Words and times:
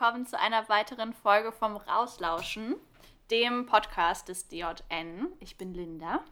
willkommen 0.00 0.26
zu 0.26 0.38
einer 0.38 0.68
weiteren 0.68 1.12
Folge 1.12 1.50
vom 1.50 1.76
Rauslauschen, 1.76 2.76
dem 3.32 3.66
Podcast 3.66 4.28
des 4.28 4.46
DJN. 4.46 5.26
Ich 5.40 5.56
bin 5.56 5.74
Linda. 5.74 6.24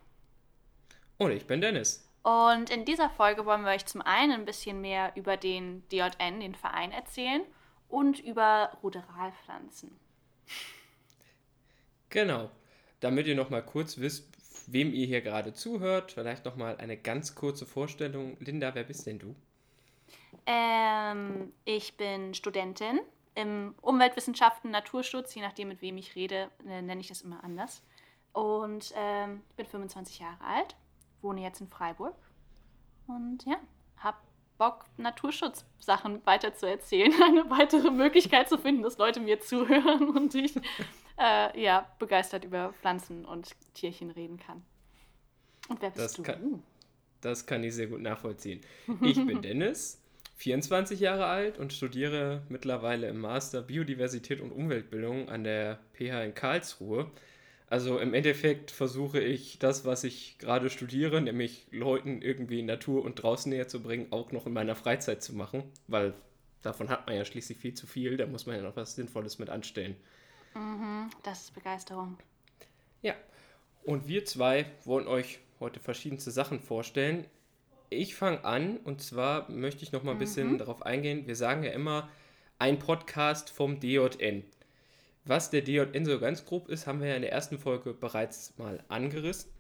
Und 1.18 1.32
ich 1.32 1.48
bin 1.48 1.61
Dennis. 1.61 2.08
Und 2.22 2.71
in 2.71 2.84
dieser 2.84 3.11
Folge 3.11 3.44
wollen 3.44 3.64
wir 3.64 3.72
euch 3.72 3.84
zum 3.84 4.02
einen 4.02 4.30
ein 4.30 4.44
bisschen 4.44 4.80
mehr 4.80 5.11
über 5.16 5.36
den 5.36 5.82
DJN, 5.89 6.39
den 6.39 6.54
Verein, 6.54 6.93
erzählen 6.93 7.43
und 7.89 8.21
über 8.21 8.71
Ruderalpflanzen. 8.84 9.90
Genau. 12.11 12.53
Damit 13.00 13.26
ihr 13.26 13.35
noch 13.35 13.50
mal 13.50 13.62
kurz 13.62 13.98
wisst, 13.98 14.29
wem 14.68 14.94
ihr 14.94 15.08
hier 15.08 15.22
gerade 15.22 15.54
zuhört, 15.54 16.12
vielleicht 16.12 16.44
noch 16.44 16.54
mal 16.54 16.76
eine 16.76 16.96
ganz 16.96 17.35
kurze 17.35 17.67
Vorstellung. 17.67 18.36
Linda, 18.39 18.76
wer 18.76 18.85
bist 18.85 19.08
denn 19.08 19.18
du? 19.18 19.35
Ähm, 20.46 21.53
ich 21.64 21.96
bin 21.96 22.32
Studentin 22.32 23.00
im 23.36 23.75
Umweltwissenschaften, 23.82 24.71
Naturschutz, 24.71 25.35
je 25.35 25.43
nachdem, 25.43 25.68
mit 25.68 25.82
wem 25.82 25.99
ich 25.99 26.17
rede, 26.17 26.50
äh, 26.67 26.82
nenne 26.82 27.00
ich 27.00 27.08
das 27.08 27.22
immer 27.22 27.44
anders. 27.44 27.82
Und 28.32 28.93
ähm, 28.96 29.43
ich 29.50 29.57
bin 29.57 29.67
25 29.67 30.18
Jahre 30.18 30.43
alt, 30.43 30.75
wohne 31.22 31.43
jetzt 31.43 31.61
in 31.61 31.68
Freiburg 31.68 32.17
und 33.06 33.44
ja, 33.47 33.56
habe 33.98 34.19
Bock, 34.58 34.86
Naturschutzsachen 34.97 36.25
weiter 36.25 36.55
zu 36.55 36.67
erzählen, 36.67 37.12
eine 37.22 37.48
weitere 37.50 37.91
Möglichkeit 37.91 38.48
zu 38.48 38.58
finden, 38.58 38.83
dass 38.83 38.98
Leute 38.98 39.20
mir 39.20 39.41
zuhören 39.41 40.08
und 40.16 40.34
ich 40.34 40.56
äh, 41.19 41.61
ja, 41.61 41.91
begeistert 41.98 42.44
über 42.44 42.72
Pflanzen 42.75 43.25
und 43.25 43.50
Tierchen 43.75 44.10
reden 44.10 44.38
kann. 44.38 44.64
Und 45.69 45.82
wer 45.82 45.91
bist 45.91 46.05
das 46.05 46.12
du? 46.14 46.22
Kann, 46.22 46.62
das 47.20 47.44
kann 47.44 47.64
ich 47.64 47.75
sehr 47.75 47.86
gut 47.86 48.00
nachvollziehen. 48.00 48.60
Ich 49.03 49.25
bin 49.25 49.42
Dennis, 49.42 50.00
24 50.36 51.00
Jahre 51.00 51.26
alt 51.26 51.58
und 51.58 51.72
studiere 51.72 52.42
mittlerweile 52.48 53.08
im 53.08 53.20
Master 53.20 53.62
Biodiversität 53.62 54.40
und 54.40 54.52
Umweltbildung 54.52 55.28
an 55.28 55.44
der 55.44 55.78
PH 55.94 56.24
in 56.24 56.34
Karlsruhe. 56.34 57.10
Also 57.68 57.98
im 57.98 58.14
Endeffekt 58.14 58.70
versuche 58.70 59.18
ich 59.18 59.58
das, 59.58 59.84
was 59.84 60.04
ich 60.04 60.38
gerade 60.38 60.70
studiere, 60.70 61.20
nämlich 61.20 61.66
Leuten 61.72 62.22
irgendwie 62.22 62.62
Natur 62.62 63.04
und 63.04 63.16
draußen 63.16 63.50
näher 63.50 63.66
zu 63.66 63.82
bringen, 63.82 64.08
auch 64.10 64.30
noch 64.30 64.46
in 64.46 64.52
meiner 64.52 64.76
Freizeit 64.76 65.22
zu 65.22 65.34
machen, 65.34 65.64
weil 65.88 66.14
davon 66.62 66.90
hat 66.90 67.06
man 67.06 67.16
ja 67.16 67.24
schließlich 67.24 67.58
viel 67.58 67.74
zu 67.74 67.86
viel, 67.86 68.16
da 68.16 68.26
muss 68.26 68.46
man 68.46 68.56
ja 68.56 68.62
noch 68.62 68.76
was 68.76 68.94
Sinnvolles 68.94 69.38
mit 69.38 69.48
anstellen. 69.48 69.96
Mhm, 70.54 71.10
das 71.24 71.44
ist 71.44 71.54
Begeisterung. 71.54 72.18
Ja, 73.02 73.14
und 73.84 74.06
wir 74.06 74.24
zwei 74.26 74.66
wollen 74.84 75.08
euch 75.08 75.40
heute 75.58 75.80
verschiedenste 75.80 76.30
Sachen 76.30 76.60
vorstellen. 76.60 77.24
Ich 77.90 78.14
fange 78.14 78.44
an 78.44 78.78
und 78.78 79.00
zwar 79.00 79.50
möchte 79.50 79.82
ich 79.84 79.92
noch 79.92 80.02
mal 80.02 80.12
ein 80.12 80.18
bisschen 80.18 80.52
Mhm. 80.52 80.58
darauf 80.58 80.84
eingehen. 80.84 81.26
Wir 81.26 81.36
sagen 81.36 81.62
ja 81.62 81.70
immer 81.70 82.08
ein 82.58 82.78
Podcast 82.78 83.50
vom 83.50 83.80
DJN. 83.80 84.44
Was 85.24 85.50
der 85.50 85.62
DJN 85.62 86.04
so 86.04 86.18
ganz 86.18 86.44
grob 86.44 86.68
ist, 86.68 86.86
haben 86.86 87.00
wir 87.00 87.08
ja 87.08 87.16
in 87.16 87.22
der 87.22 87.32
ersten 87.32 87.58
Folge 87.58 87.92
bereits 87.94 88.56
mal 88.58 88.82
angerissen. 88.88 89.50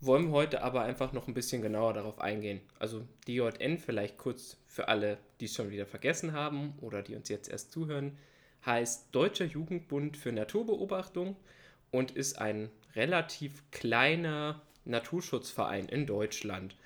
Wollen 0.00 0.26
wir 0.26 0.32
heute 0.32 0.62
aber 0.62 0.82
einfach 0.82 1.12
noch 1.12 1.26
ein 1.26 1.32
bisschen 1.34 1.62
genauer 1.62 1.94
darauf 1.94 2.20
eingehen. 2.20 2.60
Also 2.78 3.02
DJN 3.26 3.78
vielleicht 3.78 4.18
kurz 4.18 4.58
für 4.66 4.88
alle, 4.88 5.16
die 5.40 5.46
es 5.46 5.54
schon 5.54 5.70
wieder 5.70 5.86
vergessen 5.86 6.32
haben 6.32 6.74
oder 6.82 7.02
die 7.02 7.14
uns 7.14 7.28
jetzt 7.30 7.48
erst 7.48 7.72
zuhören, 7.72 8.18
heißt 8.64 9.08
Deutscher 9.12 9.46
Jugendbund 9.46 10.16
für 10.18 10.32
Naturbeobachtung 10.32 11.36
und 11.90 12.10
ist 12.10 12.38
ein 12.38 12.70
relativ 12.94 13.62
kleiner 13.70 14.60
Naturschutzverein 14.84 15.88
in 15.88 16.04
Deutschland. 16.06 16.76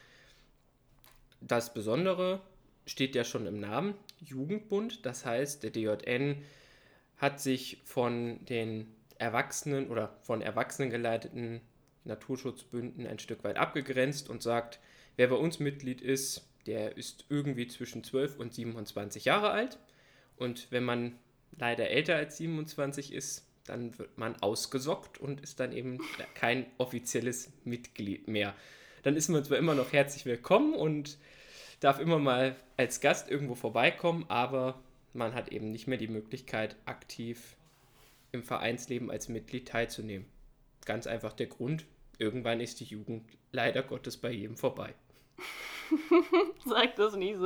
Das 1.40 1.72
Besondere 1.72 2.40
steht 2.86 3.14
ja 3.14 3.24
schon 3.24 3.46
im 3.46 3.60
Namen, 3.60 3.94
Jugendbund. 4.18 5.04
Das 5.06 5.24
heißt, 5.24 5.62
der 5.62 5.70
DJN 5.70 6.42
hat 7.16 7.40
sich 7.40 7.80
von 7.84 8.44
den 8.46 8.94
Erwachsenen 9.18 9.88
oder 9.88 10.16
von 10.22 10.40
Erwachsenen 10.40 10.90
geleiteten 10.90 11.60
Naturschutzbünden 12.04 13.06
ein 13.06 13.18
Stück 13.18 13.44
weit 13.44 13.58
abgegrenzt 13.58 14.30
und 14.30 14.42
sagt, 14.42 14.80
wer 15.16 15.28
bei 15.28 15.36
uns 15.36 15.60
Mitglied 15.60 16.00
ist, 16.00 16.48
der 16.66 16.96
ist 16.96 17.26
irgendwie 17.28 17.68
zwischen 17.68 18.04
12 18.04 18.38
und 18.38 18.54
27 18.54 19.26
Jahre 19.26 19.50
alt. 19.50 19.78
Und 20.36 20.68
wenn 20.70 20.84
man 20.84 21.18
leider 21.52 21.90
älter 21.90 22.16
als 22.16 22.38
27 22.38 23.12
ist, 23.12 23.46
dann 23.64 23.98
wird 23.98 24.16
man 24.18 24.36
ausgesockt 24.36 25.18
und 25.18 25.40
ist 25.42 25.60
dann 25.60 25.72
eben 25.72 25.98
kein 26.34 26.66
offizielles 26.78 27.52
Mitglied 27.64 28.28
mehr. 28.28 28.54
Dann 29.02 29.16
ist 29.16 29.28
man 29.28 29.44
zwar 29.44 29.58
immer 29.58 29.74
noch 29.74 29.92
herzlich 29.92 30.24
willkommen 30.26 30.74
und 30.74 31.18
darf 31.80 31.98
immer 31.98 32.18
mal 32.18 32.56
als 32.76 33.00
Gast 33.00 33.30
irgendwo 33.30 33.54
vorbeikommen, 33.54 34.26
aber 34.28 34.80
man 35.12 35.34
hat 35.34 35.48
eben 35.48 35.70
nicht 35.70 35.86
mehr 35.86 35.98
die 35.98 36.08
Möglichkeit, 36.08 36.76
aktiv 36.84 37.56
im 38.32 38.42
Vereinsleben 38.42 39.10
als 39.10 39.28
Mitglied 39.28 39.68
teilzunehmen. 39.68 40.26
Ganz 40.84 41.06
einfach 41.06 41.32
der 41.32 41.46
Grund, 41.46 41.84
irgendwann 42.18 42.60
ist 42.60 42.80
die 42.80 42.84
Jugend 42.84 43.24
leider 43.52 43.82
Gottes 43.82 44.16
bei 44.18 44.30
jedem 44.30 44.56
vorbei. 44.56 44.94
Sag 46.66 46.94
das 46.96 47.14
nicht 47.16 47.36
so. 47.36 47.42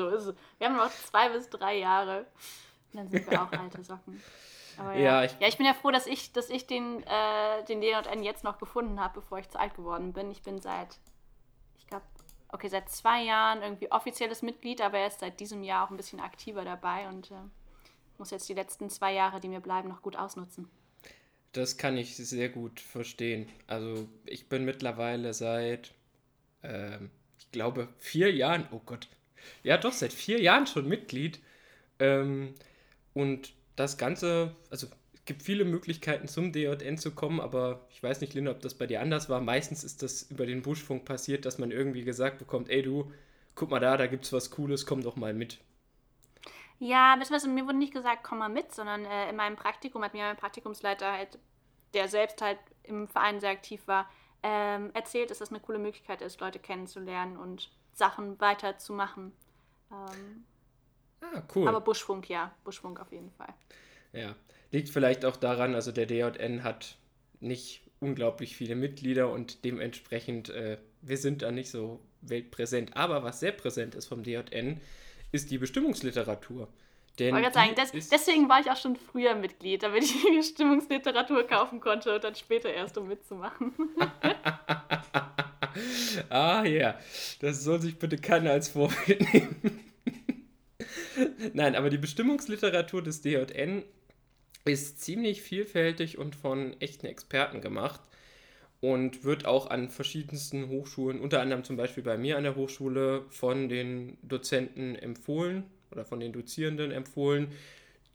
Wir 0.59 0.69
haben 0.69 0.77
noch 0.77 0.91
zwei 0.91 1.31
bis 1.31 1.49
drei 1.49 1.79
Jahre. 1.79 2.27
Und 2.93 2.99
dann 2.99 3.09
sind 3.09 3.31
wir 3.31 3.43
auch 3.43 3.51
alte 3.53 3.83
Socken. 3.83 4.21
Aber 4.77 4.95
ja. 4.95 4.99
Ja, 4.99 5.23
Ja, 5.23 5.25
ich- 5.25 5.49
ich, 5.49 5.57
bin 5.57 5.67
ja 5.67 5.75
froh, 5.75 5.91
dass 5.91 6.07
ich, 6.07 6.33
dass 6.33 6.51
ich 6.51 6.67
den, 6.67 7.03
äh, 7.05 7.65
den 7.69 7.81
DJN 7.81 8.23
jetzt 8.23 8.45
noch 8.45 8.59
gefunden 8.59 9.01
habe, 9.01 9.21
bevor 9.21 9.39
ich 9.39 9.49
zu 9.49 9.59
alt 9.59 9.75
geworden 9.77 10.13
bin. 10.13 10.31
Ich 10.31 10.43
bin 10.43 10.61
seit, 10.61 10.89
ich 10.91 11.14
okay, 12.55 12.69
seit 12.69 12.89
zwei 12.89 13.25
Jahren 13.25 13.63
irgendwie 13.63 13.91
offizielles 13.91 14.41
Mitglied, 14.41 14.81
aber 14.81 14.99
erst 14.99 15.21
seit 15.21 15.41
diesem 15.41 15.65
Jahr 15.65 15.85
auch 15.85 15.91
ein 15.91 15.97
bisschen 15.97 16.21
aktiver 16.21 16.65
dabei 16.65 17.09
und 17.09 17.33
äh, 17.33 17.35
muss 18.17 18.31
jetzt 18.31 18.49
die 18.49 18.55
letzten 18.55 18.89
zwei 18.91 19.13
Jahre, 19.13 19.41
die 19.41 19.49
mir 19.49 19.61
bleiben, 19.61 19.89
noch 19.89 20.03
gut 20.03 20.17
ausnutzen. 20.17 20.71
Das 21.53 21.77
kann 21.77 21.97
ich 21.97 22.17
sehr 22.17 22.49
gut 22.49 22.79
verstehen. 22.79 23.49
Also 23.67 24.09
ich 24.25 24.49
bin 24.49 24.65
mittlerweile 24.65 25.35
seit, 25.35 25.93
ähm, 26.63 27.11
ich 27.39 27.51
glaube, 27.51 27.89
vier 27.99 28.33
Jahren, 28.33 28.69
oh 28.71 28.81
Gott, 28.87 29.09
ja 29.65 29.77
doch, 29.77 29.93
seit 29.93 30.13
vier 30.13 30.41
Jahren 30.41 30.69
schon 30.69 30.89
Mitglied. 30.89 31.41
Ähm, 31.99 32.55
und 33.15 33.53
das 33.75 33.99
Ganze, 33.99 34.55
also 34.71 34.87
gibt 35.27 35.43
viele 35.43 35.65
Möglichkeiten 35.65 36.29
zum 36.29 36.53
DJN 36.53 36.99
zu 36.99 37.15
kommen, 37.15 37.41
aber 37.41 37.87
ich 37.91 38.03
weiß 38.03 38.21
nicht, 38.21 38.35
Linda, 38.35 38.51
ob 38.53 38.61
das 38.61 38.75
bei 38.75 38.87
dir 38.87 39.01
anders 39.01 39.29
war. 39.29 39.41
Meistens 39.41 39.85
ist 39.85 40.03
das 40.03 40.23
über 40.25 40.47
den 40.47 40.63
Buschfunk 40.63 41.05
passiert, 41.05 41.45
dass 41.47 41.59
man 41.59 41.71
irgendwie 41.71 42.05
gesagt 42.05 42.39
bekommt, 42.39 42.69
ey 42.69 42.83
du, 42.83 43.13
guck 43.55 43.71
mal 43.71 43.81
da, 43.81 43.97
da 43.97 44.07
gibt's 44.07 44.33
was 44.33 44.51
Cooles, 44.51 44.87
komm 44.87 45.03
doch 45.03 45.17
mal 45.17 45.35
mit. 45.35 45.59
Ja, 46.79 47.17
beziehungsweise 47.17 47.49
mir 47.49 47.65
wurde 47.67 47.79
nicht 47.79 47.93
gesagt, 47.93 48.25
komm 48.25 48.39
mal 48.39 48.49
mit, 48.49 48.73
sondern 48.75 49.05
äh, 49.05 49.31
in 49.31 49.37
meinem 49.37 49.57
Praktikum 49.57 50.03
hat 50.05 50.13
mir 50.13 50.25
mein 50.25 50.37
Praktikumsleiter 50.37 51.13
halt, 51.13 51.39
der 51.95 52.09
selbst 52.09 52.43
halt 52.43 52.59
im 52.83 53.09
Verein 53.09 53.41
sehr 53.41 53.51
aktiv 53.51 53.87
war, 53.87 54.09
ähm, 54.43 54.91
erzählt, 54.95 55.31
dass 55.31 55.39
das 55.39 55.51
eine 55.51 55.61
coole 55.61 55.79
Möglichkeit 55.79 56.21
ist, 56.21 56.41
Leute 56.41 56.59
kennenzulernen 56.59 57.37
und 57.37 57.71
Sachen 57.93 58.41
weiterzumachen. 58.41 59.33
Ähm, 59.91 60.45
Ah, 61.21 61.43
cool. 61.55 61.69
Aber 61.69 61.81
Buschfunk, 61.81 62.29
ja, 62.29 62.55
Buschfunk 62.65 63.01
auf 63.01 63.11
jeden 63.13 63.31
Fall. 63.33 63.55
Ja, 64.13 64.35
liegt 64.75 64.91
vielleicht 64.91 65.25
auch 65.25 65.37
daran, 65.37 65.75
also 65.75 65.93
der 65.93 66.07
DJN 66.07 66.65
hat 66.65 66.97
nicht 67.41 67.83
unglaublich 68.01 68.57
viele 68.57 68.75
Mitglieder 68.75 69.31
und 69.31 69.65
dementsprechend, 69.65 70.51
äh, 70.51 70.79
wir 71.01 71.17
sind 71.17 71.43
da 71.43 71.53
nicht 71.53 71.71
so 71.71 72.01
weltpräsent. 72.23 72.97
Aber 72.97 73.23
was 73.23 73.41
sehr 73.41 73.53
präsent 73.53 73.95
ist 73.95 74.07
vom 74.07 74.25
DJN, 74.25 74.81
ist 75.33 75.51
die 75.51 75.59
Bestimmungsliteratur. 75.59 76.69
Denn 77.19 77.37
Ich 77.37 77.53
sagen, 77.53 77.75
ist, 77.93 78.11
deswegen 78.11 78.49
war 78.49 78.61
ich 78.61 78.69
auch 78.69 78.77
schon 78.77 78.97
früher 78.97 79.37
Mitglied, 79.37 79.85
damit 79.85 80.03
ich 80.03 80.13
die 80.13 80.43
Stimmungsliteratur 80.43 81.47
kaufen 81.47 81.79
konnte 81.79 82.13
und 82.13 82.25
dann 82.25 82.35
später 82.35 82.73
erst, 82.73 82.99
um 82.99 83.07
mitzumachen. 83.07 83.73
ah 86.29 86.65
ja, 86.65 86.99
das 87.41 87.63
soll 87.63 87.81
sich 87.81 87.97
bitte 87.97 88.19
keiner 88.19 88.51
als 88.51 88.71
Vorbild 88.71 89.21
nehmen. 89.33 89.81
Nein, 91.53 91.77
aber 91.77 91.91
die 91.91 91.99
Bestimmungsliteratur 91.99 93.01
des 93.01 93.23
DJN 93.23 93.85
ist 94.65 95.01
ziemlich 95.01 95.43
vielfältig 95.43 96.19
und 96.19 96.35
von 96.37 96.79
echten 96.81 97.07
Experten 97.07 97.61
gemacht 97.61 98.01
und 98.81 99.25
wird 99.25 99.47
auch 99.47 99.71
an 99.71 99.89
verschiedensten 99.89 100.69
Hochschulen, 100.69 101.21
unter 101.21 101.41
anderem 101.41 101.65
zum 101.65 101.77
Beispiel 101.77 102.03
bei 102.03 102.19
mir 102.19 102.37
an 102.37 102.45
der 102.45 102.57
Hochschule, 102.57 103.25
von 103.31 103.69
den 103.69 104.19
Dozenten 104.23 104.95
empfohlen 104.95 105.65
oder 105.91 106.05
von 106.05 106.21
den 106.21 106.33
Dozierenden 106.33 106.91
empfohlen, 106.91 107.53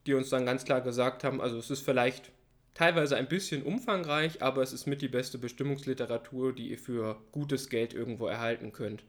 die 0.06 0.13
uns 0.13 0.30
dann 0.30 0.46
ganz 0.46 0.66
klar 0.66 0.81
gesagt 0.81 1.24
haben, 1.24 1.42
also 1.42 1.57
es 1.57 1.69
ist 1.69 1.86
vielleicht 1.86 2.31
teilweise 2.74 3.18
ein 3.18 3.28
bisschen 3.28 3.63
umfangreich, 3.63 4.42
aber 4.42 4.62
es 4.62 4.74
ist 4.74 4.86
mit 4.86 5.01
die 5.01 5.07
beste 5.07 5.38
Bestimmungsliteratur, 5.38 6.54
die 6.54 6.69
ihr 6.69 6.78
für 6.78 7.22
gutes 7.31 7.69
Geld 7.69 7.94
irgendwo 7.94 8.28
erhalten 8.28 8.72
könnt. 8.72 9.04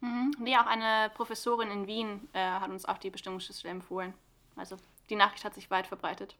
Mhm. 0.00 0.32
Nee, 0.38 0.56
auch 0.56 0.66
eine 0.66 1.10
Professorin 1.14 1.70
in 1.70 1.86
Wien 1.86 2.28
äh, 2.32 2.38
hat 2.38 2.70
uns 2.70 2.84
auch 2.84 2.98
die 2.98 3.10
Bestimmungsschlüssel 3.10 3.70
empfohlen. 3.70 4.14
Also 4.56 4.76
die 5.10 5.16
Nachricht 5.16 5.44
hat 5.44 5.54
sich 5.54 5.70
weit 5.70 5.86
verbreitet. 5.86 6.36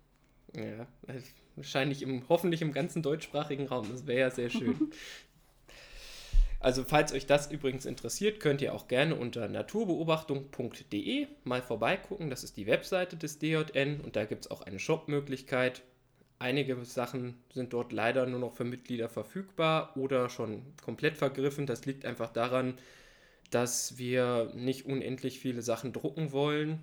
Ja, 0.56 0.86
äh, 1.12 1.20
wahrscheinlich 1.56 2.02
im, 2.02 2.28
hoffentlich 2.28 2.62
im 2.62 2.72
ganzen 2.72 3.02
deutschsprachigen 3.02 3.66
Raum. 3.66 3.88
Das 3.90 4.06
wäre 4.06 4.20
ja 4.20 4.30
sehr 4.30 4.50
schön. 4.50 4.90
Also 6.60 6.82
falls 6.82 7.12
euch 7.12 7.26
das 7.26 7.50
übrigens 7.50 7.84
interessiert, 7.84 8.40
könnt 8.40 8.62
ihr 8.62 8.74
auch 8.74 8.88
gerne 8.88 9.16
unter 9.16 9.48
naturbeobachtung.de 9.48 11.26
mal 11.44 11.60
vorbeigucken. 11.60 12.30
Das 12.30 12.42
ist 12.42 12.56
die 12.56 12.66
Webseite 12.66 13.18
des 13.18 13.38
DJN 13.38 14.00
und 14.00 14.16
da 14.16 14.24
gibt 14.24 14.46
es 14.46 14.50
auch 14.50 14.62
eine 14.62 14.78
Shop-Möglichkeit. 14.78 15.82
Einige 16.38 16.82
Sachen 16.86 17.34
sind 17.52 17.74
dort 17.74 17.92
leider 17.92 18.24
nur 18.24 18.40
noch 18.40 18.54
für 18.54 18.64
Mitglieder 18.64 19.10
verfügbar 19.10 19.94
oder 19.94 20.30
schon 20.30 20.62
komplett 20.82 21.18
vergriffen. 21.18 21.66
Das 21.66 21.84
liegt 21.84 22.06
einfach 22.06 22.32
daran, 22.32 22.78
dass 23.50 23.98
wir 23.98 24.50
nicht 24.54 24.86
unendlich 24.86 25.40
viele 25.40 25.60
Sachen 25.60 25.92
drucken 25.92 26.32
wollen, 26.32 26.82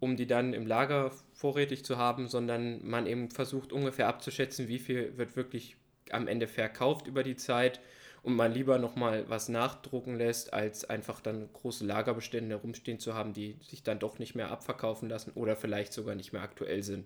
um 0.00 0.16
die 0.16 0.26
dann 0.26 0.54
im 0.54 0.66
Lager 0.66 1.10
vorrätig 1.32 1.84
zu 1.84 1.98
haben, 1.98 2.28
sondern 2.28 2.86
man 2.86 3.06
eben 3.06 3.30
versucht 3.30 3.72
ungefähr 3.72 4.08
abzuschätzen, 4.08 4.68
wie 4.68 4.78
viel 4.78 5.16
wird 5.16 5.36
wirklich 5.36 5.76
am 6.10 6.28
Ende 6.28 6.46
verkauft 6.46 7.06
über 7.06 7.22
die 7.22 7.36
Zeit 7.36 7.80
und 8.22 8.34
man 8.34 8.52
lieber 8.52 8.78
nochmal 8.78 9.28
was 9.28 9.48
nachdrucken 9.48 10.16
lässt, 10.16 10.52
als 10.52 10.84
einfach 10.84 11.20
dann 11.20 11.48
große 11.52 11.84
Lagerbestände 11.84 12.56
herumstehen 12.56 12.98
zu 12.98 13.14
haben, 13.14 13.32
die 13.32 13.56
sich 13.60 13.82
dann 13.82 13.98
doch 13.98 14.18
nicht 14.18 14.34
mehr 14.34 14.50
abverkaufen 14.50 15.08
lassen 15.08 15.32
oder 15.34 15.56
vielleicht 15.56 15.92
sogar 15.92 16.14
nicht 16.14 16.32
mehr 16.32 16.42
aktuell 16.42 16.82
sind. 16.82 17.04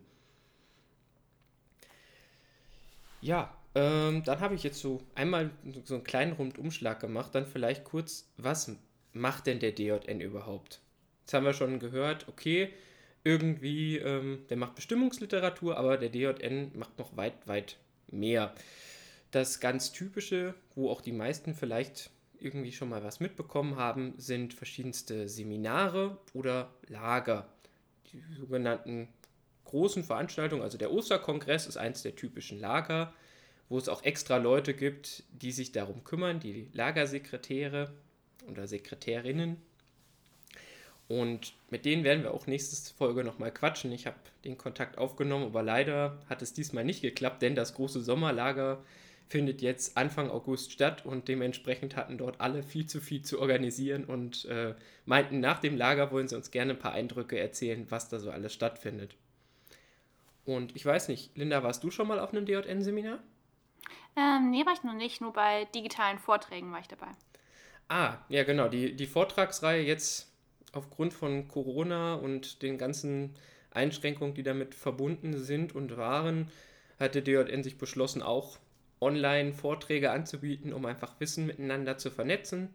Ja, 3.21 3.57
ähm, 3.75 4.23
dann 4.25 4.41
habe 4.41 4.55
ich 4.55 4.65
jetzt 4.65 4.81
so 4.81 5.01
einmal 5.15 5.51
so 5.85 5.95
einen 5.95 6.05
kleinen 6.05 6.33
Rundumschlag 6.33 7.01
gemacht, 7.01 7.35
dann 7.35 7.47
vielleicht 7.47 7.85
kurz, 7.85 8.29
was 8.37 8.73
macht 9.13 9.47
denn 9.47 9.61
der 9.61 9.73
DJN 9.73 10.21
überhaupt? 10.21 10.81
Jetzt 11.23 11.35
haben 11.35 11.47
wir 11.47 11.55
schon 11.55 11.79
gehört, 11.79 12.29
okay, 12.29 12.73
irgendwie, 13.25 13.99
ähm, 13.99 14.45
der 14.51 14.57
macht 14.57 14.75
Bestimmungsliteratur, 14.75 15.77
aber 15.77 15.97
der 15.97 16.11
DJN 16.11 16.73
macht 16.75 16.99
noch 16.99 17.17
weit, 17.17 17.47
weit 17.47 17.79
mehr. 18.09 18.55
Das 19.31 19.61
ganz 19.61 19.93
typische, 19.93 20.55
wo 20.75 20.91
auch 20.91 21.01
die 21.01 21.13
meisten 21.13 21.55
vielleicht 21.55 22.11
irgendwie 22.39 22.73
schon 22.73 22.89
mal 22.89 23.05
was 23.05 23.21
mitbekommen 23.21 23.77
haben, 23.77 24.15
sind 24.19 24.53
verschiedenste 24.53 25.29
Seminare 25.29 26.19
oder 26.35 26.71
Lager. 26.89 27.49
Die 28.13 28.23
sogenannten 28.37 29.09
großen 29.65 30.05
Veranstaltungen, 30.05 30.63
also 30.63 30.77
der 30.77 30.93
Osterkongress 30.93 31.67
ist 31.67 31.77
eins 31.77 32.03
der 32.03 32.17
typischen 32.17 32.59
Lager, 32.59 33.13
wo 33.69 33.79
es 33.79 33.89
auch 33.89 34.03
extra 34.03 34.37
Leute 34.37 34.75
gibt, 34.75 35.23
die 35.31 35.53
sich 35.53 35.73
darum 35.73 36.05
kümmern, 36.05 36.41
die 36.41 36.69
Lagersekretäre 36.73 37.95
oder 38.49 38.67
Sekretärinnen. 38.67 39.57
Und 41.09 41.55
mit 41.71 41.85
denen 41.85 42.05
werden 42.05 42.23
wir 42.23 42.33
auch 42.33 42.47
nächste 42.47 42.95
Folge 42.95 43.25
nochmal 43.25 43.53
quatschen. 43.53 43.93
Ich 43.93 44.07
habe 44.07 44.17
den 44.45 44.57
Kontakt 44.57 44.99
aufgenommen, 44.99 45.47
aber 45.47 45.63
leider 45.63 46.19
hat 46.29 46.43
es 46.43 46.55
diesmal 46.55 46.85
nicht 46.85 47.03
geklappt, 47.03 47.43
denn 47.43 47.55
das 47.55 47.75
große 47.75 48.01
Sommerlager 48.01 48.83
findet 49.29 49.63
jetzt 49.63 49.97
Anfang 49.97 50.31
August 50.31 50.73
statt 50.73 51.07
und 51.07 51.27
dementsprechend 51.27 51.97
hatten 51.97 52.19
dort 52.19 52.41
alle 52.41 52.63
viel 52.63 52.87
zu 52.87 53.01
viel 53.01 53.23
zu 53.23 53.41
organisieren 53.41 54.05
und 54.05 54.45
äh, 54.45 54.75
meinten, 55.07 55.41
nach 55.41 55.59
dem 55.59 55.77
Lager 55.77 56.11
wollen 56.11 56.29
sie 56.29 56.37
uns 56.37 56.51
gerne 56.51 56.75
ein 56.75 56.79
paar 56.79 56.93
Eindrücke 56.93 57.39
erzählen, 57.39 57.87
was 57.89 58.11
da 58.11 58.19
so 58.19 58.31
alles 58.31 58.53
stattfindet. 58.53 59.15
Und 60.45 60.77
ich 60.77 60.85
weiß 60.85 61.09
nicht, 61.09 61.37
Linda, 61.37 61.63
warst 61.63 61.83
du 61.83 61.91
schon 61.91 62.09
mal 62.09 62.19
auf 62.21 62.33
einem 62.33 62.47
DJN-Seminar? 62.47 63.21
Ähm, 64.17 64.51
nee, 64.51 64.67
war 64.67 64.75
ich 64.75 64.83
noch 64.83 64.95
nicht, 64.95 65.21
nur 65.21 65.33
bei 65.33 65.65
digitalen 65.75 66.19
Vorträgen 66.19 66.73
war 66.73 66.81
ich 66.81 66.89
dabei. 66.89 67.09
Ah, 67.89 68.19
ja 68.29 68.45
genau, 68.45 68.69
die, 68.69 68.95
die 68.95 69.07
Vortragsreihe 69.07 69.83
jetzt 69.83 70.32
aufgrund 70.73 71.13
von 71.13 71.49
Corona 71.49 72.15
und 72.15 72.63
den 72.63 72.79
ganzen 72.79 73.35
Einschränkungen, 73.71 74.35
die 74.35 74.43
damit 74.43 74.75
verbunden 74.75 75.39
sind 75.39 75.75
und 75.75 75.97
waren, 75.97 76.51
hatte 76.99 77.23
DJN 77.23 77.63
sich 77.63 77.79
beschlossen, 77.79 78.23
auch 78.23 78.59
Online-Vorträge 79.01 80.11
anzubieten, 80.11 80.73
um 80.73 80.87
einfach 80.87 81.19
Wissen 81.19 81.47
miteinander 81.47 81.99
zu 81.99 82.11
vernetzen. 82.11 82.71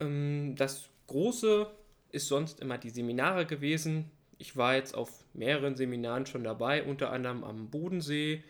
Ähm, 0.00 0.54
das 0.56 0.88
Große 1.06 1.70
ist 2.10 2.28
sonst 2.28 2.60
immer 2.60 2.78
die 2.78 2.90
Seminare 2.90 3.46
gewesen. 3.46 4.10
Ich 4.38 4.56
war 4.56 4.74
jetzt 4.76 4.94
auf 4.94 5.24
mehreren 5.34 5.76
Seminaren 5.76 6.26
schon 6.26 6.44
dabei, 6.44 6.82
unter 6.84 7.10
anderem 7.12 7.44
am 7.44 7.70
Bodensee 7.70 8.42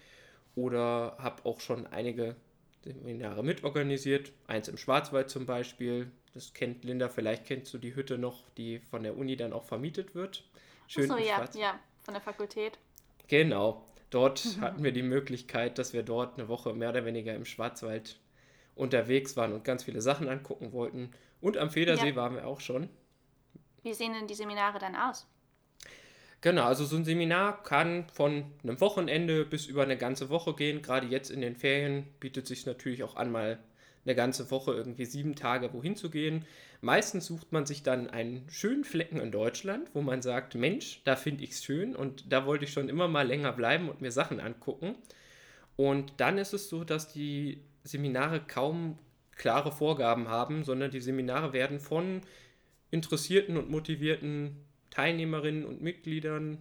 oder 0.54 1.16
habe 1.18 1.44
auch 1.44 1.60
schon 1.60 1.86
einige 1.86 2.36
Seminare 2.82 3.42
mitorganisiert. 3.42 4.32
Eins 4.46 4.68
im 4.68 4.76
Schwarzwald 4.76 5.30
zum 5.30 5.46
Beispiel. 5.46 6.10
Das 6.34 6.52
kennt 6.54 6.84
Linda, 6.84 7.08
vielleicht 7.08 7.46
kennst 7.46 7.72
du 7.74 7.78
die 7.78 7.94
Hütte 7.94 8.18
noch, 8.18 8.48
die 8.56 8.78
von 8.78 9.02
der 9.02 9.16
Uni 9.16 9.36
dann 9.36 9.52
auch 9.52 9.64
vermietet 9.64 10.14
wird. 10.14 10.44
Schön 10.86 11.10
Achso, 11.10 11.22
ja, 11.22 11.48
ja, 11.54 11.78
von 12.02 12.14
der 12.14 12.22
Fakultät. 12.22 12.78
Genau. 13.28 13.84
Dort 14.10 14.44
mhm. 14.44 14.60
hatten 14.60 14.84
wir 14.84 14.92
die 14.92 15.02
Möglichkeit, 15.02 15.78
dass 15.78 15.92
wir 15.92 16.02
dort 16.02 16.38
eine 16.38 16.48
Woche 16.48 16.72
mehr 16.72 16.90
oder 16.90 17.04
weniger 17.04 17.34
im 17.34 17.44
Schwarzwald 17.44 18.18
unterwegs 18.74 19.36
waren 19.36 19.52
und 19.52 19.64
ganz 19.64 19.84
viele 19.84 20.00
Sachen 20.00 20.28
angucken 20.28 20.72
wollten. 20.72 21.10
Und 21.40 21.56
am 21.56 21.70
Federsee 21.70 22.10
ja. 22.10 22.16
waren 22.16 22.34
wir 22.34 22.46
auch 22.46 22.60
schon. 22.60 22.88
Wie 23.82 23.92
sehen 23.92 24.12
denn 24.14 24.26
die 24.26 24.34
Seminare 24.34 24.78
dann 24.78 24.96
aus? 24.96 25.26
Genau, 26.40 26.64
also 26.64 26.84
so 26.84 26.96
ein 26.96 27.04
Seminar 27.04 27.62
kann 27.64 28.06
von 28.12 28.44
einem 28.62 28.80
Wochenende 28.80 29.44
bis 29.44 29.66
über 29.66 29.82
eine 29.82 29.96
ganze 29.96 30.30
Woche 30.30 30.54
gehen. 30.54 30.82
Gerade 30.82 31.08
jetzt 31.08 31.30
in 31.30 31.40
den 31.40 31.56
Ferien 31.56 32.06
bietet 32.20 32.46
sich 32.46 32.64
natürlich 32.64 33.02
auch 33.02 33.16
an, 33.16 33.32
mal 33.32 33.58
eine 34.08 34.16
ganze 34.16 34.50
Woche, 34.50 34.72
irgendwie 34.72 35.04
sieben 35.04 35.34
Tage 35.36 35.72
wohin 35.72 35.96
zu 35.96 36.10
gehen. 36.10 36.44
Meistens 36.80 37.26
sucht 37.26 37.52
man 37.52 37.66
sich 37.66 37.82
dann 37.82 38.08
einen 38.08 38.48
schönen 38.48 38.84
Flecken 38.84 39.20
in 39.20 39.30
Deutschland, 39.30 39.88
wo 39.92 40.00
man 40.00 40.22
sagt, 40.22 40.54
Mensch, 40.54 41.02
da 41.04 41.16
finde 41.16 41.44
ich 41.44 41.50
es 41.50 41.64
schön 41.64 41.94
und 41.94 42.32
da 42.32 42.46
wollte 42.46 42.64
ich 42.64 42.72
schon 42.72 42.88
immer 42.88 43.08
mal 43.08 43.26
länger 43.26 43.52
bleiben 43.52 43.88
und 43.88 44.00
mir 44.00 44.12
Sachen 44.12 44.40
angucken. 44.40 44.94
Und 45.76 46.14
dann 46.16 46.38
ist 46.38 46.54
es 46.54 46.68
so, 46.68 46.84
dass 46.84 47.12
die 47.12 47.62
Seminare 47.84 48.40
kaum 48.40 48.98
klare 49.36 49.70
Vorgaben 49.70 50.28
haben, 50.28 50.64
sondern 50.64 50.90
die 50.90 51.00
Seminare 51.00 51.52
werden 51.52 51.78
von 51.78 52.22
interessierten 52.90 53.56
und 53.56 53.70
motivierten 53.70 54.64
Teilnehmerinnen 54.90 55.64
und 55.64 55.82
Mitgliedern 55.82 56.58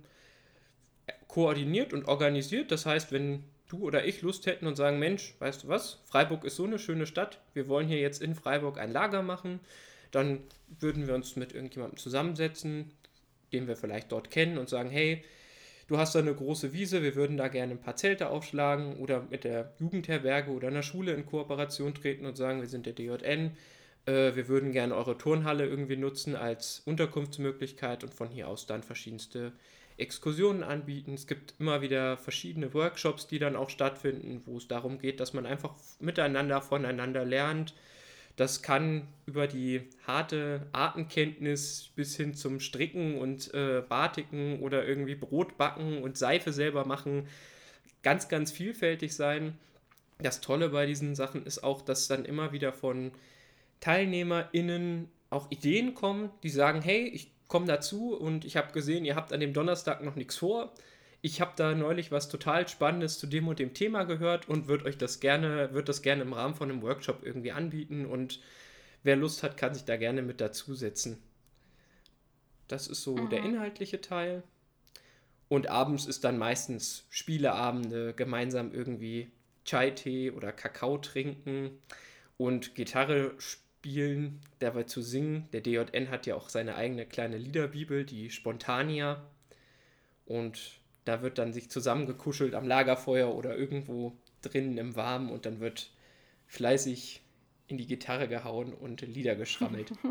koordiniert 1.27 1.93
und 1.93 2.05
organisiert. 2.05 2.71
Das 2.71 2.85
heißt, 2.85 3.11
wenn 3.11 3.43
du 3.67 3.79
oder 3.79 4.05
ich 4.05 4.21
Lust 4.21 4.45
hätten 4.45 4.67
und 4.67 4.75
sagen, 4.75 4.99
Mensch, 4.99 5.35
weißt 5.39 5.63
du 5.63 5.67
was, 5.67 5.99
Freiburg 6.05 6.43
ist 6.43 6.55
so 6.55 6.65
eine 6.65 6.79
schöne 6.79 7.05
Stadt, 7.05 7.39
wir 7.53 7.67
wollen 7.67 7.87
hier 7.87 7.99
jetzt 7.99 8.21
in 8.21 8.35
Freiburg 8.35 8.79
ein 8.79 8.91
Lager 8.91 9.21
machen, 9.21 9.59
dann 10.11 10.39
würden 10.79 11.07
wir 11.07 11.15
uns 11.15 11.35
mit 11.35 11.53
irgendjemandem 11.53 11.97
zusammensetzen, 11.97 12.91
den 13.53 13.67
wir 13.67 13.75
vielleicht 13.75 14.11
dort 14.11 14.31
kennen 14.31 14.57
und 14.57 14.69
sagen, 14.69 14.89
hey, 14.89 15.23
du 15.87 15.97
hast 15.97 16.15
da 16.15 16.19
eine 16.19 16.33
große 16.33 16.73
Wiese, 16.73 17.03
wir 17.03 17.15
würden 17.15 17.37
da 17.37 17.47
gerne 17.47 17.73
ein 17.73 17.81
paar 17.81 17.95
Zelte 17.95 18.29
aufschlagen 18.29 18.97
oder 18.97 19.23
mit 19.29 19.43
der 19.43 19.73
Jugendherberge 19.79 20.51
oder 20.51 20.67
einer 20.67 20.83
Schule 20.83 21.13
in 21.13 21.25
Kooperation 21.25 21.93
treten 21.93 22.25
und 22.25 22.37
sagen, 22.37 22.61
wir 22.61 22.67
sind 22.67 22.85
der 22.85 22.93
DJN, 22.93 23.51
äh, 24.05 24.35
wir 24.35 24.47
würden 24.47 24.71
gerne 24.71 24.95
eure 24.95 25.17
Turnhalle 25.17 25.65
irgendwie 25.65 25.97
nutzen 25.97 26.35
als 26.35 26.81
Unterkunftsmöglichkeit 26.85 28.03
und 28.03 28.13
von 28.13 28.29
hier 28.29 28.47
aus 28.47 28.65
dann 28.65 28.83
verschiedenste 28.83 29.53
Exkursionen 29.97 30.63
anbieten. 30.63 31.13
Es 31.13 31.27
gibt 31.27 31.55
immer 31.59 31.81
wieder 31.81 32.17
verschiedene 32.17 32.73
Workshops, 32.73 33.27
die 33.27 33.39
dann 33.39 33.55
auch 33.55 33.69
stattfinden, 33.69 34.41
wo 34.45 34.57
es 34.57 34.67
darum 34.67 34.99
geht, 34.99 35.19
dass 35.19 35.33
man 35.33 35.45
einfach 35.45 35.73
miteinander, 35.99 36.61
voneinander 36.61 37.25
lernt. 37.25 37.73
Das 38.35 38.61
kann 38.61 39.07
über 39.25 39.47
die 39.47 39.81
harte 40.05 40.67
Artenkenntnis 40.71 41.89
bis 41.95 42.15
hin 42.15 42.35
zum 42.35 42.59
Stricken 42.59 43.17
und 43.17 43.51
äh, 43.55 43.81
Batiken 43.81 44.59
oder 44.59 44.87
irgendwie 44.87 45.15
Brot 45.15 45.57
backen 45.57 46.03
und 46.03 46.17
Seife 46.17 46.53
selber 46.53 46.85
machen 46.85 47.27
ganz, 48.03 48.29
ganz 48.29 48.51
vielfältig 48.51 49.15
sein. 49.15 49.57
Das 50.19 50.39
Tolle 50.39 50.69
bei 50.69 50.85
diesen 50.85 51.15
Sachen 51.15 51.45
ist 51.45 51.63
auch, 51.63 51.81
dass 51.81 52.07
dann 52.07 52.25
immer 52.25 52.51
wieder 52.51 52.73
von 52.73 53.11
TeilnehmerInnen 53.79 55.09
auch 55.29 55.51
Ideen 55.51 55.93
kommen, 55.93 56.29
die 56.43 56.49
sagen, 56.49 56.81
hey, 56.81 57.07
ich 57.07 57.31
komme 57.47 57.65
dazu 57.65 58.15
und 58.15 58.45
ich 58.45 58.57
habe 58.57 58.71
gesehen, 58.71 59.05
ihr 59.05 59.15
habt 59.15 59.33
an 59.33 59.39
dem 59.39 59.53
Donnerstag 59.53 60.03
noch 60.03 60.15
nichts 60.15 60.37
vor. 60.37 60.73
Ich 61.21 61.41
habe 61.41 61.53
da 61.55 61.73
neulich 61.73 62.11
was 62.11 62.29
total 62.29 62.67
Spannendes 62.67 63.17
zu 63.19 63.27
dem 63.27 63.47
und 63.47 63.59
dem 63.59 63.73
Thema 63.73 64.03
gehört 64.03 64.47
und 64.47 64.67
würde 64.67 64.85
euch 64.85 64.97
das 64.97 65.19
gerne, 65.19 65.73
würde 65.73 65.85
das 65.85 66.01
gerne 66.01 66.21
im 66.21 66.33
Rahmen 66.33 66.55
von 66.55 66.69
einem 66.69 66.81
Workshop 66.81 67.23
irgendwie 67.23 67.51
anbieten 67.51 68.05
und 68.05 68.39
wer 69.03 69.15
Lust 69.15 69.43
hat, 69.43 69.57
kann 69.57 69.73
sich 69.73 69.85
da 69.85 69.97
gerne 69.97 70.21
mit 70.21 70.41
dazusetzen. 70.41 71.21
Das 72.67 72.87
ist 72.87 73.03
so 73.03 73.15
mhm. 73.15 73.29
der 73.29 73.43
inhaltliche 73.43 74.01
Teil. 74.01 74.43
Und 75.49 75.67
abends 75.67 76.05
ist 76.05 76.25
dann 76.25 76.37
meistens 76.37 77.05
Spieleabende, 77.09 78.13
gemeinsam 78.13 78.73
irgendwie 78.73 79.31
Chai-Tee 79.63 80.31
oder 80.31 80.51
Kakao 80.51 80.97
trinken 80.97 81.79
und 82.35 82.75
Gitarre 82.75 83.33
spielen 83.37 83.66
spielen, 83.87 84.41
dabei 84.59 84.83
zu 84.83 85.01
singen. 85.01 85.47
Der 85.53 85.61
DJN 85.61 86.09
hat 86.09 86.25
ja 86.25 86.35
auch 86.35 86.49
seine 86.49 86.75
eigene 86.75 87.05
kleine 87.05 87.37
Liederbibel, 87.37 88.05
die 88.05 88.29
Spontania. 88.31 89.23
Und 90.25 90.81
da 91.05 91.21
wird 91.21 91.37
dann 91.37 91.53
sich 91.53 91.71
zusammengekuschelt 91.71 92.53
am 92.53 92.67
Lagerfeuer 92.67 93.33
oder 93.33 93.55
irgendwo 93.55 94.11
drinnen 94.41 94.77
im 94.77 94.97
Warmen 94.97 95.29
und 95.29 95.45
dann 95.45 95.61
wird 95.61 95.91
fleißig 96.47 97.21
in 97.67 97.77
die 97.77 97.87
Gitarre 97.87 98.27
gehauen 98.27 98.73
und 98.73 99.01
Lieder 99.01 99.35
geschrammelt. 99.35 99.91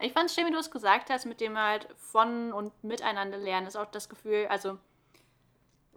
Ich 0.00 0.12
fand 0.12 0.26
es 0.30 0.36
schön, 0.36 0.46
wie 0.46 0.52
du 0.52 0.58
es 0.58 0.70
gesagt 0.70 1.10
hast, 1.10 1.26
mit 1.26 1.40
dem 1.40 1.58
halt 1.58 1.88
von 1.96 2.52
und 2.52 2.84
miteinander 2.84 3.36
lernen. 3.36 3.66
Ist 3.66 3.74
auch 3.74 3.90
das 3.90 4.08
Gefühl, 4.08 4.46
also 4.46 4.78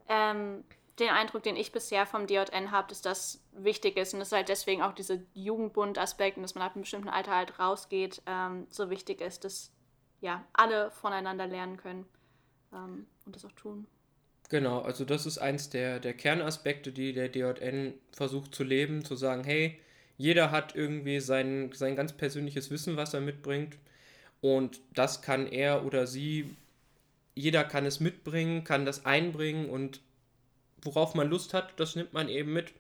ähm, 0.10 0.64
den 0.98 1.10
Eindruck, 1.10 1.44
den 1.44 1.56
ich 1.56 1.72
bisher 1.72 2.08
vom 2.08 2.26
DJN 2.26 2.72
habe, 2.72 2.92
ist, 2.92 3.06
dass 3.06 3.41
wichtig 3.54 3.98
ist 3.98 4.14
und 4.14 4.20
dass 4.20 4.32
halt 4.32 4.50
deswegen 4.50 4.82
auch 4.82 4.94
dieser 4.94 5.18
Jugendbund-Aspekt 5.34 6.38
und 6.38 6.44
dass 6.44 6.56
man 6.56 6.64
ab 6.64 6.76
einem 6.76 6.84
bestimmten 6.84 7.10
Alter 7.10 7.36
halt 7.36 7.60
rausgeht, 7.60 8.22
ähm, 8.26 8.68
so 8.70 8.90
wichtig 8.90 9.22
ist, 9.22 9.44
dass 9.44 9.72
ja 10.22 10.46
alle 10.54 10.92
voneinander 10.92 11.48
lernen 11.48 11.78
können 11.78 12.06
ähm, 12.74 13.08
und 13.26 13.36
das 13.36 13.46
auch 13.46 13.52
tun. 13.54 13.88
Genau, 14.50 14.80
also 14.82 15.06
das 15.06 15.26
ist 15.26 15.38
eins 15.38 15.70
der, 15.70 16.00
der 16.00 16.14
Kernaspekte, 16.14 16.92
die 16.92 17.14
der 17.14 17.30
DJN 17.30 17.94
versucht 18.12 18.54
zu 18.54 18.64
leben, 18.64 19.06
zu 19.06 19.16
sagen, 19.16 19.44
hey, 19.44 19.80
jeder 20.18 20.52
hat 20.52 20.76
irgendwie 20.76 21.20
sein, 21.20 21.72
sein 21.74 21.96
ganz 21.96 22.14
persönliches 22.14 22.70
Wissen, 22.70 22.98
was 22.98 23.14
er 23.14 23.22
mitbringt. 23.22 23.78
Und 24.42 24.82
das 24.94 25.22
kann 25.22 25.48
er 25.48 25.86
oder 25.86 26.06
sie, 26.06 26.56
jeder 27.34 27.64
kann 27.64 27.86
es 27.86 28.00
mitbringen, 28.00 28.64
kann 28.64 28.86
das 28.86 29.06
einbringen 29.06 29.70
und 29.70 30.02
worauf 30.82 31.16
man 31.16 31.30
Lust 31.30 31.54
hat, 31.54 31.80
das 31.80 31.96
nimmt 31.96 32.14
man 32.14 32.28
eben 32.28 32.54
mit 32.54 32.74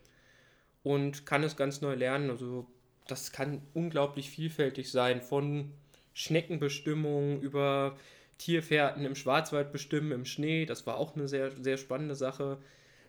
und 0.84 1.26
kann 1.26 1.44
es 1.44 1.56
ganz 1.56 1.82
neu 1.82 1.96
lernen. 1.96 2.30
Also 2.30 2.66
das 3.08 3.32
kann 3.32 3.62
unglaublich 3.74 4.30
vielfältig 4.30 4.92
sein, 4.92 5.22
von 5.22 5.72
Schneckenbestimmung 6.14 7.42
über 7.42 7.98
Tierfährten 8.38 9.06
im 9.06 9.16
Schwarzwald 9.16 9.72
bestimmen, 9.72 10.12
im 10.12 10.26
Schnee. 10.26 10.66
Das 10.66 10.88
war 10.88 10.98
auch 10.98 11.16
eine 11.16 11.28
sehr, 11.28 11.52
sehr 11.52 11.78
spannende 11.78 12.16
Sache. 12.16 12.58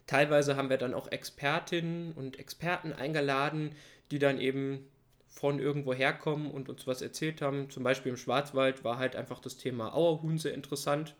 Teilweise 0.06 0.56
haben 0.56 0.70
wir 0.70 0.78
dann 0.78 0.94
auch 0.94 1.10
Expertinnen 1.10 2.12
und 2.12 2.38
Experten 2.38 2.92
eingeladen, 2.92 3.74
die 4.10 4.18
dann 4.18 4.38
eben 4.40 4.86
von 5.28 5.58
irgendwo 5.58 5.94
herkommen 5.94 6.50
und 6.50 6.68
uns 6.68 6.86
was 6.86 7.00
erzählt 7.00 7.40
haben. 7.40 7.70
Zum 7.70 7.82
Beispiel 7.82 8.10
im 8.10 8.18
Schwarzwald 8.18 8.84
war 8.84 8.98
halt 8.98 9.16
einfach 9.16 9.40
das 9.40 9.56
Thema 9.56 9.94
Auerhuhn 9.94 10.36
sehr 10.38 10.52
interessant. 10.52 11.14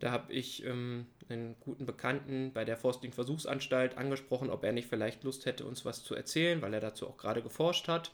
Da 0.00 0.10
habe 0.10 0.32
ich 0.32 0.64
ähm, 0.64 1.06
einen 1.28 1.56
guten 1.60 1.86
Bekannten 1.86 2.52
bei 2.52 2.64
der 2.64 2.76
Forstling-Versuchsanstalt 2.76 3.96
angesprochen, 3.96 4.50
ob 4.50 4.64
er 4.64 4.72
nicht 4.72 4.88
vielleicht 4.88 5.24
Lust 5.24 5.46
hätte, 5.46 5.64
uns 5.64 5.84
was 5.84 6.04
zu 6.04 6.14
erzählen, 6.14 6.60
weil 6.62 6.74
er 6.74 6.80
dazu 6.80 7.06
auch 7.08 7.16
gerade 7.16 7.42
geforscht 7.42 7.88
hat. 7.88 8.10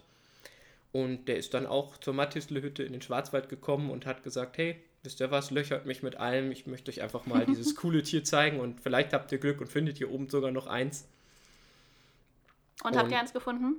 Und 0.92 1.26
der 1.26 1.36
ist 1.36 1.54
dann 1.54 1.66
auch 1.66 1.96
zur 1.98 2.14
Mattisle-Hütte 2.14 2.82
in 2.82 2.92
den 2.92 3.02
Schwarzwald 3.02 3.48
gekommen 3.48 3.90
und 3.90 4.06
hat 4.06 4.22
gesagt, 4.22 4.58
hey, 4.58 4.76
wisst 5.02 5.20
ihr 5.20 5.30
was, 5.30 5.50
löchert 5.50 5.86
mich 5.86 6.02
mit 6.02 6.16
allem, 6.16 6.50
ich 6.50 6.66
möchte 6.66 6.90
euch 6.90 7.02
einfach 7.02 7.26
mal 7.26 7.46
dieses 7.48 7.76
coole 7.76 8.02
Tier 8.02 8.24
zeigen 8.24 8.60
und 8.60 8.80
vielleicht 8.80 9.12
habt 9.12 9.30
ihr 9.32 9.38
Glück 9.38 9.60
und 9.60 9.68
findet 9.68 9.98
hier 9.98 10.10
oben 10.10 10.28
sogar 10.28 10.50
noch 10.50 10.66
eins. 10.66 11.06
Und, 12.82 12.92
und 12.92 12.98
habt 12.98 13.10
ihr 13.10 13.20
eins 13.20 13.32
gefunden? 13.32 13.76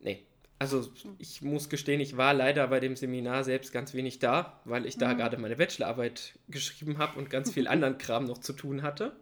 Nee. 0.00 0.22
Also 0.58 0.88
ich 1.18 1.42
muss 1.42 1.68
gestehen, 1.68 2.00
ich 2.00 2.16
war 2.16 2.32
leider 2.32 2.68
bei 2.68 2.80
dem 2.80 2.96
Seminar 2.96 3.44
selbst 3.44 3.72
ganz 3.72 3.92
wenig 3.92 4.18
da, 4.20 4.60
weil 4.64 4.86
ich 4.86 4.96
da 4.96 5.12
mhm. 5.12 5.18
gerade 5.18 5.36
meine 5.36 5.56
Bachelorarbeit 5.56 6.38
geschrieben 6.48 6.98
habe 6.98 7.18
und 7.18 7.28
ganz 7.28 7.52
viel 7.52 7.66
anderen 7.66 7.98
Kram 7.98 8.24
noch 8.24 8.38
zu 8.38 8.52
tun 8.52 8.82
hatte. 8.82 9.16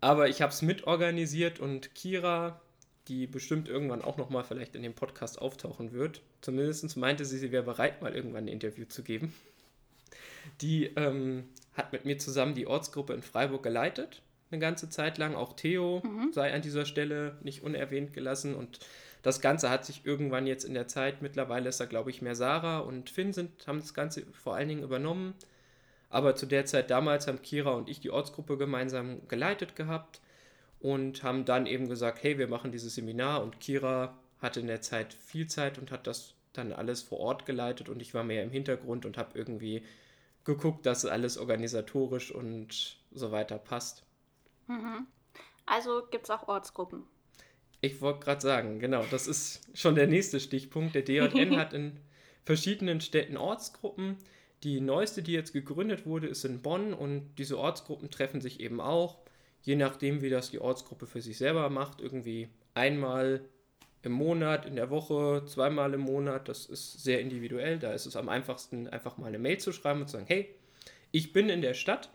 Aber 0.00 0.28
ich 0.28 0.40
habe 0.42 0.52
es 0.52 0.62
mitorganisiert 0.62 1.60
und 1.60 1.94
Kira, 1.94 2.60
die 3.08 3.26
bestimmt 3.26 3.68
irgendwann 3.68 4.02
auch 4.02 4.16
nochmal 4.16 4.44
vielleicht 4.44 4.76
in 4.76 4.82
dem 4.82 4.94
Podcast 4.94 5.40
auftauchen 5.40 5.92
wird, 5.92 6.22
zumindest 6.40 6.96
meinte 6.96 7.24
sie, 7.24 7.38
sie 7.38 7.52
wäre 7.52 7.62
bereit, 7.62 8.00
mal 8.02 8.14
irgendwann 8.14 8.44
ein 8.44 8.48
Interview 8.48 8.84
zu 8.84 9.02
geben. 9.02 9.34
Die 10.60 10.86
ähm, 10.96 11.44
hat 11.74 11.92
mit 11.92 12.04
mir 12.04 12.18
zusammen 12.18 12.54
die 12.54 12.66
Ortsgruppe 12.66 13.14
in 13.14 13.22
Freiburg 13.22 13.62
geleitet, 13.62 14.22
eine 14.50 14.60
ganze 14.60 14.88
Zeit 14.88 15.18
lang. 15.18 15.34
Auch 15.34 15.54
Theo 15.54 16.02
mhm. 16.04 16.32
sei 16.32 16.52
an 16.52 16.62
dieser 16.62 16.86
Stelle 16.86 17.36
nicht 17.42 17.62
unerwähnt 17.62 18.12
gelassen. 18.12 18.54
Und 18.54 18.80
das 19.24 19.40
Ganze 19.40 19.70
hat 19.70 19.86
sich 19.86 20.04
irgendwann 20.04 20.46
jetzt 20.46 20.64
in 20.64 20.74
der 20.74 20.86
Zeit, 20.86 21.22
mittlerweile 21.22 21.70
ist 21.70 21.80
da 21.80 21.86
glaube 21.86 22.10
ich 22.10 22.20
mehr 22.20 22.36
Sarah 22.36 22.80
und 22.80 23.08
Finn 23.08 23.32
sind, 23.32 23.66
haben 23.66 23.80
das 23.80 23.94
Ganze 23.94 24.26
vor 24.32 24.54
allen 24.54 24.68
Dingen 24.68 24.82
übernommen. 24.82 25.34
Aber 26.10 26.36
zu 26.36 26.44
der 26.46 26.66
Zeit 26.66 26.90
damals 26.90 27.26
haben 27.26 27.40
Kira 27.40 27.72
und 27.72 27.88
ich 27.88 28.00
die 28.00 28.10
Ortsgruppe 28.10 28.58
gemeinsam 28.58 29.26
geleitet 29.26 29.76
gehabt 29.76 30.20
und 30.78 31.22
haben 31.22 31.46
dann 31.46 31.64
eben 31.64 31.88
gesagt, 31.88 32.22
hey, 32.22 32.38
wir 32.38 32.48
machen 32.48 32.70
dieses 32.70 32.94
Seminar 32.96 33.42
und 33.42 33.60
Kira 33.60 34.14
hatte 34.40 34.60
in 34.60 34.66
der 34.66 34.82
Zeit 34.82 35.14
viel 35.14 35.46
Zeit 35.46 35.78
und 35.78 35.90
hat 35.90 36.06
das 36.06 36.34
dann 36.52 36.72
alles 36.72 37.00
vor 37.00 37.18
Ort 37.18 37.46
geleitet 37.46 37.88
und 37.88 38.02
ich 38.02 38.12
war 38.12 38.24
mehr 38.24 38.44
im 38.44 38.50
Hintergrund 38.50 39.06
und 39.06 39.16
habe 39.16 39.36
irgendwie 39.38 39.82
geguckt, 40.44 40.84
dass 40.84 41.06
alles 41.06 41.38
organisatorisch 41.38 42.30
und 42.30 42.98
so 43.10 43.32
weiter 43.32 43.56
passt. 43.56 44.04
Mhm. 44.66 45.06
Also 45.64 46.02
gibt 46.10 46.24
es 46.24 46.30
auch 46.30 46.46
Ortsgruppen. 46.46 47.04
Ich 47.84 48.00
wollte 48.00 48.20
gerade 48.20 48.40
sagen, 48.40 48.78
genau, 48.78 49.04
das 49.10 49.26
ist 49.26 49.68
schon 49.74 49.94
der 49.94 50.06
nächste 50.06 50.40
Stichpunkt. 50.40 50.94
Der 50.94 51.02
DJN 51.02 51.56
hat 51.58 51.74
in 51.74 51.98
verschiedenen 52.44 53.02
Städten 53.02 53.36
Ortsgruppen. 53.36 54.16
Die 54.62 54.80
neueste, 54.80 55.22
die 55.22 55.32
jetzt 55.32 55.52
gegründet 55.52 56.06
wurde, 56.06 56.26
ist 56.26 56.44
in 56.46 56.62
Bonn 56.62 56.94
und 56.94 57.34
diese 57.36 57.58
Ortsgruppen 57.58 58.10
treffen 58.10 58.40
sich 58.40 58.60
eben 58.60 58.80
auch, 58.80 59.18
je 59.62 59.76
nachdem, 59.76 60.22
wie 60.22 60.30
das 60.30 60.50
die 60.50 60.60
Ortsgruppe 60.60 61.06
für 61.06 61.20
sich 61.20 61.36
selber 61.36 61.68
macht, 61.68 62.00
irgendwie 62.00 62.48
einmal 62.72 63.42
im 64.02 64.12
Monat, 64.12 64.64
in 64.64 64.76
der 64.76 64.88
Woche, 64.88 65.44
zweimal 65.46 65.92
im 65.92 66.00
Monat. 66.00 66.48
Das 66.48 66.64
ist 66.64 67.02
sehr 67.02 67.20
individuell. 67.20 67.78
Da 67.78 67.92
ist 67.92 68.06
es 68.06 68.16
am 68.16 68.30
einfachsten, 68.30 68.88
einfach 68.88 69.18
mal 69.18 69.26
eine 69.26 69.38
Mail 69.38 69.58
zu 69.58 69.72
schreiben 69.72 70.00
und 70.00 70.08
zu 70.08 70.12
sagen, 70.12 70.26
hey, 70.26 70.48
ich 71.10 71.34
bin 71.34 71.50
in 71.50 71.60
der 71.60 71.74
Stadt. 71.74 72.08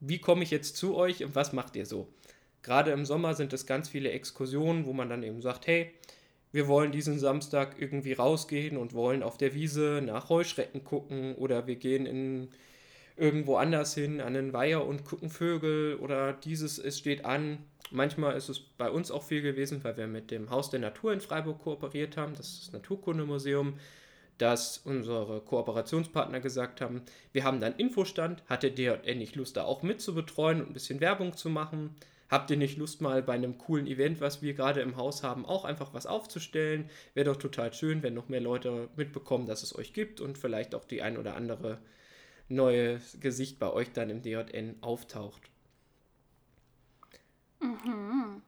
Wie 0.00 0.18
komme 0.18 0.42
ich 0.42 0.50
jetzt 0.50 0.76
zu 0.76 0.96
euch 0.96 1.22
und 1.22 1.36
was 1.36 1.52
macht 1.52 1.76
ihr 1.76 1.86
so? 1.86 2.08
Gerade 2.62 2.90
im 2.92 3.04
Sommer 3.04 3.34
sind 3.34 3.52
es 3.52 3.66
ganz 3.66 3.88
viele 3.88 4.10
Exkursionen, 4.10 4.86
wo 4.86 4.92
man 4.92 5.08
dann 5.08 5.22
eben 5.22 5.42
sagt, 5.42 5.66
hey, 5.66 5.92
wir 6.52 6.68
wollen 6.68 6.92
diesen 6.92 7.18
Samstag 7.18 7.76
irgendwie 7.78 8.12
rausgehen 8.12 8.76
und 8.76 8.92
wollen 8.92 9.22
auf 9.22 9.38
der 9.38 9.54
Wiese 9.54 10.02
nach 10.04 10.28
Heuschrecken 10.28 10.84
gucken 10.84 11.34
oder 11.34 11.66
wir 11.66 11.76
gehen 11.76 12.06
in 12.06 12.48
irgendwo 13.16 13.56
anders 13.56 13.94
hin 13.94 14.20
an 14.20 14.34
den 14.34 14.52
Weiher 14.52 14.86
und 14.86 15.04
gucken 15.04 15.30
Vögel 15.30 15.96
oder 15.96 16.32
dieses, 16.32 16.78
es 16.78 16.98
steht 16.98 17.24
an, 17.24 17.58
Manchmal 17.92 18.36
ist 18.36 18.48
es 18.48 18.58
bei 18.58 18.90
uns 18.90 19.10
auch 19.10 19.22
viel 19.22 19.42
gewesen, 19.42 19.84
weil 19.84 19.98
wir 19.98 20.06
mit 20.06 20.30
dem 20.30 20.48
Haus 20.48 20.70
der 20.70 20.80
Natur 20.80 21.12
in 21.12 21.20
Freiburg 21.20 21.60
kooperiert 21.60 22.16
haben, 22.16 22.34
das 22.34 22.48
ist 22.48 22.62
das 22.62 22.72
Naturkundemuseum, 22.72 23.74
dass 24.38 24.78
unsere 24.78 25.42
Kooperationspartner 25.42 26.40
gesagt 26.40 26.80
haben, 26.80 27.02
wir 27.32 27.44
haben 27.44 27.60
dann 27.60 27.76
Infostand, 27.76 28.42
hatte 28.46 28.70
der 28.70 29.06
endlich 29.06 29.34
Lust, 29.34 29.58
da 29.58 29.64
auch 29.64 29.82
mitzubetreuen 29.82 30.62
und 30.62 30.70
ein 30.70 30.72
bisschen 30.72 31.00
Werbung 31.00 31.36
zu 31.36 31.50
machen? 31.50 31.94
Habt 32.32 32.50
ihr 32.50 32.56
nicht 32.56 32.78
Lust, 32.78 33.02
mal 33.02 33.22
bei 33.22 33.34
einem 33.34 33.58
coolen 33.58 33.86
Event, 33.86 34.22
was 34.22 34.40
wir 34.40 34.54
gerade 34.54 34.80
im 34.80 34.96
Haus 34.96 35.22
haben, 35.22 35.44
auch 35.44 35.66
einfach 35.66 35.92
was 35.92 36.06
aufzustellen? 36.06 36.88
Wäre 37.12 37.26
doch 37.26 37.36
total 37.36 37.74
schön, 37.74 38.02
wenn 38.02 38.14
noch 38.14 38.30
mehr 38.30 38.40
Leute 38.40 38.88
mitbekommen, 38.96 39.44
dass 39.44 39.62
es 39.62 39.76
euch 39.76 39.92
gibt 39.92 40.18
und 40.22 40.38
vielleicht 40.38 40.74
auch 40.74 40.86
die 40.86 41.02
ein 41.02 41.18
oder 41.18 41.36
andere 41.36 41.78
neue 42.48 43.02
Gesicht 43.20 43.58
bei 43.58 43.70
euch 43.70 43.92
dann 43.92 44.08
im 44.08 44.22
DJN 44.22 44.78
auftaucht. 44.80 45.42
Mhm. 47.60 48.40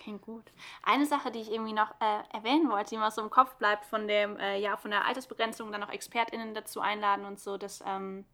Klingt 0.00 0.22
gut. 0.22 0.50
Eine 0.82 1.06
Sache, 1.06 1.30
die 1.30 1.38
ich 1.38 1.52
irgendwie 1.52 1.74
noch 1.74 1.92
äh, 2.00 2.36
erwähnen 2.36 2.68
wollte, 2.68 2.90
die 2.90 2.96
mir 2.96 3.12
so 3.12 3.22
im 3.22 3.30
Kopf 3.30 3.54
bleibt, 3.54 3.84
von 3.84 4.08
dem, 4.08 4.36
äh, 4.38 4.58
ja, 4.58 4.76
von 4.76 4.90
der 4.90 5.04
Altersbegrenzung, 5.04 5.70
dann 5.70 5.80
noch 5.80 5.92
ExpertInnen 5.92 6.54
dazu 6.54 6.80
einladen 6.80 7.24
und 7.24 7.38
so, 7.38 7.56
dass, 7.56 7.84
ähm, 7.86 8.24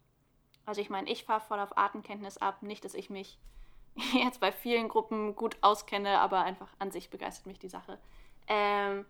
also 0.64 0.80
ich 0.80 0.88
meine, 0.88 1.11
ich 1.11 1.25
fahre 1.25 1.42
voll 1.42 1.61
auf 1.61 1.76
Artenkenntnis 1.76 2.38
ab, 2.38 2.62
nicht, 2.62 2.87
dass 2.87 2.94
ich 2.94 3.11
mich 3.11 3.38
jetzt 4.12 4.40
bei 4.40 4.52
vielen 4.52 4.88
Gruppen 4.88 5.36
gut 5.36 5.56
auskenne, 5.60 6.20
aber 6.20 6.42
einfach 6.42 6.68
an 6.78 6.90
sich 6.90 7.10
begeistert 7.10 7.46
mich 7.46 7.58
die 7.58 7.68
Sache. 7.68 7.98
Ähm, 8.46 9.06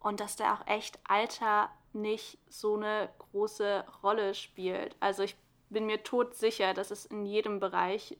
und 0.00 0.20
dass 0.20 0.36
da 0.36 0.54
auch 0.54 0.66
echt 0.66 0.98
Alter 1.04 1.70
nicht 1.92 2.38
so 2.48 2.76
eine 2.76 3.08
große 3.18 3.84
Rolle 4.02 4.34
spielt. 4.34 4.96
Also 5.00 5.22
ich 5.22 5.36
bin 5.70 5.86
mir 5.86 6.02
todsicher, 6.02 6.74
dass 6.74 6.90
es 6.90 7.06
in 7.06 7.26
jedem 7.26 7.60
Bereich 7.60 8.16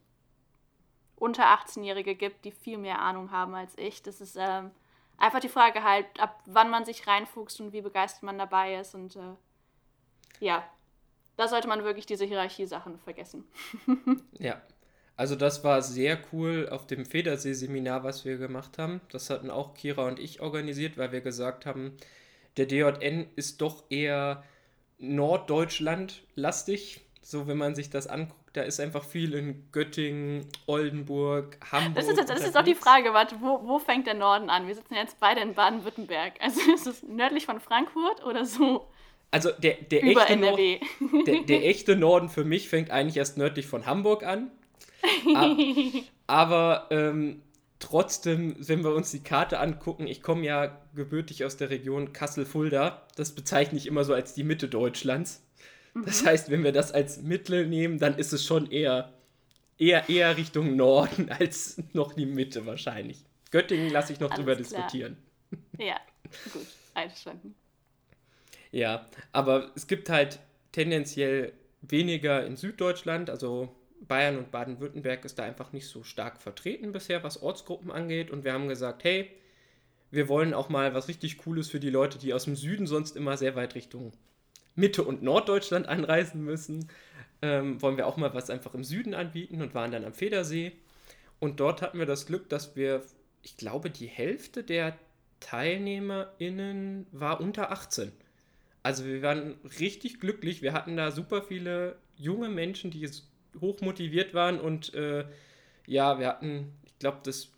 unter 1.17 1.45
18-Jährige 1.45 2.15
gibt, 2.15 2.45
die 2.45 2.53
viel 2.53 2.79
mehr 2.79 3.01
Ahnung 3.01 3.31
haben 3.31 3.55
als 3.55 3.77
ich. 3.77 4.03
Das 4.03 4.21
ist 4.21 4.37
ähm, 4.39 4.71
einfach 5.17 5.41
die 5.41 5.49
Frage 5.49 5.83
halt, 5.83 6.07
ab 6.21 6.41
wann 6.47 6.71
man 6.71 6.85
sich 6.85 7.07
reinfuchst 7.07 7.61
und 7.61 7.73
wie 7.73 7.83
begeistert 7.83 8.23
man 8.23 8.39
dabei 8.39 8.77
ist. 8.77 8.95
Und 8.95 9.17
äh, 9.17 9.35
ja, 10.41 10.65
da 11.37 11.49
sollte 11.49 11.69
man 11.69 11.85
wirklich 11.85 12.07
diese 12.07 12.25
Hierarchiesachen 12.25 12.99
vergessen. 12.99 13.49
ja, 14.33 14.61
also 15.19 15.37
das 15.37 15.65
war 15.65 15.83
sehr 15.83 16.19
cool 16.33 16.67
auf 16.71 16.87
dem 16.87 17.05
Federsee-Seminar, 17.05 18.05
was 18.05 18.25
wir 18.25 18.39
gemacht 18.39 18.79
haben. 18.79 19.03
Das 19.11 19.29
hatten 19.29 19.51
auch 19.51 19.75
Kira 19.75 20.07
und 20.07 20.19
ich 20.19 20.41
organisiert, 20.41 20.97
weil 20.97 21.13
wir 21.13 21.21
gesagt 21.21 21.67
haben, 21.67 21.93
der 22.57 22.65
DJN 22.65 23.27
ist 23.37 23.61
doch 23.61 23.85
eher 23.91 24.43
Norddeutschland-lastig, 24.99 27.03
so 27.21 27.47
wenn 27.47 27.59
man 27.59 27.75
sich 27.75 27.91
das 27.91 28.07
anguckt 28.07 28.39
da 28.55 28.63
ist 28.63 28.81
einfach 28.81 29.05
viel 29.05 29.35
in 29.35 29.69
Göttingen, 29.73 30.47
Oldenburg, 30.67 31.59
Hamburg. 31.71 31.95
Das 31.95 32.09
ist, 32.09 32.29
das 32.29 32.41
ist 32.41 32.57
auch 32.57 32.65
die 32.65 32.75
Frage, 32.75 33.13
warte, 33.13 33.37
wo, 33.41 33.61
wo 33.63 33.79
fängt 33.79 34.07
der 34.07 34.15
Norden 34.15 34.51
an? 34.51 34.67
Wir 34.67 34.75
sitzen 34.75 34.95
jetzt 34.95 35.21
beide 35.21 35.41
in 35.43 35.55
Baden-Württemberg. 35.55 36.35
Also 36.41 36.61
ist 36.73 36.87
es 36.87 37.03
nördlich 37.03 37.47
von 37.47 37.61
Frankfurt 37.61 38.25
oder 38.25 38.45
so? 38.45 38.89
Also 39.31 39.51
der, 39.53 39.75
der, 39.75 40.03
echte 40.03 40.33
NRW. 40.33 40.81
Nord, 40.99 41.27
der, 41.27 41.43
der 41.43 41.67
echte 41.67 41.95
Norden 41.95 42.31
für 42.31 42.45
mich 42.45 42.69
fängt 42.69 42.91
eigentlich 42.91 43.19
erst 43.19 43.37
nördlich 43.37 43.67
von 43.67 43.87
Hamburg 43.87 44.25
an. 44.25 44.51
Aber 46.27 46.89
ähm, 46.91 47.43
trotzdem, 47.79 48.57
wenn 48.59 48.83
wir 48.85 48.95
uns 48.95 49.11
die 49.11 49.23
Karte 49.23 49.61
angucken, 49.61 50.07
ich 50.07 50.23
komme 50.23 50.45
ja 50.45 50.81
gebürtig 50.95 51.45
aus 51.45 51.57
der 51.57 51.71
Region 51.71 52.13
Kassel-Fulda. 52.13 53.07
Das 53.17 53.35
bezeichne 53.35 53.79
ich 53.79 53.87
immer 53.87 54.05
so 54.05 54.15
als 54.15 54.35
die 54.35 54.45
Mitte 54.45 54.69
Deutschlands. 54.69 55.43
Das 56.05 56.25
heißt, 56.25 56.51
wenn 56.51 56.63
wir 56.65 56.73
das 56.73 56.93
als 56.93 57.23
Mittel 57.23 57.67
nehmen, 57.67 57.99
dann 57.99 58.17
ist 58.19 58.33
es 58.33 58.45
schon 58.45 58.71
eher, 58.71 59.13
eher, 59.79 60.09
eher 60.09 60.37
Richtung 60.37 60.77
Norden 60.77 61.31
als 61.39 61.83
noch 61.93 62.13
die 62.13 62.27
Mitte 62.27 62.67
wahrscheinlich. 62.67 63.25
Göttingen 63.51 63.91
lasse 63.91 64.13
ich 64.13 64.21
noch 64.21 64.31
Alles 64.31 64.39
drüber 64.39 64.55
klar. 64.55 64.65
diskutieren. 64.65 65.17
Ja, 65.79 65.97
gut, 66.53 66.67
einverstanden. 66.95 67.55
Ja, 68.71 69.07
aber 69.33 69.71
es 69.75 69.87
gibt 69.87 70.11
halt 70.11 70.41
tendenziell 70.73 71.53
weniger 71.81 72.45
in 72.45 72.57
Süddeutschland, 72.57 73.31
also 73.31 73.75
Bayern 74.09 74.39
und 74.39 74.51
Baden-Württemberg 74.51 75.25
ist 75.25 75.39
da 75.39 75.45
einfach 75.45 75.73
nicht 75.73 75.87
so 75.87 76.03
stark 76.03 76.41
vertreten 76.41 76.93
bisher, 76.93 77.23
was 77.23 77.43
Ortsgruppen 77.43 77.91
angeht. 77.91 78.31
Und 78.31 78.45
wir 78.45 78.53
haben 78.53 78.69
gesagt, 78.69 79.05
hey, 79.05 79.31
wir 80.11 80.29
wollen 80.29 80.55
auch 80.55 80.71
mal 80.71 80.95
was 80.95 81.09
richtig 81.09 81.39
Cooles 81.39 81.69
für 81.69 81.81
die 81.81 81.91
Leute, 81.91 82.19
die 82.19 82.33
aus 82.33 82.45
dem 82.45 82.57
Süden 82.57 82.87
sonst 82.87 83.17
immer 83.17 83.37
sehr 83.37 83.55
weit 83.55 83.75
Richtung 83.75 84.13
Mitte- 84.75 85.05
und 85.05 85.23
Norddeutschland 85.23 85.87
anreisen 85.87 86.43
müssen. 86.45 86.89
Ähm, 87.43 87.81
wollen 87.83 87.97
wir 87.97 88.07
auch 88.07 88.17
mal 88.17 88.35
was 88.35 88.51
einfach 88.51 88.75
im 88.75 88.85
Süden 88.85 89.15
anbieten 89.15 89.61
und 89.61 89.75
waren 89.75 89.93
dann 89.93 90.05
am 90.05 90.15
Federsee. 90.15 90.73
Und 91.39 91.61
dort 91.61 91.83
hatten 91.83 91.99
wir 91.99 92.07
das 92.07 92.27
Glück, 92.27 92.49
dass 92.49 92.75
wir, 92.75 93.03
ich 93.43 93.57
glaube, 93.57 93.91
die 93.91 94.07
Hälfte 94.07 94.65
der 94.65 94.99
TeilnehmerInnen 95.41 97.07
war 97.13 97.41
unter 97.41 97.71
18. 97.71 98.11
Also 98.83 99.05
wir 99.05 99.23
waren 99.23 99.55
richtig 99.79 100.21
glücklich. 100.21 100.63
Wir 100.63 100.73
hatten 100.73 100.97
da 100.97 101.11
super 101.11 101.43
viele 101.43 101.97
junge 102.17 102.49
Menschen, 102.49 102.91
die 102.91 103.01
hoch 103.61 103.81
motiviert 103.81 104.35
waren 104.35 104.61
und 104.61 104.95
äh, 104.95 105.25
ja, 105.87 106.19
wir 106.19 106.29
hatten, 106.29 106.73
ich 106.85 106.99
glaube, 106.99 107.19
das 107.25 107.49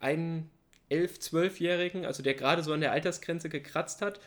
einen 0.00 0.50
11-, 0.90 1.20
12-Jährigen, 1.20 2.04
also 2.04 2.22
der 2.22 2.34
gerade 2.34 2.62
so 2.62 2.72
an 2.72 2.80
der 2.80 2.92
Altersgrenze 2.92 3.48
gekratzt 3.48 4.02
hat. 4.02 4.20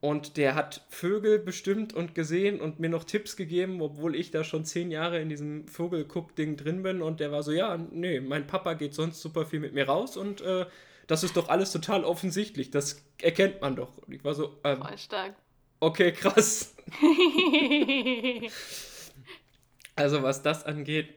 Und 0.00 0.36
der 0.36 0.54
hat 0.54 0.82
Vögel 0.90 1.38
bestimmt 1.38 1.94
und 1.94 2.14
gesehen 2.14 2.60
und 2.60 2.78
mir 2.78 2.90
noch 2.90 3.04
Tipps 3.04 3.36
gegeben, 3.36 3.80
obwohl 3.80 4.14
ich 4.14 4.30
da 4.30 4.44
schon 4.44 4.66
zehn 4.66 4.90
Jahre 4.90 5.18
in 5.18 5.30
diesem 5.30 5.66
Vogelguck-Ding 5.66 6.58
drin 6.58 6.82
bin. 6.82 7.00
Und 7.00 7.20
der 7.20 7.32
war 7.32 7.42
so, 7.42 7.52
ja, 7.52 7.78
nee, 7.90 8.20
mein 8.20 8.46
Papa 8.46 8.74
geht 8.74 8.92
sonst 8.92 9.22
super 9.22 9.46
viel 9.46 9.60
mit 9.60 9.72
mir 9.72 9.86
raus 9.86 10.18
und 10.18 10.42
äh, 10.42 10.66
das 11.06 11.24
ist 11.24 11.38
doch 11.38 11.48
alles 11.48 11.72
total 11.72 12.04
offensichtlich. 12.04 12.70
Das 12.70 13.02
erkennt 13.22 13.62
man 13.62 13.76
doch. 13.76 13.96
Und 13.96 14.12
ich 14.12 14.22
war 14.24 14.34
so, 14.34 14.58
ähm, 14.62 14.82
Voll 14.82 14.98
stark. 14.98 15.34
Okay, 15.80 16.12
krass. 16.12 16.74
also 19.96 20.22
was 20.22 20.42
das 20.42 20.64
angeht, 20.64 21.14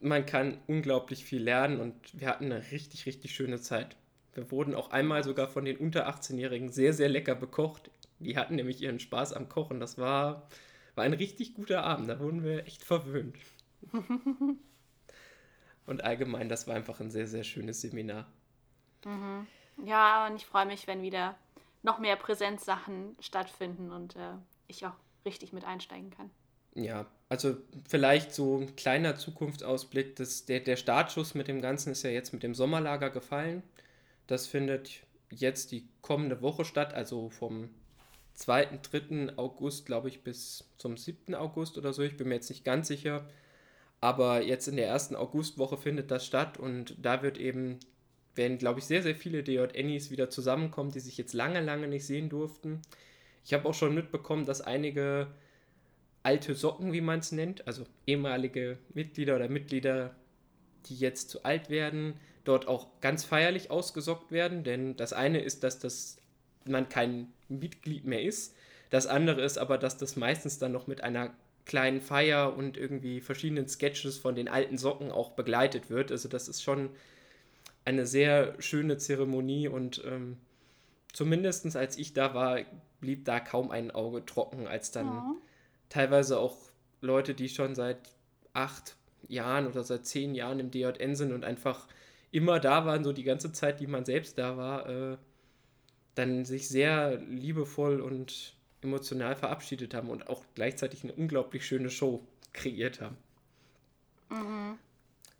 man 0.00 0.26
kann 0.26 0.58
unglaublich 0.66 1.24
viel 1.24 1.42
lernen 1.42 1.80
und 1.80 1.94
wir 2.18 2.28
hatten 2.28 2.46
eine 2.46 2.70
richtig, 2.70 3.06
richtig 3.06 3.34
schöne 3.34 3.60
Zeit. 3.60 3.96
Wir 4.34 4.50
wurden 4.50 4.74
auch 4.74 4.90
einmal 4.90 5.24
sogar 5.24 5.48
von 5.48 5.64
den 5.64 5.76
unter 5.76 6.08
18-Jährigen 6.08 6.70
sehr, 6.70 6.92
sehr 6.92 7.08
lecker 7.08 7.34
bekocht. 7.34 7.90
Die 8.18 8.36
hatten 8.36 8.56
nämlich 8.56 8.82
ihren 8.82 9.00
Spaß 9.00 9.32
am 9.32 9.48
Kochen. 9.48 9.80
Das 9.80 9.96
war, 9.96 10.48
war 10.94 11.04
ein 11.04 11.14
richtig 11.14 11.54
guter 11.54 11.84
Abend. 11.84 12.08
Da 12.08 12.18
wurden 12.18 12.42
wir 12.42 12.66
echt 12.66 12.82
verwöhnt. 12.82 13.36
und 15.86 16.04
allgemein, 16.04 16.48
das 16.48 16.66
war 16.66 16.74
einfach 16.74 17.00
ein 17.00 17.10
sehr, 17.10 17.26
sehr 17.26 17.44
schönes 17.44 17.80
Seminar. 17.80 18.26
Mhm. 19.04 19.46
Ja, 19.84 20.26
und 20.26 20.36
ich 20.36 20.46
freue 20.46 20.66
mich, 20.66 20.86
wenn 20.86 21.02
wieder 21.02 21.36
noch 21.82 21.98
mehr 21.98 22.16
Präsenzsachen 22.16 23.16
stattfinden 23.20 23.90
und 23.90 24.16
äh, 24.16 24.34
ich 24.66 24.84
auch 24.86 24.94
richtig 25.24 25.52
mit 25.52 25.64
einsteigen 25.64 26.10
kann. 26.10 26.30
Ja, 26.74 27.06
also 27.28 27.56
vielleicht 27.88 28.34
so 28.34 28.58
ein 28.58 28.76
kleiner 28.76 29.16
Zukunftsausblick. 29.16 30.16
Das, 30.16 30.44
der, 30.44 30.60
der 30.60 30.76
Startschuss 30.76 31.34
mit 31.34 31.48
dem 31.48 31.60
Ganzen 31.60 31.92
ist 31.92 32.02
ja 32.02 32.10
jetzt 32.10 32.32
mit 32.32 32.42
dem 32.42 32.54
Sommerlager 32.54 33.10
gefallen. 33.10 33.62
Das 34.26 34.46
findet 34.46 35.02
jetzt 35.30 35.72
die 35.72 35.88
kommende 36.02 36.42
Woche 36.42 36.64
statt, 36.64 36.94
also 36.94 37.30
vom 37.30 37.70
2., 38.34 38.80
3. 38.90 39.36
August, 39.36 39.86
glaube 39.86 40.08
ich, 40.08 40.22
bis 40.22 40.64
zum 40.78 40.96
7. 40.96 41.34
August 41.34 41.78
oder 41.78 41.92
so. 41.92 42.02
Ich 42.02 42.16
bin 42.16 42.28
mir 42.28 42.34
jetzt 42.34 42.50
nicht 42.50 42.64
ganz 42.64 42.88
sicher. 42.88 43.28
Aber 44.00 44.42
jetzt 44.42 44.68
in 44.68 44.76
der 44.76 44.88
ersten 44.88 45.16
Augustwoche 45.16 45.78
findet 45.78 46.10
das 46.10 46.26
statt 46.26 46.58
und 46.58 46.94
da 47.00 47.22
wird 47.22 47.38
eben 47.38 47.78
werden, 48.34 48.58
glaube 48.58 48.80
ich, 48.80 48.84
sehr, 48.84 49.02
sehr 49.02 49.14
viele 49.14 49.42
DJNIs 49.42 50.10
wieder 50.10 50.28
zusammenkommen, 50.28 50.90
die 50.90 51.00
sich 51.00 51.16
jetzt 51.16 51.32
lange, 51.32 51.60
lange 51.60 51.88
nicht 51.88 52.04
sehen 52.04 52.28
durften. 52.28 52.82
Ich 53.44 53.54
habe 53.54 53.68
auch 53.68 53.74
schon 53.74 53.94
mitbekommen, 53.94 54.44
dass 54.44 54.60
einige 54.60 55.28
alte 56.24 56.54
Socken, 56.54 56.92
wie 56.92 57.00
man 57.00 57.20
es 57.20 57.30
nennt, 57.32 57.66
also 57.68 57.84
ehemalige 58.06 58.78
Mitglieder 58.92 59.36
oder 59.36 59.48
Mitglieder, 59.48 60.16
die 60.86 60.96
jetzt 60.96 61.30
zu 61.30 61.44
alt 61.44 61.70
werden, 61.70 62.14
dort 62.44 62.66
auch 62.66 63.00
ganz 63.00 63.24
feierlich 63.24 63.70
ausgesockt 63.70 64.32
werden. 64.32 64.64
Denn 64.64 64.96
das 64.96 65.12
eine 65.12 65.40
ist, 65.40 65.62
dass 65.62 65.78
das, 65.78 66.18
man 66.64 66.88
kein 66.88 67.32
Mitglied 67.48 68.04
mehr 68.04 68.22
ist. 68.22 68.56
Das 68.90 69.06
andere 69.06 69.42
ist 69.42 69.58
aber, 69.58 69.78
dass 69.78 69.98
das 69.98 70.16
meistens 70.16 70.58
dann 70.58 70.72
noch 70.72 70.86
mit 70.86 71.02
einer 71.02 71.34
kleinen 71.66 72.00
Feier 72.00 72.56
und 72.56 72.76
irgendwie 72.76 73.20
verschiedenen 73.20 73.68
Sketches 73.68 74.18
von 74.18 74.34
den 74.34 74.48
alten 74.48 74.78
Socken 74.78 75.10
auch 75.10 75.32
begleitet 75.32 75.90
wird. 75.90 76.10
Also 76.10 76.28
das 76.28 76.48
ist 76.48 76.62
schon 76.62 76.90
eine 77.84 78.06
sehr 78.06 78.54
schöne 78.60 78.96
Zeremonie 78.96 79.68
und 79.68 80.02
ähm, 80.06 80.38
zumindest 81.12 81.76
als 81.76 81.98
ich 81.98 82.14
da 82.14 82.34
war, 82.34 82.60
blieb 83.00 83.24
da 83.24 83.40
kaum 83.40 83.70
ein 83.70 83.90
Auge 83.90 84.24
trocken, 84.24 84.66
als 84.66 84.90
dann 84.90 85.06
ja. 85.06 85.34
Teilweise 85.94 86.40
auch 86.40 86.56
Leute, 87.00 87.34
die 87.34 87.48
schon 87.48 87.76
seit 87.76 87.98
acht 88.52 88.96
Jahren 89.28 89.68
oder 89.68 89.84
seit 89.84 90.04
zehn 90.06 90.34
Jahren 90.34 90.58
im 90.58 90.72
DJN 90.72 91.14
sind 91.14 91.32
und 91.32 91.44
einfach 91.44 91.86
immer 92.32 92.58
da 92.58 92.84
waren, 92.84 93.04
so 93.04 93.12
die 93.12 93.22
ganze 93.22 93.52
Zeit, 93.52 93.78
die 93.78 93.86
man 93.86 94.04
selbst 94.04 94.36
da 94.36 94.56
war, 94.56 94.88
äh, 94.88 95.16
dann 96.16 96.44
sich 96.44 96.68
sehr 96.68 97.18
liebevoll 97.18 98.00
und 98.00 98.56
emotional 98.82 99.36
verabschiedet 99.36 99.94
haben 99.94 100.10
und 100.10 100.28
auch 100.28 100.42
gleichzeitig 100.56 101.04
eine 101.04 101.12
unglaublich 101.12 101.64
schöne 101.64 101.90
Show 101.90 102.26
kreiert 102.52 103.00
haben. 103.00 103.16
Mhm. 104.30 104.78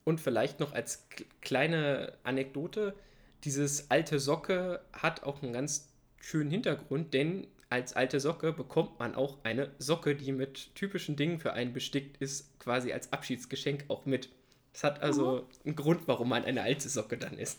Und 0.04 0.20
vielleicht 0.20 0.60
noch 0.60 0.72
als 0.72 1.08
kleine 1.40 2.16
Anekdote, 2.22 2.94
dieses 3.42 3.90
alte 3.90 4.20
Socke 4.20 4.80
hat 4.92 5.24
auch 5.24 5.42
einen 5.42 5.52
ganz 5.52 5.88
schönen 6.20 6.50
Hintergrund, 6.50 7.12
denn 7.12 7.48
als 7.74 7.94
alte 7.94 8.20
Socke 8.20 8.52
bekommt 8.52 9.00
man 9.00 9.16
auch 9.16 9.38
eine 9.42 9.72
Socke, 9.78 10.14
die 10.14 10.30
mit 10.30 10.72
typischen 10.76 11.16
Dingen 11.16 11.40
für 11.40 11.54
einen 11.54 11.72
bestickt 11.72 12.18
ist, 12.18 12.56
quasi 12.60 12.92
als 12.92 13.12
Abschiedsgeschenk 13.12 13.87
auch 13.88 14.06
mit. 14.06 14.28
Das 14.72 14.84
hat 14.84 15.02
also 15.02 15.40
mhm. 15.40 15.66
einen 15.66 15.76
Grund, 15.76 16.02
warum 16.06 16.28
man 16.28 16.44
eine 16.44 16.62
alte 16.62 16.88
Socke 16.88 17.18
dann 17.18 17.37
ist. 17.37 17.58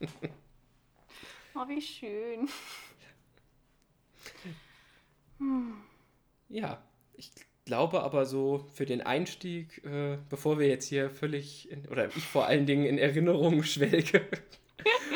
oh, 1.54 1.68
wie 1.68 1.82
schön. 1.82 2.48
Hm. 5.36 5.74
Ja, 6.48 6.82
ich 7.14 7.30
glaube 7.66 8.02
aber 8.02 8.24
so 8.24 8.66
für 8.72 8.86
den 8.86 9.02
Einstieg, 9.02 9.84
äh, 9.84 10.16
bevor 10.30 10.58
wir 10.58 10.66
jetzt 10.66 10.88
hier 10.88 11.10
völlig, 11.10 11.70
in, 11.70 11.86
oder 11.88 12.08
ich 12.08 12.24
vor 12.24 12.46
allen 12.46 12.64
Dingen 12.64 12.86
in 12.86 12.96
Erinnerungen 12.96 13.64
schwelge 13.64 14.26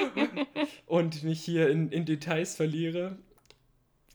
und 0.86 1.22
mich 1.22 1.42
hier 1.42 1.70
in, 1.70 1.90
in 1.90 2.04
Details 2.04 2.54
verliere, 2.54 3.16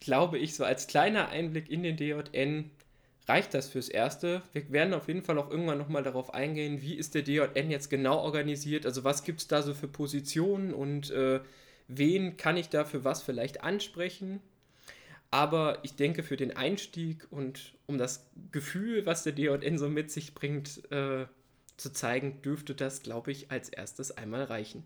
glaube 0.02 0.38
ich, 0.38 0.56
so 0.56 0.66
als 0.66 0.88
kleiner 0.88 1.30
Einblick 1.30 1.70
in 1.70 1.84
den 1.84 1.96
DJN 1.96 2.70
reicht 3.28 3.54
das 3.54 3.70
fürs 3.70 3.88
Erste. 3.88 4.42
Wir 4.52 4.70
werden 4.72 4.94
auf 4.94 5.08
jeden 5.08 5.22
Fall 5.22 5.38
auch 5.38 5.50
irgendwann 5.50 5.78
nochmal 5.78 6.04
darauf 6.04 6.34
eingehen, 6.34 6.82
wie 6.82 6.96
ist 6.96 7.16
der 7.16 7.22
DJN 7.22 7.72
jetzt 7.72 7.90
genau 7.90 8.20
organisiert, 8.20 8.86
also 8.86 9.06
was 9.06 9.24
gibt 9.24 9.40
es 9.40 9.48
da 9.48 9.62
so 9.62 9.74
für 9.74 9.88
Positionen 9.88 10.74
und 10.74 11.12
äh, 11.12 11.40
wen 11.88 12.36
kann 12.36 12.58
ich 12.58 12.68
da 12.68 12.84
für 12.84 13.06
was 13.06 13.22
vielleicht 13.22 13.64
ansprechen. 13.64 14.42
Aber 15.30 15.80
ich 15.84 15.96
denke, 15.96 16.24
für 16.24 16.36
den 16.36 16.58
Einstieg 16.58 17.26
und 17.30 17.76
um 17.86 17.98
das 17.98 18.30
Gefühl, 18.52 19.06
was 19.06 19.24
der 19.24 19.32
DJN 19.32 19.78
so 19.78 19.88
mit 19.88 20.12
sich 20.12 20.34
bringt, 20.34 20.92
äh, 20.92 21.26
zu 21.78 21.94
zeigen, 21.94 22.42
dürfte 22.42 22.76
das, 22.76 23.02
glaube 23.02 23.32
ich, 23.32 23.50
als 23.50 23.70
erstes 23.70 24.12
einmal 24.12 24.44
reichen. 24.44 24.84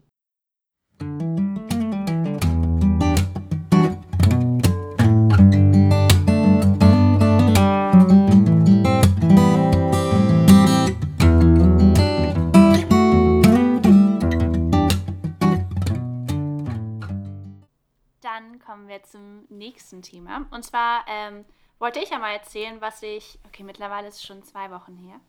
Nächsten 19.75 20.01
Thema. 20.01 20.45
Und 20.51 20.63
zwar 20.63 21.05
ähm, 21.07 21.43
wollte 21.79 21.99
ich 21.99 22.09
ja 22.09 22.17
mal 22.17 22.31
erzählen, 22.31 22.79
was 22.79 23.03
ich, 23.03 23.37
okay, 23.45 23.63
mittlerweile 23.63 24.07
ist 24.07 24.15
es 24.15 24.23
schon 24.23 24.41
zwei 24.43 24.71
Wochen 24.71 24.95
her, 24.95 25.19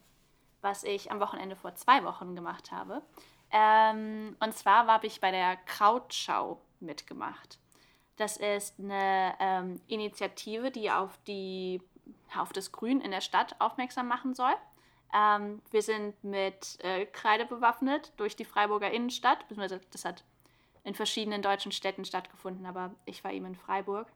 was 0.61 0.85
ich 0.85 1.11
am 1.11 1.19
Wochenende 1.19 1.57
vor 1.57 1.75
zwei 1.75 2.05
Wochen 2.05 2.37
gemacht 2.37 2.71
habe. 2.71 3.03
Ähm, 3.51 4.37
und 4.39 4.57
zwar 4.57 4.87
habe 4.87 5.09
ich 5.09 5.21
bei 5.21 5.33
der 5.33 5.57
Krautschau 5.57 6.61
mitgemacht. 6.79 7.59
Das 8.17 8.37
ist 8.37 8.79
eine 8.79 9.35
ähm, 9.41 9.81
Initiative, 9.89 10.71
die 10.71 10.91
auf, 10.91 11.19
die 11.27 11.83
auf 12.37 12.53
das 12.53 12.71
Grün 12.71 13.01
in 13.01 13.11
der 13.11 13.21
Stadt 13.21 13.57
aufmerksam 13.59 14.07
machen 14.07 14.35
soll. 14.35 14.55
Ähm, 15.13 15.61
wir 15.73 15.83
sind 15.83 16.23
mit 16.23 16.79
äh, 16.85 17.07
Kreide 17.07 17.47
bewaffnet 17.47 18.13
durch 18.17 18.37
die 18.37 18.45
Freiburger 18.45 18.91
Innenstadt, 18.93 19.45
das 19.91 20.05
hat 20.05 20.25
in 20.85 20.95
verschiedenen 20.95 21.43
deutschen 21.43 21.73
Städten 21.73 22.05
stattgefunden, 22.05 22.65
aber 22.65 22.95
ich 23.07 23.25
war 23.25 23.33
eben 23.33 23.47
in 23.47 23.57
Freiburg. 23.57 24.07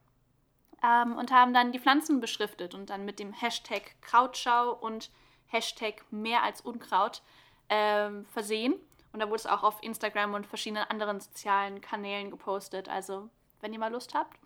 Ähm, 0.83 1.17
und 1.17 1.31
haben 1.31 1.53
dann 1.53 1.73
die 1.73 1.79
Pflanzen 1.79 2.21
beschriftet 2.21 2.75
und 2.75 2.91
dann 2.91 3.05
mit 3.05 3.19
dem 3.19 3.33
Hashtag 3.33 3.97
Krautschau 4.01 4.73
und 4.73 5.11
Hashtag 5.47 6.05
mehr 6.11 6.43
als 6.43 6.61
Unkraut 6.61 7.23
ähm, 7.69 8.25
versehen 8.27 8.75
Und 9.13 9.21
da 9.21 9.27
wurde 9.27 9.37
es 9.37 9.47
auch 9.47 9.63
auf 9.63 9.83
Instagram 9.83 10.35
und 10.35 10.47
verschiedenen 10.47 10.85
anderen 10.85 11.21
sozialen 11.21 11.81
Kanälen 11.81 12.31
gepostet. 12.31 12.89
Also, 12.89 13.29
wenn 13.61 13.73
ihr 13.73 13.79
mal 13.79 13.93
Lust 13.93 14.15
habt, 14.15 14.39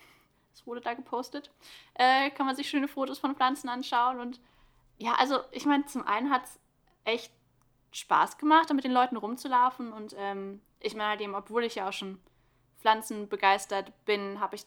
es 0.54 0.66
wurde 0.66 0.80
da 0.80 0.94
gepostet, 0.94 1.50
äh, 1.94 2.30
kann 2.30 2.46
man 2.46 2.56
sich 2.56 2.68
schöne 2.68 2.88
Fotos 2.88 3.18
von 3.18 3.34
Pflanzen 3.34 3.68
anschauen. 3.68 4.20
Und 4.20 4.40
ja, 4.98 5.14
also 5.14 5.40
ich 5.50 5.66
meine, 5.66 5.84
zum 5.86 6.06
einen 6.06 6.30
hat 6.30 6.44
es 6.44 6.60
echt 7.04 7.32
Spaß 7.92 8.38
gemacht, 8.38 8.70
da 8.70 8.74
mit 8.74 8.84
den 8.84 8.92
Leuten 8.92 9.16
rumzulaufen. 9.16 9.92
Und 9.92 10.14
ähm, 10.18 10.60
ich 10.80 10.94
meine 10.94 11.18
halt 11.18 11.34
obwohl 11.34 11.64
ich 11.64 11.76
ja 11.76 11.88
auch 11.88 11.92
schon 11.92 12.20
Pflanzen 12.78 13.28
begeistert 13.28 13.92
bin, 14.04 14.40
habe 14.40 14.56
ich 14.56 14.64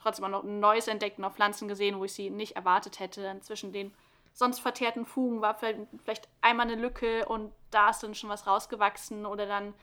trotzdem 0.00 0.24
auch 0.24 0.30
noch 0.30 0.42
Neues 0.42 0.88
entdeckt 0.88 1.18
und 1.18 1.24
auch 1.24 1.34
Pflanzen 1.34 1.68
gesehen, 1.68 1.98
wo 1.98 2.04
ich 2.04 2.12
sie 2.12 2.30
nicht 2.30 2.56
erwartet 2.56 3.00
hätte. 3.00 3.38
Zwischen 3.40 3.72
den 3.72 3.92
sonst 4.32 4.60
verteerten 4.60 5.04
Fugen 5.04 5.40
war 5.40 5.54
vielleicht 5.54 6.28
einmal 6.40 6.66
eine 6.66 6.80
Lücke 6.80 7.26
und 7.26 7.52
da 7.70 7.90
ist 7.90 8.02
dann 8.02 8.14
schon 8.14 8.30
was 8.30 8.46
rausgewachsen 8.46 9.26
oder 9.26 9.46
dann 9.46 9.74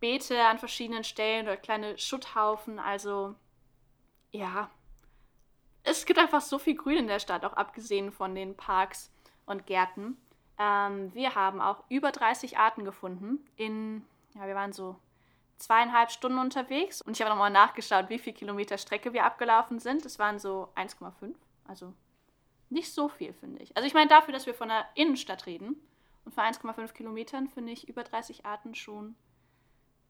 Beete 0.00 0.42
an 0.44 0.58
verschiedenen 0.58 1.04
Stellen 1.04 1.46
oder 1.46 1.56
kleine 1.56 1.96
Schutthaufen. 1.98 2.78
Also 2.78 3.34
ja, 4.30 4.70
es 5.82 6.06
gibt 6.06 6.18
einfach 6.18 6.40
so 6.40 6.58
viel 6.58 6.74
Grün 6.74 6.98
in 6.98 7.06
der 7.06 7.20
Stadt, 7.20 7.44
auch 7.44 7.52
abgesehen 7.52 8.10
von 8.10 8.34
den 8.34 8.56
Parks 8.56 9.12
und 9.46 9.66
Gärten. 9.66 10.16
Ähm, 10.58 11.14
wir 11.14 11.34
haben 11.34 11.60
auch 11.60 11.84
über 11.88 12.10
30 12.10 12.58
Arten 12.58 12.84
gefunden. 12.84 13.44
In, 13.56 14.04
ja, 14.34 14.46
wir 14.46 14.54
waren 14.54 14.72
so 14.72 14.96
zweieinhalb 15.58 16.10
Stunden 16.10 16.38
unterwegs 16.38 17.00
und 17.00 17.12
ich 17.12 17.20
habe 17.20 17.30
nochmal 17.30 17.50
nachgeschaut, 17.50 18.08
wie 18.08 18.18
viele 18.18 18.36
Kilometer 18.36 18.78
Strecke 18.78 19.12
wir 19.12 19.24
abgelaufen 19.24 19.78
sind. 19.78 20.04
Es 20.04 20.18
waren 20.18 20.38
so 20.38 20.68
1,5, 20.76 21.34
also 21.64 21.92
nicht 22.70 22.92
so 22.92 23.08
viel, 23.08 23.32
finde 23.34 23.62
ich. 23.62 23.76
Also 23.76 23.86
ich 23.86 23.94
meine, 23.94 24.08
dafür, 24.08 24.32
dass 24.32 24.46
wir 24.46 24.54
von 24.54 24.68
der 24.68 24.84
Innenstadt 24.94 25.46
reden 25.46 25.76
und 26.24 26.34
für 26.34 26.42
1,5 26.42 26.92
Kilometern 26.92 27.48
finde 27.48 27.72
ich 27.72 27.88
über 27.88 28.02
30 28.02 28.44
Arten 28.44 28.74
schon 28.74 29.14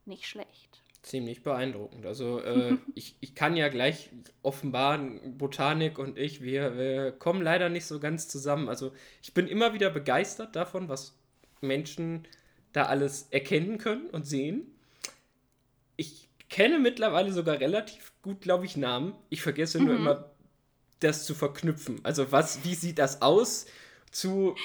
nicht 0.05 0.27
schlecht. 0.27 0.81
Ziemlich 1.01 1.43
beeindruckend. 1.43 2.05
Also 2.05 2.39
äh, 2.39 2.77
ich, 2.95 3.15
ich 3.19 3.35
kann 3.35 3.55
ja 3.55 3.69
gleich 3.69 4.09
offenbaren, 4.41 5.37
Botanik 5.37 5.99
und 5.99 6.17
ich, 6.17 6.41
wir, 6.41 6.77
wir 6.77 7.11
kommen 7.11 7.41
leider 7.41 7.69
nicht 7.69 7.85
so 7.85 7.99
ganz 7.99 8.27
zusammen. 8.27 8.69
Also 8.69 8.91
ich 9.21 9.33
bin 9.33 9.47
immer 9.47 9.73
wieder 9.73 9.89
begeistert 9.89 10.55
davon, 10.55 10.89
was 10.89 11.17
Menschen 11.61 12.27
da 12.73 12.85
alles 12.85 13.27
erkennen 13.31 13.77
können 13.77 14.09
und 14.09 14.25
sehen. 14.25 14.74
Ich 15.97 16.29
kenne 16.49 16.79
mittlerweile 16.79 17.31
sogar 17.31 17.59
relativ 17.59 18.13
gut, 18.21 18.41
glaube 18.41 18.65
ich, 18.65 18.77
Namen. 18.77 19.15
Ich 19.29 19.41
vergesse 19.41 19.79
mhm. 19.79 19.85
nur 19.85 19.95
immer, 19.95 20.31
das 20.99 21.25
zu 21.25 21.33
verknüpfen. 21.33 21.99
Also 22.03 22.31
was, 22.31 22.63
wie 22.63 22.75
sieht 22.75 22.99
das 22.99 23.21
aus 23.21 23.65
zu 24.11 24.55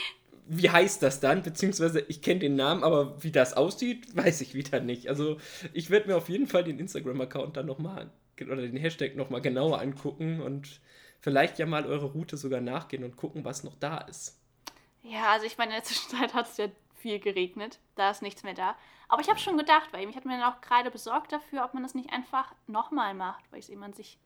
wie 0.53 0.69
heißt 0.69 1.01
das 1.05 1.21
dann? 1.21 1.43
Beziehungsweise 1.45 2.01
ich 2.09 2.23
kenne 2.23 2.41
den 2.41 2.57
Namen, 2.57 2.83
aber 2.83 3.23
wie 3.23 3.31
das 3.31 3.57
aussieht, 3.57 4.17
weiß 4.17 4.41
ich 4.41 4.55
wieder 4.55 4.81
nicht. 4.81 5.09
Also 5.09 5.39
ich 5.73 5.91
werde 5.91 6.09
mir 6.09 6.17
auf 6.17 6.29
jeden 6.29 6.49
Fall 6.49 6.65
den 6.65 6.81
Instagram-Account 6.81 7.57
dann 7.57 7.67
nochmal 7.67 8.11
oder 8.41 8.57
den 8.57 8.77
Hashtag 8.77 9.17
nochmal 9.17 9.43
genauer 9.43 9.81
angucken 9.81 10.41
und 10.41 10.81
vielleicht 11.21 11.59
ja 11.59 11.67
mal 11.67 11.87
eure 11.87 12.07
Route 12.07 12.37
sogar 12.37 12.61
nachgehen 12.61 13.05
und 13.05 13.17
gucken, 13.17 13.45
was 13.45 13.63
noch 13.63 13.77
da 13.77 13.99
ist. 13.99 14.39
Ja, 15.03 15.33
also 15.33 15.47
ich 15.47 15.57
meine, 15.57 15.71
in 15.71 15.77
der 15.77 15.85
Zwischenzeit 15.85 16.35
hat 16.35 16.49
es 16.49 16.57
ja 16.57 16.67
viel 17.01 17.19
geregnet. 17.19 17.81
Da 17.97 18.11
ist 18.11 18.23
nichts 18.23 18.43
mehr 18.43 18.55
da. 18.55 18.77
Aber 19.09 19.21
ich 19.21 19.29
habe 19.29 19.39
schon 19.39 19.59
gedacht, 19.59 19.93
weil 19.93 20.09
ich 20.09 20.17
hatte 20.17 20.29
mir 20.29 20.39
dann 20.39 20.53
auch 20.53 20.61
gerade 20.61 20.91
besorgt 20.91 21.33
dafür, 21.33 21.65
ob 21.65 21.75
man 21.75 21.83
das 21.83 21.95
nicht 21.95 22.13
einfach 22.13 22.55
nochmal 22.67 23.15
macht, 23.15 23.51
weil 23.51 23.59
ich 23.59 23.67
es 23.67 23.71
eben 23.71 23.83
an 23.83 23.93
sich 23.93 24.19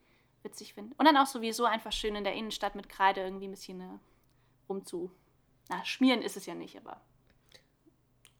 witzig 0.42 0.74
finde. 0.74 0.94
Und 0.98 1.06
dann 1.06 1.16
auch 1.16 1.26
sowieso 1.26 1.64
einfach 1.64 1.92
schön 1.92 2.16
in 2.16 2.24
der 2.24 2.34
Innenstadt 2.34 2.74
mit 2.74 2.88
Kreide 2.88 3.22
irgendwie 3.22 3.48
ein 3.48 3.52
bisschen 3.52 3.80
äh, 3.80 3.98
rumzu 4.68 5.10
na, 5.68 5.84
schmieren 5.84 6.22
ist 6.22 6.36
es 6.36 6.46
ja 6.46 6.54
nicht, 6.54 6.76
aber. 6.76 7.00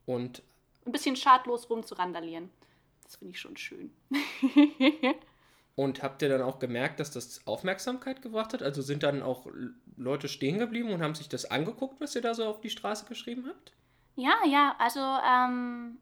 Und. 0.07 0.43
Ein 0.87 0.93
bisschen 0.93 1.17
schadlos 1.17 1.71
rumzurandalieren. 1.71 2.51
Das 3.05 3.17
finde 3.17 3.33
ich 3.33 3.41
schon 3.41 3.57
schön. 3.57 3.91
und 5.77 6.03
habt 6.03 6.21
ihr 6.21 6.29
dann 6.29 6.43
auch 6.43 6.59
gemerkt, 6.59 7.01
dass 7.01 7.11
das 7.11 7.47
Aufmerksamkeit 7.47 8.21
gebracht 8.21 8.53
hat? 8.53 8.63
Also 8.63 8.83
sind 8.83 9.03
dann 9.03 9.23
auch 9.23 9.47
Leute 9.97 10.29
stehen 10.29 10.59
geblieben 10.59 10.93
und 10.93 11.03
haben 11.03 11.15
sich 11.15 11.29
das 11.29 11.47
angeguckt, 11.47 12.01
was 12.01 12.15
ihr 12.15 12.21
da 12.21 12.35
so 12.35 12.45
auf 12.45 12.61
die 12.61 12.69
Straße 12.69 13.07
geschrieben 13.07 13.47
habt? 13.49 13.73
Ja, 14.17 14.35
ja, 14.47 14.75
also 14.79 15.01
ähm, 15.01 15.99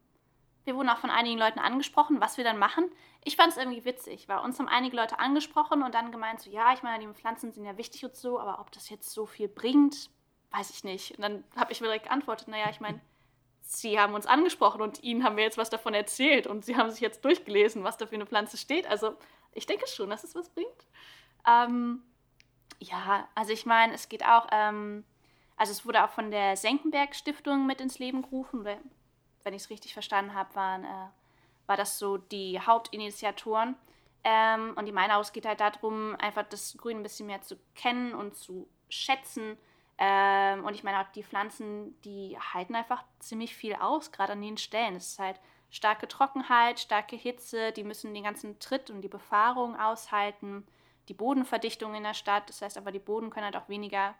wir 0.65 0.77
wurden 0.77 0.91
auch 0.91 0.99
von 0.99 1.11
einigen 1.11 1.39
Leuten 1.39 1.59
angesprochen, 1.59 2.21
was 2.21 2.37
wir 2.37 2.45
dann 2.45 2.59
machen. 2.59 2.91
Ich 3.25 3.37
fand 3.37 3.53
es 3.53 3.59
irgendwie 3.59 3.85
witzig, 3.85 4.29
weil 4.29 4.39
uns 4.39 4.59
haben 4.59 4.69
einige 4.69 4.97
Leute 4.97 5.19
angesprochen 5.19 5.83
und 5.83 5.95
dann 5.95 6.13
gemeint, 6.13 6.41
so 6.41 6.51
ja, 6.51 6.73
ich 6.73 6.83
meine, 6.83 7.05
die 7.05 7.13
Pflanzen 7.15 7.53
sind 7.53 7.65
ja 7.65 7.77
wichtig 7.79 8.05
und 8.05 8.17
so, 8.17 8.39
aber 8.39 8.61
ob 8.61 8.71
das 8.73 8.91
jetzt 8.91 9.11
so 9.11 9.27
viel 9.27 9.49
bringt, 9.49 10.11
weiß 10.51 10.71
ich 10.71 10.85
nicht. 10.85 11.13
Und 11.13 11.23
dann 11.23 11.45
habe 11.57 11.73
ich 11.73 11.81
mir 11.81 11.87
direkt 11.87 12.07
geantwortet, 12.07 12.49
naja, 12.49 12.69
ich 12.71 12.81
meine, 12.81 13.01
Sie 13.65 13.99
haben 13.99 14.15
uns 14.15 14.27
angesprochen 14.27 14.83
und 14.83 15.03
Ihnen 15.03 15.25
haben 15.25 15.37
wir 15.37 15.45
jetzt 15.45 15.57
was 15.57 15.71
davon 15.71 15.95
erzählt 15.95 16.47
und 16.47 16.65
Sie 16.65 16.77
haben 16.77 16.91
sich 16.91 17.01
jetzt 17.01 17.25
durchgelesen, 17.25 17.85
was 17.85 17.97
da 17.97 18.07
für 18.07 18.17
eine 18.17 18.27
Pflanze 18.27 18.57
steht. 18.57 18.87
Also 18.87 19.17
ich 19.53 19.67
denke 19.67 19.87
schon, 19.87 20.11
dass 20.11 20.25
es 20.25 20.35
was 20.35 20.51
bringt. 20.51 20.69
Ähm, 21.49 22.03
ja, 22.81 23.29
also 23.35 23.53
ich 23.53 23.65
meine, 23.65 23.95
es 23.95 24.09
geht 24.09 24.25
auch, 24.25 24.49
ähm, 24.51 25.05
also 25.57 25.73
es 25.73 25.87
wurde 25.87 26.05
auch 26.05 26.11
von 26.11 26.31
der 26.31 26.57
Senckenberg 26.57 27.15
Stiftung 27.15 27.67
mit 27.67 27.81
ins 27.81 27.99
Leben 27.99 28.23
gerufen, 28.23 28.65
wenn 28.65 29.55
ich 29.55 29.63
es 29.63 29.71
richtig 29.71 29.93
verstanden 29.93 30.35
habe, 30.35 30.55
waren, 30.55 30.85
äh, 30.85 31.09
war 31.67 31.77
das 31.77 31.99
so 31.99 32.17
die 32.17 32.61
Hauptinitiatoren. 32.61 33.77
Ähm, 34.25 34.75
und 34.77 34.87
die 34.87 34.93
meinen 34.93 35.11
auch, 35.13 35.21
es 35.21 35.33
geht 35.33 35.47
halt 35.47 35.61
darum, 35.61 36.15
einfach 36.17 36.45
das 36.45 36.77
Grün 36.79 36.99
ein 36.99 37.03
bisschen 37.03 37.27
mehr 37.27 37.43
zu 37.43 37.57
kennen 37.75 38.15
und 38.15 38.37
zu 38.37 38.69
schätzen 38.89 39.57
ähm, 40.05 40.65
und 40.65 40.75
ich 40.75 40.83
meine 40.83 41.01
auch 41.01 41.13
die 41.13 41.23
Pflanzen, 41.23 42.01
die 42.03 42.37
halten 42.37 42.75
einfach 42.75 43.05
ziemlich 43.21 43.55
viel 43.55 43.75
aus, 43.75 44.11
gerade 44.11 44.33
an 44.33 44.43
den 44.43 44.57
Stellen. 44.57 44.97
Es 44.97 45.13
ist 45.13 45.19
halt 45.21 45.39
starke 45.71 46.09
Trockenheit, 46.09 46.81
starke 46.81 47.15
Hitze, 47.15 47.71
die 47.71 47.85
müssen 47.85 48.13
den 48.13 48.25
ganzen 48.25 48.59
Tritt 48.59 48.91
und 48.91 49.03
die 49.03 49.09
Befahrung 49.09 49.79
aushalten, 49.79 50.67
die 51.09 51.15
Bodenverdichtung 51.15 51.95
in 51.95 52.03
der 52.03 52.15
Stadt, 52.15 52.49
das 52.49 52.63
heißt 52.63 52.79
aber, 52.79 52.91
die 52.91 52.99
Boden 52.99 53.31
können 53.31 53.45
halt 53.45 53.57
auch 53.57 53.69
weniger, 53.69 54.15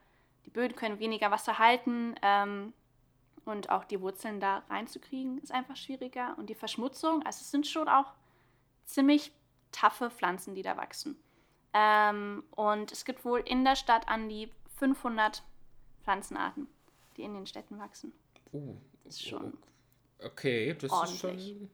die 0.45 0.51
Böden 0.51 0.77
können 0.77 0.99
weniger 0.99 1.31
Wasser 1.31 1.59
halten 1.59 2.15
ähm, 2.23 2.73
und 3.45 3.71
auch 3.71 3.85
die 3.85 4.01
Wurzeln 4.01 4.41
da 4.41 4.59
reinzukriegen 4.69 5.39
ist 5.39 5.53
einfach 5.53 5.77
schwieriger 5.77 6.37
und 6.39 6.49
die 6.49 6.55
Verschmutzung, 6.55 7.25
also 7.25 7.41
es 7.41 7.51
sind 7.51 7.67
schon 7.67 7.89
auch 7.89 8.13
ziemlich 8.85 9.33
taffe 9.73 10.11
Pflanzen, 10.11 10.55
die 10.55 10.63
da 10.63 10.77
wachsen. 10.77 11.17
Ähm, 11.73 12.45
und 12.51 12.93
es 12.93 13.05
gibt 13.05 13.25
wohl 13.25 13.41
in 13.41 13.65
der 13.65 13.77
Stadt 13.77 14.09
an 14.09 14.29
die 14.29 14.51
500 14.77 15.43
Pflanzenarten, 16.03 16.67
die 17.17 17.23
in 17.23 17.35
den 17.35 17.47
Städten 17.47 17.79
wachsen. 17.79 18.13
Uh, 18.53 18.77
das 19.05 19.15
ist 19.15 19.29
schon. 19.29 19.57
Okay, 20.23 20.75
das 20.75 20.91
ordentlich. 20.91 21.23
ist 21.23 21.59
schon. 21.59 21.71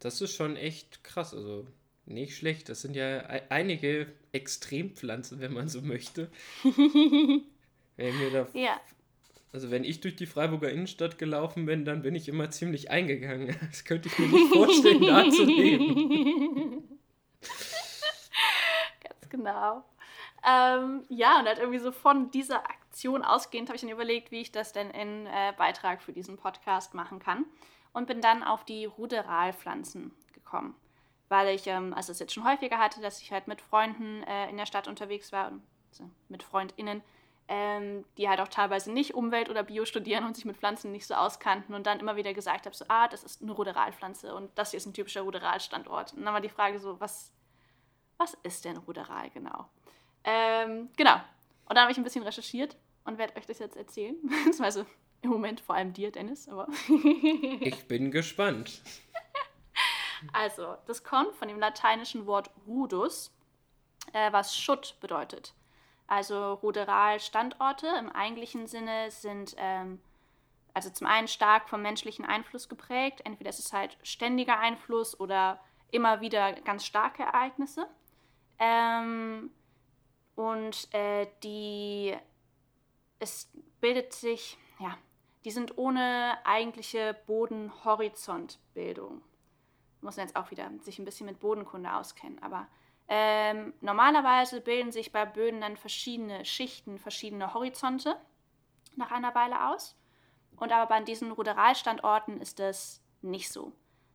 Das 0.00 0.20
ist 0.20 0.34
schon 0.34 0.56
echt 0.56 1.04
krass. 1.04 1.32
Also 1.32 1.66
nicht 2.06 2.36
schlecht. 2.36 2.68
Das 2.68 2.82
sind 2.82 2.94
ja 2.94 3.20
einige 3.48 4.12
Extrempflanzen, 4.32 5.40
wenn 5.40 5.52
man 5.52 5.68
so 5.68 5.80
möchte. 5.80 6.30
wenn 7.96 8.18
wir 8.18 8.30
da 8.30 8.46
ja. 8.58 8.80
Also 9.54 9.70
wenn 9.70 9.84
ich 9.84 10.00
durch 10.00 10.16
die 10.16 10.26
Freiburger 10.26 10.68
Innenstadt 10.68 11.16
gelaufen 11.16 11.64
bin, 11.64 11.84
dann 11.84 12.02
bin 12.02 12.16
ich 12.16 12.28
immer 12.28 12.50
ziemlich 12.50 12.90
eingegangen. 12.90 13.56
Das 13.70 13.84
könnte 13.84 14.08
ich 14.08 14.18
mir 14.18 14.26
nicht 14.26 14.52
vorstellen, 14.52 15.00
da 15.00 15.30
zu 15.30 15.44
leben. 15.44 16.98
Ganz 19.00 19.28
genau. 19.28 19.84
Ähm, 20.44 21.04
ja, 21.08 21.38
und 21.38 21.46
halt 21.46 21.58
irgendwie 21.58 21.78
so 21.78 21.92
von 21.92 22.32
dieser 22.32 22.68
Aktion 22.68 23.22
ausgehend 23.22 23.68
habe 23.68 23.76
ich 23.76 23.82
dann 23.82 23.90
überlegt, 23.90 24.32
wie 24.32 24.40
ich 24.40 24.50
das 24.50 24.72
denn 24.72 24.90
in 24.90 25.26
äh, 25.26 25.52
Beitrag 25.56 26.02
für 26.02 26.12
diesen 26.12 26.36
Podcast 26.36 26.94
machen 26.94 27.20
kann. 27.20 27.46
Und 27.92 28.08
bin 28.08 28.20
dann 28.20 28.42
auf 28.42 28.64
die 28.64 28.86
Ruderalpflanzen 28.86 30.10
gekommen. 30.32 30.74
Weil 31.28 31.54
ich, 31.54 31.68
ähm, 31.68 31.94
also 31.94 32.10
es 32.10 32.18
jetzt 32.18 32.34
schon 32.34 32.44
häufiger 32.44 32.78
hatte, 32.78 33.00
dass 33.00 33.22
ich 33.22 33.30
halt 33.30 33.46
mit 33.46 33.60
Freunden 33.60 34.24
äh, 34.24 34.50
in 34.50 34.56
der 34.56 34.66
Stadt 34.66 34.88
unterwegs 34.88 35.30
war, 35.30 35.52
also 35.90 36.10
mit 36.28 36.42
FreundInnen, 36.42 37.02
ähm, 37.48 38.04
die 38.16 38.28
halt 38.28 38.40
auch 38.40 38.48
teilweise 38.48 38.90
nicht 38.92 39.14
Umwelt 39.14 39.50
oder 39.50 39.62
Bio 39.62 39.84
studieren 39.84 40.24
und 40.24 40.34
sich 40.34 40.44
mit 40.44 40.56
Pflanzen 40.56 40.92
nicht 40.92 41.06
so 41.06 41.14
auskannten 41.14 41.74
und 41.74 41.86
dann 41.86 42.00
immer 42.00 42.16
wieder 42.16 42.32
gesagt 42.32 42.66
habe, 42.66 42.74
so, 42.74 42.84
ah, 42.88 43.08
das 43.08 43.22
ist 43.22 43.42
eine 43.42 43.52
Ruderalpflanze 43.52 44.34
und 44.34 44.50
das 44.54 44.70
hier 44.70 44.78
ist 44.78 44.86
ein 44.86 44.94
typischer 44.94 45.22
Ruderalstandort. 45.22 46.14
Und 46.14 46.24
dann 46.24 46.32
war 46.32 46.40
die 46.40 46.48
Frage 46.48 46.78
so, 46.78 46.98
was, 47.00 47.32
was 48.16 48.34
ist 48.42 48.64
denn 48.64 48.78
Ruderal 48.78 49.30
genau? 49.30 49.68
Ähm, 50.24 50.88
genau. 50.96 51.16
Und 51.66 51.76
da 51.76 51.82
habe 51.82 51.92
ich 51.92 51.98
ein 51.98 52.04
bisschen 52.04 52.22
recherchiert 52.22 52.76
und 53.04 53.18
werde 53.18 53.36
euch 53.36 53.46
das 53.46 53.58
jetzt 53.58 53.76
erzählen. 53.76 54.16
Beziehungsweise 54.22 54.86
im 55.20 55.30
Moment 55.30 55.60
vor 55.60 55.74
allem 55.74 55.92
dir, 55.92 56.10
Dennis, 56.10 56.48
aber. 56.48 56.68
ich 57.60 57.86
bin 57.88 58.10
gespannt. 58.10 58.82
Also, 60.32 60.76
das 60.86 61.04
kommt 61.04 61.34
von 61.34 61.48
dem 61.48 61.58
lateinischen 61.58 62.26
Wort 62.26 62.50
rudus, 62.66 63.30
äh, 64.14 64.32
was 64.32 64.56
Schutt 64.56 64.96
bedeutet. 65.00 65.52
Also 66.06 66.54
Ruderal-Standorte 66.54 67.86
im 67.98 68.10
eigentlichen 68.10 68.66
Sinne 68.66 69.10
sind 69.10 69.54
ähm, 69.58 70.00
also 70.74 70.90
zum 70.90 71.06
einen 71.06 71.28
stark 71.28 71.68
vom 71.68 71.82
menschlichen 71.82 72.24
Einfluss 72.24 72.68
geprägt. 72.68 73.20
Entweder 73.24 73.50
ist 73.50 73.60
es 73.60 73.72
halt 73.72 73.96
ständiger 74.02 74.58
Einfluss 74.58 75.18
oder 75.18 75.60
immer 75.90 76.20
wieder 76.20 76.52
ganz 76.52 76.84
starke 76.84 77.22
Ereignisse. 77.22 77.88
Ähm, 78.58 79.50
und 80.34 80.92
äh, 80.92 81.28
die, 81.44 82.14
es 83.20 83.50
bildet 83.80 84.12
sich, 84.12 84.58
ja, 84.80 84.98
die 85.44 85.52
sind 85.52 85.78
ohne 85.78 86.38
eigentliche 86.44 87.16
Bodenhorizontbildung. 87.26 89.22
Muss 90.00 90.16
jetzt 90.16 90.36
auch 90.36 90.50
wieder 90.50 90.70
sich 90.80 90.98
ein 90.98 91.04
bisschen 91.04 91.26
mit 91.26 91.38
Bodenkunde 91.40 91.94
auskennen, 91.94 92.42
aber 92.42 92.66
ähm, 93.08 93.74
normalerweise 93.80 94.60
bilden 94.60 94.92
sich 94.92 95.10
bei 95.12 95.24
Böden 95.26 95.60
dann 95.60 95.76
verschiedene 95.76 96.44
Schichten, 96.44 96.98
verschiedene 96.98 97.54
Horizonte 97.54 98.16
nach 98.96 99.10
einer 99.10 99.34
Weile 99.34 99.70
aus. 99.70 99.96
Und 100.56 100.70
aber 100.72 100.86
bei 100.86 101.00
diesen 101.00 101.32
Ruderalstandorten 101.32 102.40
ist 102.40 102.60
das 102.60 103.02
nicht 103.20 103.50
so. 103.50 103.72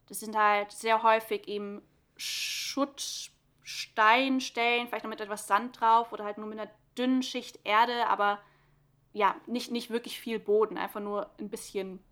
Das 0.07 0.19
sind 0.19 0.37
halt 0.37 0.71
sehr 0.71 1.03
häufig 1.03 1.47
eben 1.47 1.81
Schuttsteinstellen, 2.15 4.87
vielleicht 4.87 5.03
noch 5.03 5.11
mit 5.11 5.21
etwas 5.21 5.47
Sand 5.47 5.79
drauf 5.79 6.11
oder 6.11 6.23
halt 6.23 6.37
nur 6.37 6.47
mit 6.47 6.59
einer 6.59 6.71
dünnen 6.97 7.21
Schicht 7.21 7.59
Erde, 7.63 8.07
aber 8.07 8.39
ja, 9.13 9.35
nicht, 9.45 9.71
nicht 9.71 9.89
wirklich 9.89 10.19
viel 10.19 10.39
Boden, 10.39 10.77
einfach 10.77 11.01
nur 11.01 11.29
ein 11.39 11.49
bisschen 11.49 12.03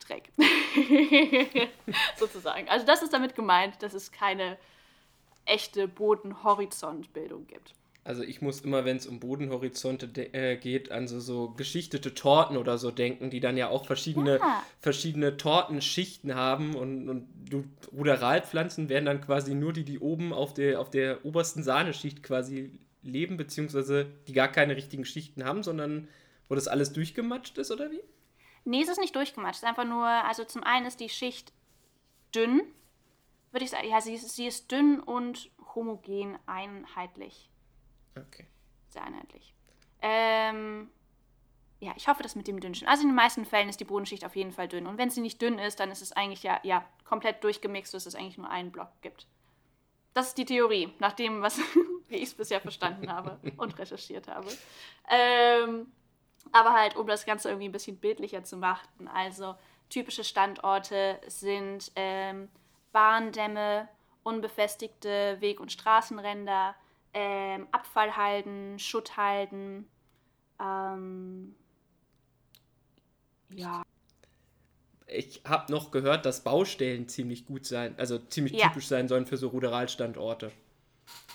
Dreck. 0.00 0.30
Sozusagen. 2.16 2.68
Also 2.68 2.86
das 2.86 3.02
ist 3.02 3.12
damit 3.12 3.34
gemeint, 3.34 3.82
dass 3.82 3.94
es 3.94 4.12
keine 4.12 4.58
echte 5.50 5.88
Bodenhorizontbildung 5.88 7.46
gibt. 7.46 7.74
Also 8.02 8.22
ich 8.22 8.40
muss 8.40 8.62
immer, 8.62 8.86
wenn 8.86 8.96
es 8.96 9.06
um 9.06 9.20
Bodenhorizonte 9.20 10.06
äh, 10.32 10.56
geht, 10.56 10.90
an 10.90 11.06
so, 11.06 11.20
so 11.20 11.50
geschichtete 11.50 12.14
Torten 12.14 12.56
oder 12.56 12.78
so 12.78 12.90
denken, 12.90 13.28
die 13.28 13.40
dann 13.40 13.58
ja 13.58 13.68
auch 13.68 13.84
verschiedene, 13.84 14.38
ja. 14.38 14.62
verschiedene 14.80 15.36
Tortenschichten 15.36 16.34
haben 16.34 16.74
und, 16.74 17.10
und 17.10 17.28
du, 17.50 17.64
Ruderalpflanzen 17.92 18.88
werden 18.88 19.04
dann 19.04 19.20
quasi 19.20 19.54
nur 19.54 19.74
die, 19.74 19.84
die 19.84 19.98
oben 19.98 20.32
auf 20.32 20.54
der, 20.54 20.80
auf 20.80 20.90
der 20.90 21.24
obersten 21.26 21.62
Sahneschicht 21.62 22.22
quasi 22.22 22.70
leben, 23.02 23.36
beziehungsweise 23.36 24.06
die 24.26 24.32
gar 24.32 24.48
keine 24.48 24.76
richtigen 24.76 25.04
Schichten 25.04 25.44
haben, 25.44 25.62
sondern 25.62 26.08
wo 26.48 26.54
das 26.54 26.68
alles 26.68 26.92
durchgematscht 26.94 27.58
ist, 27.58 27.70
oder 27.70 27.90
wie? 27.90 28.00
Nee, 28.64 28.82
es 28.82 28.88
ist 28.88 29.00
nicht 29.00 29.14
durchgematscht. 29.14 29.56
Es 29.56 29.62
ist 29.62 29.68
einfach 29.68 29.86
nur, 29.86 30.06
also 30.06 30.44
zum 30.44 30.62
einen 30.64 30.86
ist 30.86 31.00
die 31.00 31.08
Schicht 31.08 31.52
dünn, 32.34 32.62
würde 33.50 33.64
ich 33.64 33.70
sagen. 33.70 33.88
Ja, 33.88 34.00
sie 34.00 34.14
ist, 34.14 34.28
sie 34.34 34.46
ist 34.46 34.70
dünn 34.70 35.00
und 35.00 35.50
homogen 35.74 36.38
einheitlich. 36.46 37.50
Okay. 38.16 38.46
Sehr 38.88 39.04
einheitlich. 39.04 39.54
Ähm, 40.02 40.90
ja, 41.80 41.92
ich 41.96 42.08
hoffe, 42.08 42.22
das 42.22 42.36
mit 42.36 42.46
dem 42.46 42.60
Dünnchen. 42.60 42.88
Also 42.88 43.02
in 43.02 43.08
den 43.08 43.16
meisten 43.16 43.44
Fällen 43.44 43.68
ist 43.68 43.80
die 43.80 43.84
Bodenschicht 43.84 44.24
auf 44.24 44.36
jeden 44.36 44.52
Fall 44.52 44.68
dünn. 44.68 44.86
Und 44.86 44.98
wenn 44.98 45.10
sie 45.10 45.20
nicht 45.20 45.40
dünn 45.40 45.58
ist, 45.58 45.80
dann 45.80 45.90
ist 45.90 46.02
es 46.02 46.12
eigentlich 46.12 46.42
ja, 46.42 46.60
ja 46.62 46.84
komplett 47.04 47.42
durchgemixt, 47.42 47.94
dass 47.94 48.06
es 48.06 48.14
eigentlich 48.14 48.38
nur 48.38 48.50
einen 48.50 48.70
Block 48.70 48.90
gibt. 49.00 49.26
Das 50.12 50.28
ist 50.28 50.38
die 50.38 50.44
Theorie, 50.44 50.92
nach 50.98 51.12
dem, 51.12 51.40
was 51.40 51.58
wie 52.08 52.16
ich 52.16 52.24
es 52.24 52.34
bisher 52.34 52.60
verstanden 52.60 53.10
habe 53.10 53.38
und 53.56 53.78
recherchiert 53.78 54.28
habe. 54.28 54.48
Ähm, 55.08 55.92
aber 56.52 56.72
halt, 56.72 56.96
um 56.96 57.06
das 57.06 57.24
Ganze 57.24 57.48
irgendwie 57.48 57.68
ein 57.68 57.72
bisschen 57.72 57.98
bildlicher 57.98 58.44
zu 58.44 58.56
machen. 58.56 59.08
Also 59.08 59.54
typische 59.88 60.24
Standorte 60.24 61.20
sind 61.28 61.92
ähm, 61.96 62.48
Bahndämme, 62.92 63.88
unbefestigte 64.22 65.40
Weg- 65.40 65.60
und 65.60 65.72
Straßenränder, 65.72 66.74
ähm, 67.12 67.66
Abfallhalden, 67.72 68.78
Schutthalden. 68.78 69.88
Ähm, 70.60 71.54
ja. 73.50 73.82
Ich 75.06 75.42
habe 75.44 75.72
noch 75.72 75.90
gehört, 75.90 76.24
dass 76.24 76.44
Baustellen 76.44 77.08
ziemlich 77.08 77.46
gut 77.46 77.66
sein, 77.66 77.94
also 77.98 78.18
ziemlich 78.18 78.52
ja. 78.52 78.68
typisch 78.68 78.86
sein 78.86 79.08
sollen 79.08 79.26
für 79.26 79.36
so 79.36 79.48
Ruderalstandorte. 79.48 80.52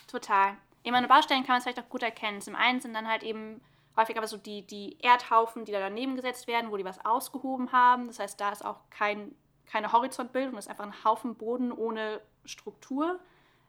Total. 0.08 0.56
Ich 0.84 0.91
meine, 0.91 1.08
Baustellen 1.08 1.41
kann 1.41 1.54
man 1.54 1.58
es 1.58 1.63
vielleicht 1.63 1.80
auch 1.80 1.89
gut 1.89 2.04
erkennen. 2.04 2.41
Zum 2.41 2.56
einen 2.56 2.80
sind 2.80 2.94
dann 2.94 3.08
halt 3.08 3.24
eben 3.24 3.60
häufig 3.98 4.18
aber 4.18 4.28
so 4.28 4.38
die, 4.38 4.65
die 4.65 4.98
Erdhaufen, 5.02 5.65
die 5.65 5.72
da 5.72 5.80
daneben 5.80 6.15
gesetzt 6.15 6.48
werden, 6.48 6.72
wo 6.72 6.78
die 6.78 6.86
was 6.86 7.04
ausgehoben 7.04 7.72
haben. 7.72 8.08
Das 8.08 8.20
heißt, 8.20 8.39
da 8.39 8.52
ist 8.52 8.63
auch 8.63 8.80
kein, 8.89 9.36
keine 9.67 9.91
Horizontbildung, 9.91 10.56
das 10.56 10.65
ist 10.65 10.71
einfach 10.71 10.86
ein 10.86 11.04
Haufen 11.04 11.36
Boden 11.36 11.71
ohne 11.71 12.21
Struktur. 12.45 13.19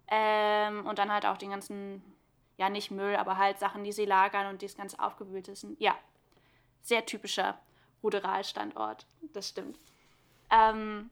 Ähm, 0.08 0.86
und 0.86 0.98
dann 0.98 1.12
halt 1.12 1.26
auch 1.26 1.36
den 1.36 1.50
ganzen 1.50 2.02
ja 2.56 2.70
nicht 2.70 2.90
Müll, 2.90 3.16
aber 3.16 3.36
halt 3.36 3.58
Sachen, 3.58 3.84
die 3.84 3.92
sie 3.92 4.04
lagern 4.04 4.46
und 4.46 4.62
die 4.62 4.66
das 4.66 4.76
Ganze 4.76 4.98
aufgewühlt 4.98 5.48
ist. 5.48 5.66
Ja, 5.78 5.94
sehr 6.82 7.04
typischer 7.04 7.58
Ruderalstandort, 8.02 9.06
das 9.32 9.48
stimmt. 9.48 9.78
Ähm, 10.50 11.10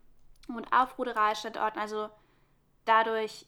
und 0.48 0.72
auf 0.72 0.98
Ruderalstandorten, 0.98 1.80
also 1.80 2.08
dadurch, 2.84 3.46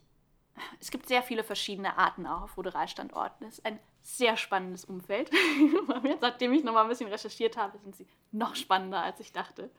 es 0.81 0.91
gibt 0.91 1.07
sehr 1.07 1.23
viele 1.23 1.45
verschiedene 1.45 1.97
Arten 1.97 2.27
auch 2.27 2.43
auf 2.43 2.57
Ruderalstandorten. 2.57 3.47
Es 3.47 3.59
ist 3.59 3.67
ein 3.67 3.79
sehr 4.03 4.37
spannendes 4.37 4.85
Umfeld. 4.85 5.31
Seitdem 6.21 6.53
ich 6.53 6.65
nochmal 6.65 6.85
ein 6.85 6.89
bisschen 6.89 7.09
recherchiert 7.11 7.57
habe, 7.57 7.79
sind 7.79 7.97
sie 7.97 8.07
noch 8.33 8.55
spannender, 8.55 9.03
als 9.03 9.21
ich 9.21 9.33
dachte. 9.33 9.71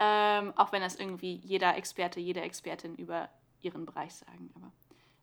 Ähm, 0.00 0.52
auch 0.56 0.72
wenn 0.72 0.82
das 0.82 0.96
irgendwie 0.96 1.34
jeder 1.36 1.76
Experte, 1.76 2.20
jede 2.20 2.40
Expertin 2.40 2.94
über 2.94 3.28
ihren 3.60 3.84
Bereich 3.84 4.14
sagen. 4.14 4.50
Aber 4.54 4.70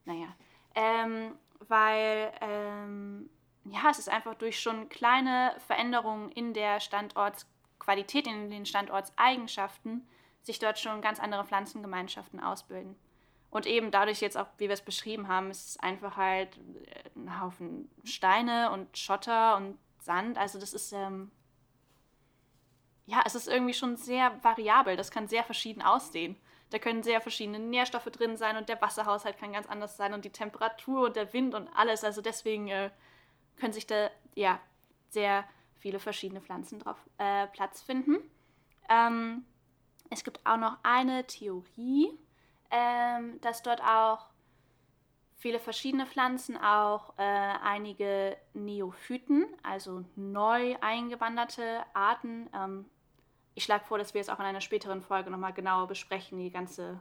naja. 0.04 0.28
Ähm, 0.74 1.38
weil 1.68 2.32
ähm, 2.42 3.30
ja, 3.64 3.90
es 3.90 3.98
ist 3.98 4.08
einfach 4.08 4.34
durch 4.34 4.60
schon 4.60 4.88
kleine 4.88 5.54
Veränderungen 5.66 6.30
in 6.30 6.52
der 6.52 6.80
Standortsqualität, 6.80 8.26
in 8.26 8.50
den 8.50 8.66
Standortseigenschaften, 8.66 10.06
sich 10.42 10.58
dort 10.58 10.78
schon 10.78 11.00
ganz 11.00 11.18
andere 11.18 11.44
Pflanzengemeinschaften 11.44 12.40
ausbilden. 12.40 12.96
Und 13.50 13.66
eben 13.66 13.90
dadurch 13.90 14.20
jetzt 14.20 14.36
auch, 14.36 14.46
wie 14.58 14.68
wir 14.68 14.74
es 14.74 14.82
beschrieben 14.82 15.28
haben, 15.28 15.50
ist 15.50 15.70
es 15.70 15.80
einfach 15.80 16.16
halt 16.16 16.56
äh, 16.56 17.18
ein 17.18 17.40
Haufen 17.40 17.90
Steine 18.04 18.70
und 18.70 18.96
Schotter 18.98 19.56
und 19.56 19.78
Sand. 19.98 20.38
Also 20.38 20.60
das 20.60 20.72
ist, 20.72 20.92
ähm, 20.92 21.30
ja, 23.06 23.22
es 23.24 23.34
ist 23.34 23.48
irgendwie 23.48 23.74
schon 23.74 23.96
sehr 23.96 24.42
variabel. 24.42 24.96
Das 24.96 25.10
kann 25.10 25.28
sehr 25.28 25.44
verschieden 25.44 25.82
aussehen. 25.82 26.36
Da 26.70 26.78
können 26.78 27.04
sehr 27.04 27.20
verschiedene 27.20 27.60
Nährstoffe 27.60 28.06
drin 28.06 28.36
sein 28.36 28.56
und 28.56 28.68
der 28.68 28.82
Wasserhaushalt 28.82 29.38
kann 29.38 29.52
ganz 29.52 29.68
anders 29.68 29.96
sein 29.96 30.12
und 30.12 30.24
die 30.24 30.30
Temperatur 30.30 31.06
und 31.06 31.16
der 31.16 31.32
Wind 31.32 31.54
und 31.54 31.68
alles. 31.76 32.02
Also 32.02 32.20
deswegen 32.20 32.66
äh, 32.68 32.90
können 33.56 33.72
sich 33.72 33.86
da 33.86 34.10
ja 34.34 34.58
sehr 35.08 35.44
viele 35.78 36.00
verschiedene 36.00 36.40
Pflanzen 36.40 36.80
drauf 36.80 36.98
äh, 37.18 37.46
Platz 37.48 37.80
finden. 37.82 38.18
Ähm, 38.88 39.44
es 40.10 40.24
gibt 40.24 40.44
auch 40.44 40.56
noch 40.56 40.78
eine 40.82 41.24
Theorie, 41.26 42.18
ähm, 42.72 43.40
dass 43.40 43.62
dort 43.62 43.80
auch 43.80 44.26
viele 45.36 45.60
verschiedene 45.60 46.06
Pflanzen, 46.06 46.56
auch 46.56 47.16
äh, 47.18 47.22
einige 47.22 48.36
Neophyten, 48.54 49.46
also 49.62 50.04
neu 50.16 50.76
eingewanderte 50.80 51.84
Arten, 51.94 52.48
ähm, 52.52 52.86
ich 53.56 53.64
schlage 53.64 53.86
vor, 53.86 53.96
dass 53.96 54.12
wir 54.12 54.20
es 54.20 54.28
auch 54.28 54.38
in 54.38 54.44
einer 54.44 54.60
späteren 54.60 55.00
Folge 55.00 55.30
nochmal 55.30 55.54
genauer 55.54 55.88
besprechen, 55.88 56.38
die 56.38 56.50
ganze 56.50 57.00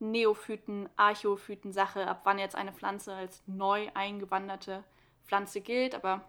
Neophyten, 0.00 0.86
Archophyten-Sache, 0.96 2.06
ab 2.06 2.20
wann 2.24 2.38
jetzt 2.38 2.54
eine 2.54 2.74
Pflanze 2.74 3.14
als 3.14 3.42
neu 3.46 3.88
eingewanderte 3.94 4.84
Pflanze 5.24 5.62
gilt. 5.62 5.94
Aber 5.94 6.20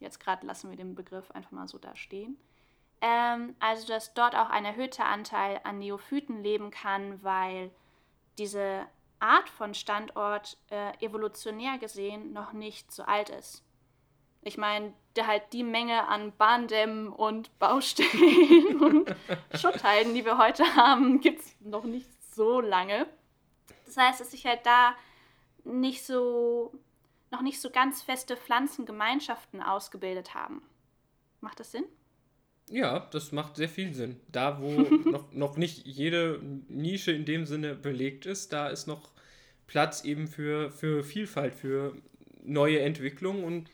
jetzt 0.00 0.18
gerade 0.18 0.44
lassen 0.44 0.70
wir 0.70 0.76
den 0.76 0.96
Begriff 0.96 1.30
einfach 1.30 1.52
mal 1.52 1.68
so 1.68 1.78
da 1.78 1.94
stehen. 1.94 2.36
Ähm, 3.00 3.54
also, 3.60 3.86
dass 3.86 4.12
dort 4.12 4.34
auch 4.34 4.50
ein 4.50 4.64
erhöhter 4.64 5.04
Anteil 5.04 5.60
an 5.62 5.78
Neophyten 5.78 6.42
leben 6.42 6.72
kann, 6.72 7.22
weil 7.22 7.70
diese 8.38 8.86
Art 9.20 9.48
von 9.48 9.72
Standort 9.74 10.58
äh, 10.70 10.92
evolutionär 11.04 11.78
gesehen 11.78 12.32
noch 12.32 12.52
nicht 12.52 12.90
so 12.90 13.04
alt 13.04 13.30
ist. 13.30 13.62
Ich 14.42 14.58
meine, 14.58 14.92
halt 15.20 15.42
die 15.52 15.62
Menge 15.62 16.08
an 16.08 16.32
Bahndämmen 16.36 17.08
und 17.08 17.56
Baustellen 17.58 18.80
und 18.80 19.14
Schutthalden, 19.54 20.14
die 20.14 20.24
wir 20.24 20.38
heute 20.38 20.64
haben, 20.74 21.20
gibt 21.20 21.40
es 21.40 21.54
noch 21.60 21.84
nicht 21.84 22.08
so 22.34 22.60
lange. 22.60 23.06
Das 23.86 23.96
heißt, 23.96 24.20
dass 24.20 24.30
sich 24.30 24.46
halt 24.46 24.60
da 24.64 24.94
nicht 25.64 26.04
so, 26.04 26.72
noch 27.30 27.42
nicht 27.42 27.60
so 27.60 27.70
ganz 27.70 28.02
feste 28.02 28.36
Pflanzengemeinschaften 28.36 29.62
ausgebildet 29.62 30.34
haben. 30.34 30.62
Macht 31.40 31.60
das 31.60 31.72
Sinn? 31.72 31.84
Ja, 32.70 33.00
das 33.10 33.32
macht 33.32 33.56
sehr 33.56 33.68
viel 33.68 33.92
Sinn. 33.92 34.20
Da, 34.30 34.60
wo 34.60 34.70
noch, 35.10 35.32
noch 35.32 35.56
nicht 35.56 35.86
jede 35.86 36.40
Nische 36.68 37.12
in 37.12 37.24
dem 37.24 37.46
Sinne 37.46 37.74
belegt 37.74 38.26
ist, 38.26 38.52
da 38.52 38.68
ist 38.68 38.86
noch 38.86 39.10
Platz 39.66 40.04
eben 40.04 40.26
für, 40.26 40.70
für 40.70 41.04
Vielfalt, 41.04 41.54
für 41.54 41.96
neue 42.42 42.80
Entwicklungen 42.80 43.44
und 43.44 43.70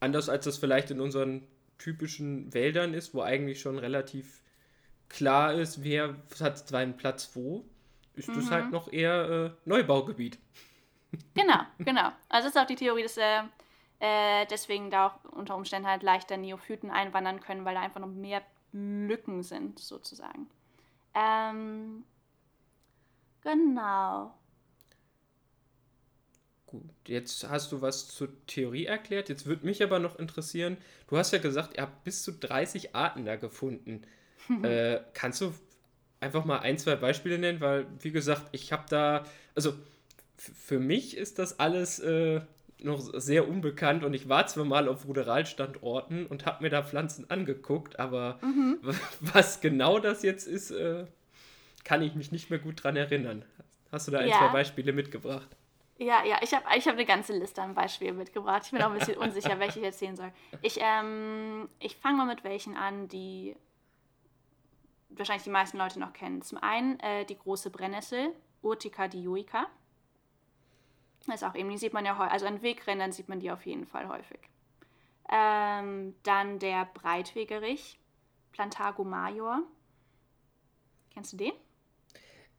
anders 0.00 0.28
als 0.28 0.44
das 0.44 0.58
vielleicht 0.58 0.90
in 0.90 1.00
unseren 1.00 1.46
typischen 1.78 2.52
Wäldern 2.54 2.94
ist, 2.94 3.14
wo 3.14 3.22
eigentlich 3.22 3.60
schon 3.60 3.78
relativ 3.78 4.42
klar 5.08 5.54
ist, 5.54 5.84
wer 5.84 6.16
hat 6.40 6.68
seinen 6.68 6.96
Platz 6.96 7.30
wo, 7.34 7.64
ist 8.14 8.28
mhm. 8.28 8.34
das 8.34 8.50
halt 8.50 8.70
noch 8.70 8.92
eher 8.92 9.30
äh, 9.64 9.68
Neubaugebiet. 9.68 10.38
Genau, 11.34 11.60
genau. 11.78 12.10
Also 12.28 12.48
ist 12.48 12.58
auch 12.58 12.66
die 12.66 12.76
Theorie, 12.76 13.02
dass 13.02 13.16
äh, 13.16 13.42
äh, 14.00 14.46
deswegen 14.50 14.90
da 14.90 15.08
auch 15.08 15.24
unter 15.32 15.56
Umständen 15.56 15.88
halt 15.88 16.02
leichter 16.02 16.36
Neophyten 16.36 16.90
einwandern 16.90 17.40
können, 17.40 17.64
weil 17.64 17.74
da 17.74 17.80
einfach 17.80 18.00
noch 18.00 18.08
mehr 18.08 18.42
Lücken 18.72 19.42
sind, 19.42 19.78
sozusagen. 19.78 20.48
Ähm, 21.14 22.04
genau. 23.42 24.34
Gut, 26.66 26.82
jetzt 27.06 27.48
hast 27.48 27.70
du 27.70 27.80
was 27.80 28.08
zur 28.08 28.28
Theorie 28.46 28.86
erklärt. 28.86 29.28
Jetzt 29.28 29.46
würde 29.46 29.64
mich 29.64 29.82
aber 29.82 30.00
noch 30.00 30.18
interessieren, 30.18 30.76
du 31.08 31.16
hast 31.16 31.32
ja 31.32 31.38
gesagt, 31.38 31.76
ihr 31.76 31.82
habt 31.82 32.02
bis 32.02 32.22
zu 32.22 32.32
30 32.32 32.94
Arten 32.94 33.24
da 33.24 33.36
gefunden. 33.36 34.02
äh, 34.62 34.98
kannst 35.14 35.40
du 35.40 35.54
einfach 36.18 36.44
mal 36.44 36.58
ein, 36.58 36.76
zwei 36.78 36.96
Beispiele 36.96 37.38
nennen? 37.38 37.60
Weil, 37.60 37.86
wie 38.00 38.10
gesagt, 38.10 38.48
ich 38.50 38.72
habe 38.72 38.84
da, 38.88 39.24
also 39.54 39.74
für 40.36 40.80
mich 40.80 41.16
ist 41.16 41.38
das 41.38 41.60
alles 41.60 42.00
äh, 42.00 42.40
noch 42.78 43.00
sehr 43.14 43.48
unbekannt 43.48 44.04
und 44.04 44.12
ich 44.12 44.28
war 44.28 44.46
zwar 44.46 44.64
mal 44.64 44.88
auf 44.88 45.06
Ruderalstandorten 45.06 46.26
und 46.26 46.46
habe 46.46 46.64
mir 46.64 46.70
da 46.70 46.82
Pflanzen 46.82 47.30
angeguckt, 47.30 47.98
aber 47.98 48.38
mhm. 48.42 48.78
was 49.20 49.60
genau 49.60 49.98
das 49.98 50.22
jetzt 50.22 50.46
ist, 50.46 50.72
äh, 50.72 51.04
kann 51.84 52.02
ich 52.02 52.14
mich 52.16 52.32
nicht 52.32 52.50
mehr 52.50 52.58
gut 52.58 52.82
dran 52.82 52.96
erinnern. 52.96 53.44
Hast 53.92 54.08
du 54.08 54.12
da 54.12 54.18
ein, 54.18 54.28
ja. 54.28 54.38
zwei 54.38 54.48
Beispiele 54.48 54.92
mitgebracht? 54.92 55.48
Ja, 55.98 56.24
ja, 56.24 56.38
ich 56.42 56.52
habe 56.52 56.64
ich 56.76 56.86
hab 56.86 56.94
eine 56.94 57.06
ganze 57.06 57.32
Liste 57.32 57.62
an 57.62 57.74
Beispielen 57.74 58.18
mitgebracht. 58.18 58.62
Ich 58.66 58.70
bin 58.70 58.82
auch 58.82 58.90
ein 58.90 58.98
bisschen 58.98 59.16
unsicher, 59.18 59.58
welche 59.58 59.78
ich 59.78 59.84
erzählen 59.84 60.16
soll. 60.16 60.30
Ich, 60.60 60.78
ähm, 60.80 61.68
ich 61.78 61.96
fange 61.96 62.18
mal 62.18 62.26
mit 62.26 62.44
welchen 62.44 62.76
an, 62.76 63.08
die 63.08 63.56
wahrscheinlich 65.08 65.44
die 65.44 65.50
meisten 65.50 65.78
Leute 65.78 65.98
noch 65.98 66.12
kennen. 66.12 66.42
Zum 66.42 66.58
einen 66.58 67.00
äh, 67.00 67.24
die 67.24 67.38
große 67.38 67.70
Brennnessel, 67.70 68.34
Urtica 68.62 69.08
dioica. 69.08 69.66
Das 71.24 71.36
ist 71.36 71.44
auch 71.44 71.54
eben, 71.54 71.70
die 71.70 71.78
sieht 71.78 71.94
man 71.94 72.04
ja 72.04 72.18
häufig, 72.18 72.32
also 72.32 72.46
an 72.46 72.62
Wegrändern 72.62 73.12
sieht 73.12 73.28
man 73.28 73.40
die 73.40 73.50
auf 73.50 73.64
jeden 73.64 73.86
Fall 73.86 74.08
häufig. 74.08 74.38
Ähm, 75.30 76.14
dann 76.22 76.58
der 76.58 76.84
Breitwegerich, 76.84 77.98
Plantago 78.52 79.02
major. 79.02 79.62
Kennst 81.12 81.32
du 81.32 81.36
den? 81.38 81.52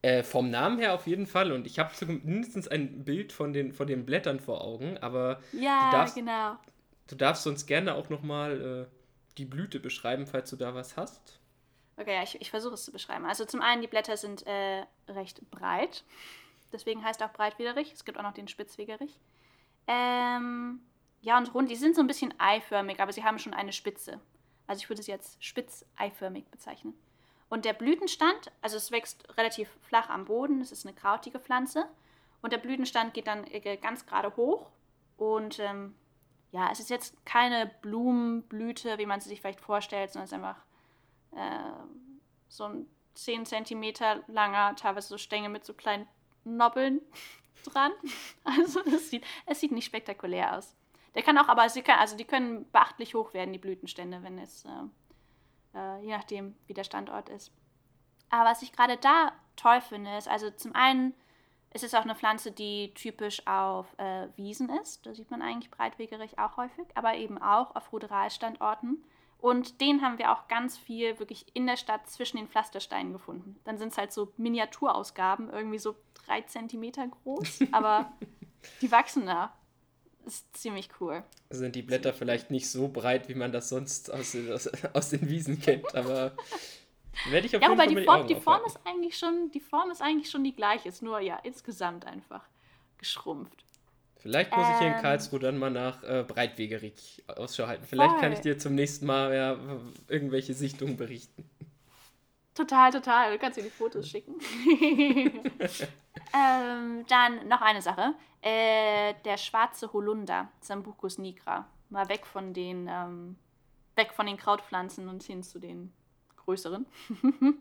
Äh, 0.00 0.22
vom 0.22 0.48
Namen 0.48 0.78
her 0.78 0.94
auf 0.94 1.08
jeden 1.08 1.26
Fall 1.26 1.50
und 1.50 1.66
ich 1.66 1.80
habe 1.80 1.90
mindestens 2.06 2.68
ein 2.68 3.04
Bild 3.04 3.32
von 3.32 3.52
den, 3.52 3.72
von 3.72 3.88
den 3.88 4.06
Blättern 4.06 4.38
vor 4.38 4.62
Augen, 4.62 4.96
aber 4.98 5.40
ja, 5.52 5.90
du, 5.90 5.96
darfst, 5.96 6.14
genau. 6.14 6.56
du 7.08 7.16
darfst 7.16 7.44
uns 7.48 7.66
gerne 7.66 7.96
auch 7.96 8.08
nochmal 8.08 8.86
äh, 8.88 9.36
die 9.38 9.44
Blüte 9.44 9.80
beschreiben, 9.80 10.28
falls 10.28 10.50
du 10.50 10.56
da 10.56 10.72
was 10.72 10.96
hast. 10.96 11.40
Okay, 11.96 12.14
ja, 12.14 12.22
ich, 12.22 12.40
ich 12.40 12.50
versuche 12.50 12.74
es 12.74 12.84
zu 12.84 12.92
beschreiben. 12.92 13.26
Also 13.26 13.44
zum 13.44 13.60
einen, 13.60 13.82
die 13.82 13.88
Blätter 13.88 14.16
sind 14.16 14.46
äh, 14.46 14.84
recht 15.08 15.40
breit, 15.50 16.04
deswegen 16.72 17.04
heißt 17.04 17.20
auch 17.24 17.32
Breitwiderich. 17.32 17.92
Es 17.92 18.04
gibt 18.04 18.18
auch 18.18 18.22
noch 18.22 18.34
den 18.34 18.46
Spitzwegerich. 18.46 19.18
Ähm, 19.88 20.78
ja, 21.22 21.38
und 21.38 21.52
rund, 21.54 21.72
die 21.72 21.76
sind 21.76 21.96
so 21.96 22.02
ein 22.02 22.06
bisschen 22.06 22.32
eiförmig, 22.38 23.00
aber 23.00 23.12
sie 23.12 23.24
haben 23.24 23.40
schon 23.40 23.52
eine 23.52 23.72
Spitze. 23.72 24.20
Also 24.68 24.80
ich 24.80 24.88
würde 24.88 25.00
es 25.00 25.08
jetzt 25.08 25.42
spitz-eiförmig 25.42 26.44
bezeichnen. 26.52 26.94
Und 27.48 27.64
der 27.64 27.72
Blütenstand, 27.72 28.52
also 28.60 28.76
es 28.76 28.90
wächst 28.90 29.36
relativ 29.36 29.70
flach 29.82 30.10
am 30.10 30.26
Boden, 30.26 30.60
es 30.60 30.72
ist 30.72 30.86
eine 30.86 30.94
krautige 30.94 31.40
Pflanze. 31.40 31.86
Und 32.42 32.52
der 32.52 32.58
Blütenstand 32.58 33.14
geht 33.14 33.26
dann 33.26 33.44
äh, 33.46 33.76
ganz 33.76 34.06
gerade 34.06 34.36
hoch. 34.36 34.70
Und 35.16 35.58
ähm, 35.58 35.94
ja, 36.52 36.70
es 36.70 36.80
ist 36.80 36.90
jetzt 36.90 37.14
keine 37.24 37.70
Blumenblüte, 37.82 38.98
wie 38.98 39.06
man 39.06 39.20
sie 39.20 39.28
sich 39.28 39.40
vielleicht 39.40 39.60
vorstellt, 39.60 40.10
sondern 40.10 40.24
es 40.24 40.32
ist 40.32 40.36
einfach 40.36 40.62
äh, 41.32 41.72
so 42.48 42.64
ein 42.64 42.86
10 43.14 43.46
cm 43.46 43.92
langer, 44.28 44.76
teilweise 44.76 45.08
so 45.08 45.18
Stängel 45.18 45.50
mit 45.50 45.64
so 45.64 45.74
kleinen 45.74 46.06
Nobbeln 46.44 47.00
dran. 47.64 47.92
Also 48.44 48.80
es 48.84 49.10
sieht, 49.10 49.24
es 49.46 49.60
sieht 49.60 49.72
nicht 49.72 49.86
spektakulär 49.86 50.56
aus. 50.56 50.74
Der 51.14 51.22
kann 51.22 51.38
auch, 51.38 51.48
aber 51.48 51.68
sie 51.68 51.82
können, 51.82 51.98
also 51.98 52.16
die 52.16 52.24
können 52.24 52.70
beachtlich 52.70 53.14
hoch 53.14 53.34
werden, 53.34 53.52
die 53.52 53.58
Blütenstände, 53.58 54.22
wenn 54.22 54.38
es 54.38 54.64
äh, 54.64 54.68
äh, 55.78 56.00
je 56.00 56.16
nachdem, 56.16 56.56
wie 56.66 56.74
der 56.74 56.84
Standort 56.84 57.28
ist. 57.28 57.52
Aber 58.30 58.50
was 58.50 58.62
ich 58.62 58.72
gerade 58.72 58.96
da 58.96 59.32
toll 59.56 59.80
finde, 59.80 60.16
ist, 60.16 60.28
also 60.28 60.50
zum 60.50 60.74
einen 60.74 61.14
ist 61.72 61.84
es 61.84 61.94
auch 61.94 62.02
eine 62.02 62.14
Pflanze, 62.14 62.50
die 62.50 62.92
typisch 62.94 63.46
auf 63.46 63.86
äh, 63.98 64.28
Wiesen 64.36 64.70
ist. 64.80 65.06
Da 65.06 65.14
sieht 65.14 65.30
man 65.30 65.42
eigentlich 65.42 65.70
breitwegerig 65.70 66.38
auch 66.38 66.56
häufig, 66.56 66.86
aber 66.94 67.14
eben 67.14 67.40
auch 67.40 67.76
auf 67.76 67.92
Ruderalstandorten. 67.92 69.04
Und 69.38 69.80
den 69.80 70.02
haben 70.02 70.18
wir 70.18 70.32
auch 70.32 70.48
ganz 70.48 70.76
viel 70.76 71.18
wirklich 71.18 71.46
in 71.54 71.66
der 71.66 71.76
Stadt 71.76 72.08
zwischen 72.08 72.38
den 72.38 72.48
Pflastersteinen 72.48 73.12
gefunden. 73.12 73.60
Dann 73.64 73.78
sind 73.78 73.92
es 73.92 73.98
halt 73.98 74.12
so 74.12 74.32
Miniaturausgaben, 74.36 75.50
irgendwie 75.50 75.78
so 75.78 75.94
drei 76.14 76.40
Zentimeter 76.42 77.06
groß, 77.06 77.60
aber 77.72 78.12
die 78.80 78.90
wachsen 78.90 79.26
da 79.26 79.52
ist 80.28 80.56
ziemlich 80.56 80.88
cool. 81.00 81.24
Sind 81.50 81.74
die 81.74 81.82
Blätter 81.82 82.12
vielleicht 82.12 82.50
nicht 82.50 82.70
so 82.70 82.88
breit, 82.88 83.28
wie 83.28 83.34
man 83.34 83.50
das 83.50 83.68
sonst 83.68 84.12
aus, 84.12 84.36
aus, 84.52 84.70
aus 84.92 85.10
den 85.10 85.28
Wiesen 85.28 85.60
kennt, 85.60 85.94
aber 85.94 86.32
werde 87.30 87.46
ich 87.46 87.56
auf 87.56 87.62
ja, 87.62 87.68
jeden 87.68 87.78
Fall 87.78 87.88
die, 87.88 88.04
Form, 88.04 88.26
die, 88.26 88.34
die 88.34 88.40
Form 88.40 88.60
ist 88.64 88.78
eigentlich 88.84 89.18
schon, 89.18 89.50
die 89.50 89.60
Form 89.60 89.90
ist 89.90 90.00
eigentlich 90.00 90.30
schon 90.30 90.44
die 90.44 90.54
gleiche, 90.54 90.88
ist 90.88 91.02
nur 91.02 91.20
ja 91.20 91.38
insgesamt 91.42 92.04
einfach 92.04 92.44
geschrumpft. 92.98 93.64
Vielleicht 94.18 94.54
muss 94.54 94.66
ähm, 94.66 94.72
ich 94.72 94.78
hier 94.78 94.88
in 94.88 94.94
ähm. 94.94 95.00
Karlsruhe 95.00 95.40
dann 95.40 95.58
mal 95.58 95.70
nach 95.70 96.02
äh, 96.02 96.24
Breitwegerig 96.26 97.22
Ausschau 97.28 97.66
halten. 97.66 97.84
Vielleicht 97.86 98.12
voll. 98.12 98.20
kann 98.20 98.32
ich 98.32 98.40
dir 98.40 98.58
zum 98.58 98.74
nächsten 98.74 99.06
Mal 99.06 99.34
ja, 99.34 99.56
irgendwelche 100.08 100.54
Sichtungen 100.54 100.96
berichten. 100.96 101.48
Total, 102.58 102.90
total. 102.90 103.30
Du 103.30 103.38
kannst 103.38 103.56
dir 103.56 103.62
die 103.62 103.70
Fotos 103.70 104.08
schicken. 104.08 104.34
ähm, 106.34 107.06
dann 107.06 107.46
noch 107.46 107.60
eine 107.60 107.80
Sache. 107.80 108.14
Äh, 108.42 109.14
der 109.24 109.36
schwarze 109.36 109.92
Holunder, 109.92 110.48
Sambucus 110.58 111.18
nigra. 111.18 111.68
Mal 111.88 112.08
weg 112.08 112.26
von 112.26 112.52
den, 112.52 112.88
ähm, 112.90 113.36
weg 113.94 114.12
von 114.12 114.26
den 114.26 114.36
Krautpflanzen 114.36 115.08
und 115.08 115.22
hin 115.22 115.44
zu 115.44 115.60
den 115.60 115.92
größeren. 116.34 116.84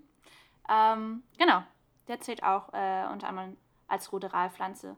ähm, 0.67 1.23
genau, 1.38 1.62
der 2.07 2.19
zählt 2.21 2.41
auch 2.41 2.73
äh, 2.73 3.05
unter 3.13 3.29
anderem 3.29 3.55
als 3.88 4.12
Ruderalpflanze. 4.12 4.95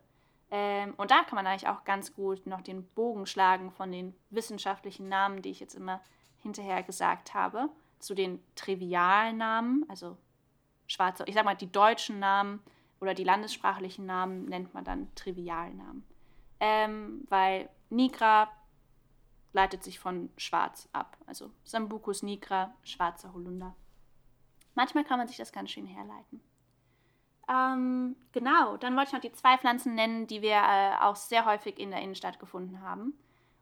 Ähm, 0.50 0.94
und 0.96 1.12
da 1.12 1.24
kann 1.24 1.36
man 1.36 1.46
eigentlich 1.46 1.68
auch 1.68 1.84
ganz 1.84 2.16
gut 2.16 2.48
noch 2.48 2.62
den 2.62 2.88
Bogen 2.92 3.26
schlagen 3.26 3.70
von 3.70 3.92
den 3.92 4.16
wissenschaftlichen 4.30 5.10
Namen, 5.10 5.42
die 5.42 5.52
ich 5.52 5.60
jetzt 5.60 5.76
immer 5.76 6.00
hinterher 6.38 6.84
gesagt 6.84 7.34
habe, 7.34 7.68
zu 8.00 8.14
den 8.16 8.40
trivialen 8.56 9.38
Namen, 9.38 9.86
also 9.90 10.18
schwarze, 10.88 11.24
ich 11.28 11.36
sag 11.36 11.46
mal, 11.46 11.56
die 11.56 11.72
deutschen 11.72 12.20
Namen 12.20 12.62
oder 13.00 13.14
die 13.14 13.24
landessprachlichen 13.24 14.06
Namen 14.06 14.46
nennt 14.46 14.74
man 14.74 14.84
dann 14.84 15.14
Trivialnamen. 15.16 16.04
Ähm, 16.60 17.26
weil 17.30 17.70
Nigra 17.90 18.50
leitet 19.54 19.84
sich 19.84 20.00
von 20.00 20.30
schwarz 20.38 20.90
ab. 20.94 21.18
Also 21.26 21.52
Sambucus 21.64 22.24
nigra, 22.24 22.74
schwarzer 22.84 23.34
Holunder. 23.34 23.76
Manchmal 24.76 25.04
kann 25.04 25.18
man 25.18 25.28
sich 25.28 25.38
das 25.38 25.52
ganz 25.52 25.72
schön 25.72 25.86
herleiten. 25.86 26.42
Ähm, 27.50 28.16
genau, 28.32 28.78
dann 28.78 28.96
wollte 28.96 29.08
ich 29.08 29.14
noch 29.14 29.22
die 29.22 29.32
zwei 29.32 29.58
Pflanzen 29.58 29.96
nennen, 29.96 30.28
die 30.28 30.42
wir 30.42 30.56
äh, 30.56 30.96
auch 31.02 31.16
sehr 31.16 31.46
häufig 31.46 31.80
in 31.80 31.90
der 31.90 32.02
Innenstadt 32.02 32.40
gefunden 32.40 32.82
haben. 32.82 33.14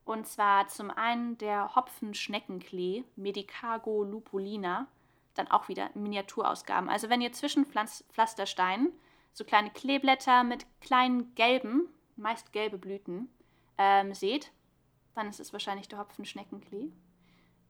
Und 0.08 0.26
zwar 0.26 0.70
zum 0.70 0.90
einen 0.90 1.38
der 1.38 1.76
Hopfenschneckenklee, 1.76 3.04
Medicago 3.18 4.06
lupulina, 4.06 4.88
dann 5.34 5.52
auch 5.52 5.68
wieder 5.68 5.90
Miniaturausgaben. 5.96 6.90
Also 6.90 7.10
wenn 7.10 7.20
ihr 7.20 7.34
zwischen 7.34 7.66
Pflastersteinen 7.66 8.94
so 9.34 9.44
kleine 9.44 9.70
Kleeblätter 9.70 10.46
mit 10.46 10.66
kleinen 10.80 11.36
gelben, 11.36 11.90
meist 12.16 12.54
gelbe 12.54 12.78
Blüten 12.78 13.28
ähm, 13.78 14.14
seht, 14.14 14.54
dann 15.14 15.28
ist 15.28 15.42
es 15.42 15.52
wahrscheinlich 15.52 15.90
der 15.90 16.00
Hopfenschneckenklee. 16.00 16.90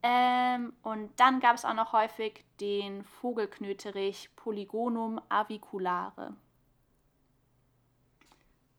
Ähm, 0.04 0.74
und 0.84 1.20
dann 1.20 1.40
gab 1.40 1.56
es 1.56 1.66
auch 1.66 1.74
noch 1.74 1.92
häufig 1.92 2.46
den 2.62 3.04
Vogelknöterich 3.04 4.30
Polygonum 4.36 5.20
aviculare. 5.28 6.36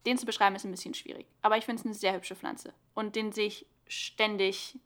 Den 0.06 0.18
zu 0.18 0.26
beschreiben 0.26 0.56
ist 0.56 0.64
ein 0.64 0.70
bisschen 0.70 0.94
schwierig, 0.94 1.26
aber 1.42 1.56
ich 1.58 1.64
finde 1.64 1.80
es 1.80 1.86
eine 1.86 1.94
sehr 1.94 2.14
hübsche 2.14 2.36
Pflanze. 2.36 2.72
Und 2.94 3.16
den 3.16 3.32
sehe 3.32 3.46
ich 3.46 3.66
ständig 3.86 4.78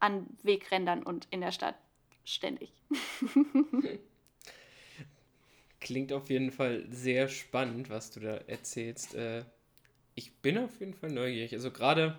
an 0.00 0.26
Wegrändern 0.42 1.02
und 1.02 1.26
in 1.30 1.40
der 1.40 1.52
Stadt. 1.52 1.76
Ständig. 2.24 2.72
Klingt 5.80 6.12
auf 6.12 6.28
jeden 6.28 6.50
Fall 6.50 6.86
sehr 6.90 7.28
spannend, 7.28 7.88
was 7.88 8.10
du 8.10 8.20
da 8.20 8.36
erzählst. 8.36 9.14
Äh, 9.14 9.44
ich 10.14 10.34
bin 10.36 10.58
auf 10.58 10.80
jeden 10.80 10.94
Fall 10.94 11.10
neugierig. 11.10 11.54
Also 11.54 11.70
gerade, 11.70 12.18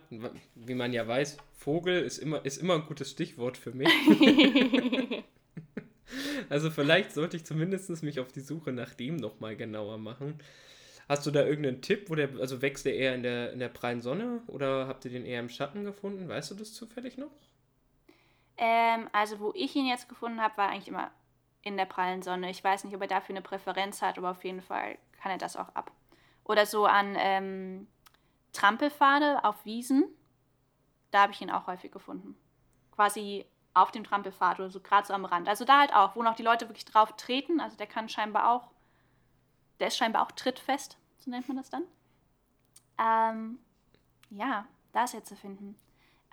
wie 0.56 0.74
man 0.74 0.94
ja 0.94 1.08
weiß, 1.08 1.38
Vogel 1.54 2.02
ist 2.02 2.18
immer, 2.18 2.44
ist 2.46 2.58
immer 2.58 2.76
ein 2.76 2.86
gutes 2.86 3.12
Stichwort 3.12 3.58
für 3.58 3.72
mich. 3.72 3.90
also 6.50 6.72
vielleicht 6.72 7.12
sollte 7.12 7.38
ich 7.38 7.46
zumindest 7.46 8.02
mich 8.04 8.20
auf 8.20 8.32
die 8.32 8.40
Suche 8.40 8.72
nach 8.72 8.94
dem 8.94 9.18
nochmal 9.18 9.56
genauer 9.56 9.98
machen. 9.98 10.36
Hast 11.10 11.26
du 11.26 11.32
da 11.32 11.44
irgendeinen 11.44 11.82
Tipp, 11.82 12.10
wo 12.10 12.16
der, 12.16 12.30
also 12.40 12.62
wächst 12.62 12.86
der 12.86 12.96
eher 12.96 13.16
in 13.16 13.24
der, 13.24 13.52
in 13.52 13.58
der 13.58 13.70
prallen 13.70 14.00
Sonne 14.00 14.44
oder 14.46 14.88
habt 14.88 15.04
ihr 15.06 15.12
den 15.12 15.26
eher 15.26 15.40
im 15.40 15.50
Schatten 15.50 15.84
gefunden? 15.84 16.30
Weißt 16.30 16.52
du 16.52 16.56
das 16.56 16.74
zufällig 16.74 17.18
noch? 17.18 17.32
Ähm, 18.58 19.10
also 19.12 19.40
wo 19.40 19.52
ich 19.56 19.76
ihn 19.76 19.88
jetzt 19.88 20.08
gefunden 20.08 20.40
habe, 20.40 20.56
war 20.58 20.70
eigentlich 20.70 20.88
immer 20.88 21.10
in 21.64 21.78
der 21.78 21.86
prallen 21.86 22.22
Sonne. 22.22 22.52
Ich 22.52 22.64
weiß 22.64 22.84
nicht, 22.84 22.96
ob 22.96 23.02
er 23.02 23.08
dafür 23.08 23.34
eine 23.34 23.42
Präferenz 23.42 24.04
hat, 24.04 24.20
aber 24.20 24.30
auf 24.30 24.44
jeden 24.44 24.62
Fall 24.62 25.00
kann 25.20 25.32
er 25.32 25.40
das 25.40 25.56
auch 25.56 25.70
ab. 25.70 25.92
Oder 26.44 26.68
so 26.68 26.86
an 26.86 27.16
ähm, 27.18 27.88
Trampelpfade 28.54 29.44
auf 29.44 29.66
Wiesen, 29.66 30.06
da 31.10 31.24
habe 31.24 31.34
ich 31.34 31.42
ihn 31.42 31.50
auch 31.50 31.66
häufig 31.66 31.92
gefunden. 31.92 32.36
Quasi 32.92 33.46
auf 33.74 33.92
dem 33.92 34.04
Trampelpfad 34.04 34.60
oder 34.60 34.70
so 34.70 34.80
gerade 34.80 35.08
so 35.08 35.14
am 35.14 35.26
Rand. 35.26 35.48
Also 35.48 35.66
da 35.66 35.80
halt 35.80 35.94
auch, 35.94 36.16
wo 36.16 36.22
noch 36.22 36.36
die 36.36 36.44
Leute 36.44 36.70
wirklich 36.70 36.86
drauf 36.86 37.16
treten. 37.16 37.60
Also 37.60 37.78
der 37.78 37.88
kann 37.88 38.10
scheinbar 38.10 38.52
auch, 38.52 38.70
der 39.80 39.88
ist 39.88 39.98
scheinbar 39.98 40.24
auch 40.24 40.32
trittfest, 40.32 40.98
so 41.20 41.30
nennt 41.30 41.48
man 41.48 41.58
das 41.58 41.70
dann. 41.70 41.84
Ähm, 42.98 43.60
ja, 44.30 44.68
da 44.92 45.04
ist 45.04 45.14
er 45.14 45.24
zu 45.24 45.36
finden. 45.36 45.76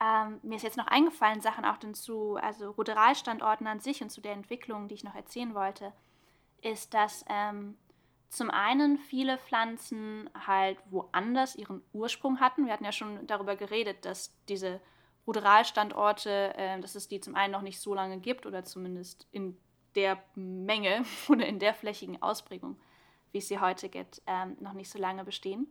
Ähm, 0.00 0.40
mir 0.42 0.56
ist 0.56 0.62
jetzt 0.62 0.76
noch 0.76 0.88
eingefallen, 0.88 1.40
Sachen 1.40 1.64
auch 1.64 1.78
zu, 1.92 2.36
also 2.36 2.70
Ruderalstandorten 2.70 3.66
an 3.66 3.80
sich 3.80 4.02
und 4.02 4.10
zu 4.10 4.20
der 4.20 4.32
Entwicklung, 4.32 4.88
die 4.88 4.94
ich 4.94 5.04
noch 5.04 5.14
erzählen 5.14 5.54
wollte, 5.54 5.92
ist, 6.60 6.92
dass 6.92 7.24
ähm, 7.28 7.78
zum 8.28 8.50
einen 8.50 8.98
viele 8.98 9.38
Pflanzen 9.38 10.28
halt 10.46 10.78
woanders 10.90 11.56
ihren 11.56 11.82
Ursprung 11.92 12.40
hatten. 12.40 12.66
Wir 12.66 12.72
hatten 12.72 12.84
ja 12.84 12.92
schon 12.92 13.26
darüber 13.26 13.56
geredet, 13.56 14.04
dass 14.04 14.34
diese 14.48 14.80
Ruderalstandorte, 15.26 16.54
äh, 16.56 16.80
dass 16.80 16.94
es 16.94 17.08
die 17.08 17.20
zum 17.20 17.34
einen 17.34 17.52
noch 17.52 17.62
nicht 17.62 17.80
so 17.80 17.94
lange 17.94 18.18
gibt 18.18 18.44
oder 18.44 18.64
zumindest 18.64 19.26
in 19.32 19.56
der 19.94 20.22
Menge 20.34 21.04
oder 21.28 21.46
in 21.46 21.58
der 21.58 21.74
flächigen 21.74 22.20
Ausprägung, 22.20 22.78
wie 23.36 23.40
es 23.40 23.48
sie 23.48 23.60
heute 23.60 23.90
gibt, 23.90 24.22
ähm, 24.26 24.56
noch 24.60 24.72
nicht 24.72 24.88
so 24.88 24.98
lange 24.98 25.22
bestehen. 25.22 25.66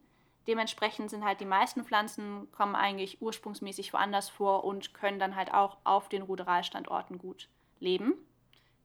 Dementsprechend 0.45 1.09
sind 1.09 1.25
halt 1.25 1.39
die 1.39 1.45
meisten 1.45 1.83
Pflanzen 1.83 2.51
kommen 2.51 2.75
eigentlich 2.75 3.23
ursprungsmäßig 3.23 3.91
woanders 3.91 4.29
vor 4.29 4.65
und 4.65 4.93
können 4.93 5.17
dann 5.17 5.35
halt 5.35 5.51
auch 5.51 5.77
auf 5.83 6.07
den 6.07 6.21
Ruderalstandorten 6.21 7.17
gut 7.17 7.49
leben. 7.79 8.13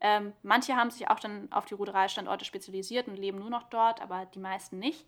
Ähm, 0.01 0.33
manche 0.43 0.77
haben 0.77 0.91
sich 0.91 1.11
auch 1.11 1.21
dann 1.21 1.53
auf 1.53 1.67
die 1.67 1.75
Ruderalstandorte 1.75 2.47
spezialisiert 2.47 3.07
und 3.07 3.19
leben 3.19 3.39
nur 3.39 3.51
noch 3.51 3.65
dort, 3.65 4.01
aber 4.01 4.25
die 4.25 4.39
meisten 4.39 4.79
nicht. 4.79 5.05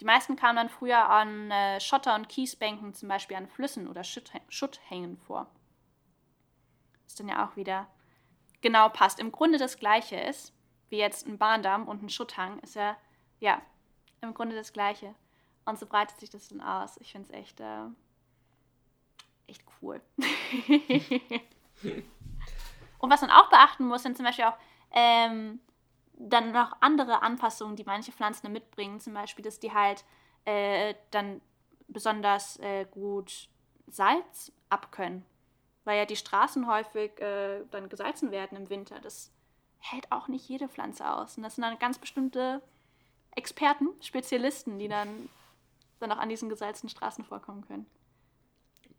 Die 0.00 0.06
meisten 0.06 0.34
kamen 0.34 0.56
dann 0.56 0.70
früher 0.70 1.10
an 1.10 1.50
äh, 1.50 1.78
Schotter- 1.78 2.14
und 2.14 2.30
Kiesbänken, 2.30 2.94
zum 2.94 3.10
Beispiel 3.10 3.36
an 3.36 3.48
Flüssen 3.48 3.86
oder 3.86 4.02
Schutthängen 4.02 5.18
vor. 5.18 5.46
Was 7.04 7.16
dann 7.16 7.28
ja 7.28 7.46
auch 7.46 7.56
wieder 7.56 7.86
genau 8.62 8.88
passt. 8.88 9.20
Im 9.20 9.30
Grunde 9.30 9.58
das 9.58 9.76
Gleiche 9.76 10.16
ist, 10.16 10.54
wie 10.88 10.98
jetzt 10.98 11.26
ein 11.26 11.36
Bahndamm 11.36 11.88
und 11.88 12.02
ein 12.02 12.08
Schutthang, 12.08 12.58
ist 12.60 12.74
ja, 12.74 12.96
ja, 13.40 13.60
im 14.20 14.34
Grunde 14.34 14.54
das 14.54 14.72
Gleiche. 14.72 15.14
Und 15.64 15.78
so 15.78 15.86
breitet 15.86 16.18
sich 16.20 16.30
das 16.30 16.48
dann 16.48 16.60
aus. 16.60 16.96
Ich 16.98 17.12
finde 17.12 17.28
es 17.28 17.34
echt, 17.34 17.60
äh, 17.60 17.86
echt 19.46 19.62
cool. 19.80 20.00
und 22.98 23.10
was 23.10 23.20
man 23.20 23.30
auch 23.30 23.48
beachten 23.50 23.86
muss, 23.86 24.02
sind 24.02 24.16
zum 24.16 24.26
Beispiel 24.26 24.46
auch 24.46 24.56
ähm, 24.92 25.60
dann 26.14 26.52
noch 26.52 26.76
andere 26.80 27.22
Anpassungen, 27.22 27.76
die 27.76 27.84
manche 27.84 28.12
Pflanzen 28.12 28.52
mitbringen. 28.52 29.00
Zum 29.00 29.14
Beispiel, 29.14 29.44
dass 29.44 29.58
die 29.58 29.72
halt 29.72 30.04
äh, 30.44 30.94
dann 31.10 31.40
besonders 31.88 32.58
äh, 32.60 32.86
gut 32.90 33.48
Salz 33.88 34.52
abkönnen. 34.68 35.24
Weil 35.84 35.98
ja 35.98 36.04
die 36.04 36.16
Straßen 36.16 36.66
häufig 36.66 37.18
äh, 37.20 37.64
dann 37.70 37.88
gesalzen 37.88 38.30
werden 38.30 38.56
im 38.56 38.70
Winter. 38.70 39.00
Das 39.00 39.32
hält 39.78 40.10
auch 40.12 40.28
nicht 40.28 40.48
jede 40.48 40.68
Pflanze 40.68 41.10
aus. 41.10 41.36
Und 41.36 41.42
das 41.42 41.56
sind 41.56 41.62
dann 41.62 41.78
ganz 41.78 41.98
bestimmte 41.98 42.62
Experten, 43.36 43.88
Spezialisten, 44.00 44.78
die 44.78 44.88
dann 44.88 45.28
dann 46.00 46.12
auch 46.12 46.18
an 46.18 46.30
diesen 46.30 46.48
gesalzten 46.48 46.88
Straßen 46.88 47.24
vorkommen 47.24 47.66
können. 47.66 47.86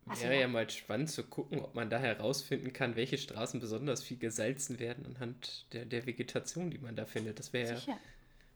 Also, 0.08 0.24
Wäre 0.24 0.42
ja. 0.42 0.48
mal 0.48 0.70
spannend 0.70 1.10
zu 1.10 1.24
gucken, 1.24 1.62
ob 1.62 1.74
man 1.74 1.90
da 1.90 1.98
herausfinden 1.98 2.74
kann, 2.74 2.96
welche 2.96 3.18
Straßen 3.18 3.60
besonders 3.60 4.04
viel 4.04 4.18
gesalzen 4.18 4.80
werden 4.80 5.06
anhand 5.06 5.66
der, 5.74 5.86
der 5.86 6.06
Vegetation, 6.06 6.70
die 6.70 6.78
man 6.78 6.96
da 6.96 7.06
findet. 7.06 7.40
Das 7.40 7.54
wäre 7.54 7.82
ja 7.88 7.98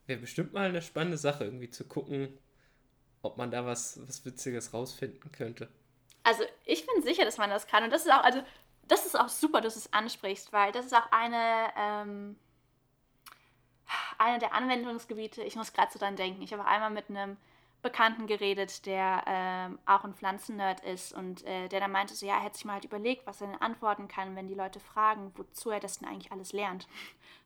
wär 0.08 0.18
bestimmt 0.18 0.54
mal 0.54 0.70
eine 0.70 0.82
spannende 0.82 1.18
Sache, 1.18 1.46
irgendwie 1.46 1.70
zu 1.70 1.86
gucken, 1.86 2.38
ob 3.22 3.38
man 3.38 3.52
da 3.52 3.66
was, 3.66 4.00
was 4.08 4.26
Witziges 4.26 4.74
rausfinden 4.74 5.32
könnte. 5.32 5.68
Also 6.24 6.44
ich 6.66 6.86
bin 6.86 7.02
sicher, 7.04 7.26
dass 7.26 7.38
man 7.38 7.50
das 7.50 7.68
kann. 7.68 7.84
Und 7.84 7.92
das 7.92 8.06
ist 8.06 8.12
auch, 8.12 8.24
also 8.24 8.42
das 8.88 9.06
ist 9.06 9.20
auch 9.20 9.30
super, 9.30 9.62
dass 9.62 9.74
du 9.74 9.80
es 9.80 9.94
ansprichst, 9.94 10.54
weil 10.54 10.72
das 10.72 10.86
ist 10.86 10.94
auch 10.94 11.12
eine, 11.12 11.72
ähm, 11.78 12.36
eine 14.18 14.40
der 14.40 14.54
Anwendungsgebiete. 14.54 15.44
Ich 15.44 15.56
muss 15.56 15.74
gerade 15.74 15.92
so 15.92 16.00
dran 16.00 16.16
denken. 16.16 16.42
Ich 16.42 16.54
habe 16.54 16.66
einmal 16.66 16.90
mit 16.92 17.10
einem 17.10 17.38
Bekannten 17.86 18.26
geredet, 18.26 18.88
der 18.88 19.24
ähm, 19.28 19.78
auch 19.86 20.04
ein 20.04 20.16
Pflanzennerd 20.16 20.80
ist 20.80 21.14
und 21.14 21.46
äh, 21.46 21.68
der 21.68 21.80
dann 21.80 21.92
meinte, 21.92 22.16
so 22.16 22.26
ja, 22.26 22.34
er 22.34 22.44
hätte 22.44 22.58
sich 22.58 22.66
mal 22.66 22.74
halt 22.74 22.86
überlegt, 22.86 23.28
was 23.28 23.42
er 23.42 23.48
denn 23.48 23.62
antworten 23.62 24.08
kann, 24.08 24.36
wenn 24.36 24.48
die 24.48 24.56
Leute 24.56 24.80
fragen, 24.80 25.32
wozu 25.36 25.70
er 25.70 25.80
das 25.80 26.00
denn 26.00 26.08
eigentlich 26.08 26.32
alles 26.32 26.52
lernt. 26.52 26.88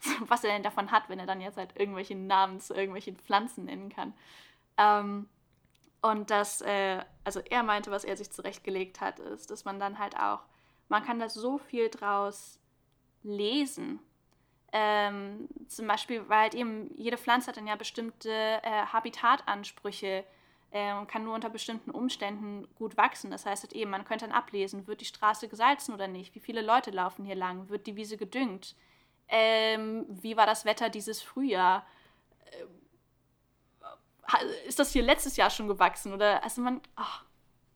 was 0.21 0.45
er 0.45 0.53
denn 0.53 0.63
davon 0.63 0.91
hat, 0.91 1.09
wenn 1.09 1.19
er 1.19 1.25
dann 1.25 1.41
jetzt 1.41 1.57
halt 1.57 1.77
irgendwelche 1.77 2.15
Namen 2.15 2.61
zu 2.61 2.73
irgendwelchen 2.73 3.17
Pflanzen 3.17 3.65
nennen 3.65 3.89
kann. 3.89 4.13
Ähm, 4.77 5.27
und 6.01 6.31
das, 6.31 6.61
äh, 6.61 7.03
also 7.25 7.41
er 7.41 7.63
meinte, 7.63 7.91
was 7.91 8.05
er 8.05 8.15
sich 8.15 8.31
zurechtgelegt 8.31 9.01
hat, 9.01 9.19
ist, 9.19 9.51
dass 9.51 9.65
man 9.65 9.77
dann 9.77 9.99
halt 9.99 10.17
auch, 10.17 10.39
man 10.87 11.03
kann 11.03 11.19
da 11.19 11.27
so 11.27 11.57
viel 11.57 11.89
draus 11.89 12.59
lesen 13.23 13.99
ähm, 14.71 15.47
zum 15.67 15.87
Beispiel, 15.87 16.27
weil 16.29 16.41
halt 16.41 16.55
eben 16.55 16.91
jede 16.95 17.17
Pflanze 17.17 17.47
hat 17.47 17.57
dann 17.57 17.67
ja 17.67 17.75
bestimmte 17.75 18.31
äh, 18.31 18.85
Habitatansprüche 18.91 20.23
äh, 20.71 20.93
und 20.93 21.07
kann 21.07 21.23
nur 21.23 21.33
unter 21.33 21.49
bestimmten 21.49 21.91
Umständen 21.91 22.67
gut 22.75 22.97
wachsen. 22.97 23.31
Das 23.31 23.45
heißt 23.45 23.63
halt 23.63 23.73
eben, 23.73 23.89
man 23.89 24.05
könnte 24.05 24.25
dann 24.27 24.35
ablesen, 24.35 24.87
wird 24.87 25.01
die 25.01 25.05
Straße 25.05 25.47
gesalzen 25.47 25.93
oder 25.93 26.07
nicht? 26.07 26.35
Wie 26.35 26.39
viele 26.39 26.61
Leute 26.61 26.91
laufen 26.91 27.25
hier 27.25 27.35
lang? 27.35 27.69
Wird 27.69 27.87
die 27.87 27.95
Wiese 27.95 28.17
gedüngt? 28.17 28.75
Ähm, 29.27 30.05
wie 30.07 30.37
war 30.37 30.45
das 30.45 30.65
Wetter 30.65 30.89
dieses 30.89 31.21
Frühjahr? 31.21 31.85
Äh, 32.51 32.65
ist 34.67 34.77
das 34.77 34.91
hier 34.91 35.01
letztes 35.01 35.37
Jahr 35.37 35.49
schon 35.49 35.67
gewachsen? 35.67 36.13
Oder 36.13 36.43
also 36.43 36.61
man, 36.61 36.81
oh, 36.97 37.25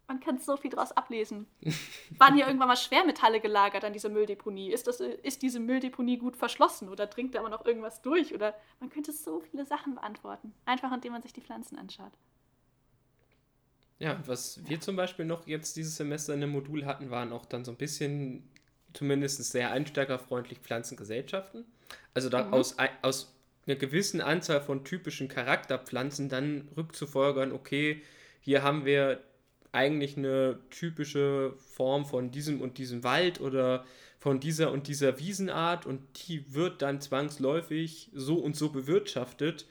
man 0.08 0.20
kann 0.20 0.40
so 0.40 0.58
viel 0.58 0.72
daraus 0.72 0.92
ablesen. 0.92 1.48
Waren 2.18 2.36
hier 2.36 2.46
irgendwann 2.46 2.68
mal 2.68 2.76
Schwermetalle 2.76 3.40
gelagert 3.40 3.84
an 3.86 3.94
dieser 3.94 4.10
Mülldeponie? 4.10 4.72
Ist, 4.72 4.88
das, 4.88 5.00
ist 5.00 5.42
diese 5.42 5.60
Mülldeponie 5.60 6.18
gut 6.18 6.36
verschlossen 6.36 6.90
oder 6.90 7.08
dringt 7.08 7.36
da 7.36 7.40
immer 7.40 7.50
noch 7.50 7.66
irgendwas 7.66 8.02
durch? 8.02 8.34
Oder 8.34 8.54
man 8.80 8.90
könnte 8.90 9.12
so 9.12 9.40
viele 9.40 9.66
Sachen 9.66 9.96
beantworten, 9.96 10.54
einfach 10.66 10.92
indem 10.92 11.14
man 11.14 11.22
sich 11.22 11.34
die 11.34 11.42
Pflanzen 11.42 11.78
anschaut. 11.78 12.12
Ja, 14.00 14.22
was 14.26 14.60
wir 14.68 14.82
zum 14.82 14.96
Beispiel 14.96 15.26
noch 15.26 15.48
jetzt 15.48 15.78
dieses 15.78 15.96
Semester 15.96 16.34
in 16.34 16.42
dem 16.42 16.50
Modul 16.50 16.86
hatten, 16.86 17.10
waren 17.10 17.32
auch 17.32 17.46
dann 17.46 17.64
so 17.64 17.72
ein 17.72 17.78
bisschen, 17.78 18.50
zumindest 18.94 19.44
sehr 19.52 19.72
einsteigerfreundlich 19.72 20.60
Pflanzengesellschaften. 20.60 21.66
Also 22.14 22.30
da 22.30 22.44
mhm. 22.44 22.54
aus, 22.54 22.76
aus 23.02 23.34
einer 23.66 23.78
gewissen 23.78 24.20
Anzahl 24.20 24.62
von 24.62 24.84
typischen 24.84 25.30
Charakterpflanzen 25.30 26.28
dann 26.28 26.68
rückzufolgern, 26.76 27.54
okay, 27.54 28.02
hier 28.42 28.62
haben 28.62 28.84
wir 28.84 29.22
eigentlich 29.74 30.18
eine 30.18 30.60
typische 30.70 31.54
Form 31.58 32.06
von 32.06 32.32
diesem 32.32 32.62
und 32.62 32.78
diesem 32.78 33.04
Wald 33.04 33.42
oder 33.42 33.86
von 34.20 34.40
dieser 34.40 34.72
und 34.72 34.88
dieser 34.88 35.20
Wiesenart 35.20 35.86
und 35.86 36.02
die 36.28 36.54
wird 36.54 36.82
dann 36.82 37.02
zwangsläufig 37.02 38.10
so 38.14 38.36
und 38.36 38.56
so 38.56 38.70
bewirtschaftet. 38.70 39.66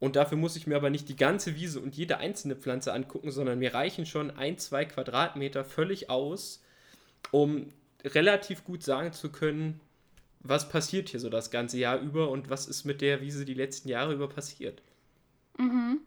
Und 0.00 0.16
dafür 0.16 0.36
muss 0.36 0.56
ich 0.56 0.66
mir 0.66 0.76
aber 0.76 0.90
nicht 0.90 1.08
die 1.08 1.16
ganze 1.16 1.54
Wiese 1.54 1.80
und 1.80 1.96
jede 1.96 2.18
einzelne 2.18 2.56
Pflanze 2.56 2.92
angucken, 2.92 3.30
sondern 3.30 3.58
mir 3.58 3.72
reichen 3.72 4.04
schon 4.04 4.30
ein, 4.32 4.58
zwei 4.58 4.84
Quadratmeter 4.84 5.64
völlig 5.64 6.10
aus, 6.10 6.62
um 7.30 7.72
relativ 8.04 8.64
gut 8.64 8.82
sagen 8.82 9.12
zu 9.12 9.30
können, 9.30 9.80
was 10.40 10.68
passiert 10.68 11.08
hier 11.08 11.20
so 11.20 11.30
das 11.30 11.50
ganze 11.50 11.78
Jahr 11.78 11.98
über 11.98 12.28
und 12.28 12.50
was 12.50 12.66
ist 12.66 12.84
mit 12.84 13.00
der 13.00 13.22
Wiese 13.22 13.46
die 13.46 13.54
letzten 13.54 13.88
Jahre 13.88 14.12
über 14.12 14.28
passiert. 14.28 14.82
Mhm. 15.56 16.00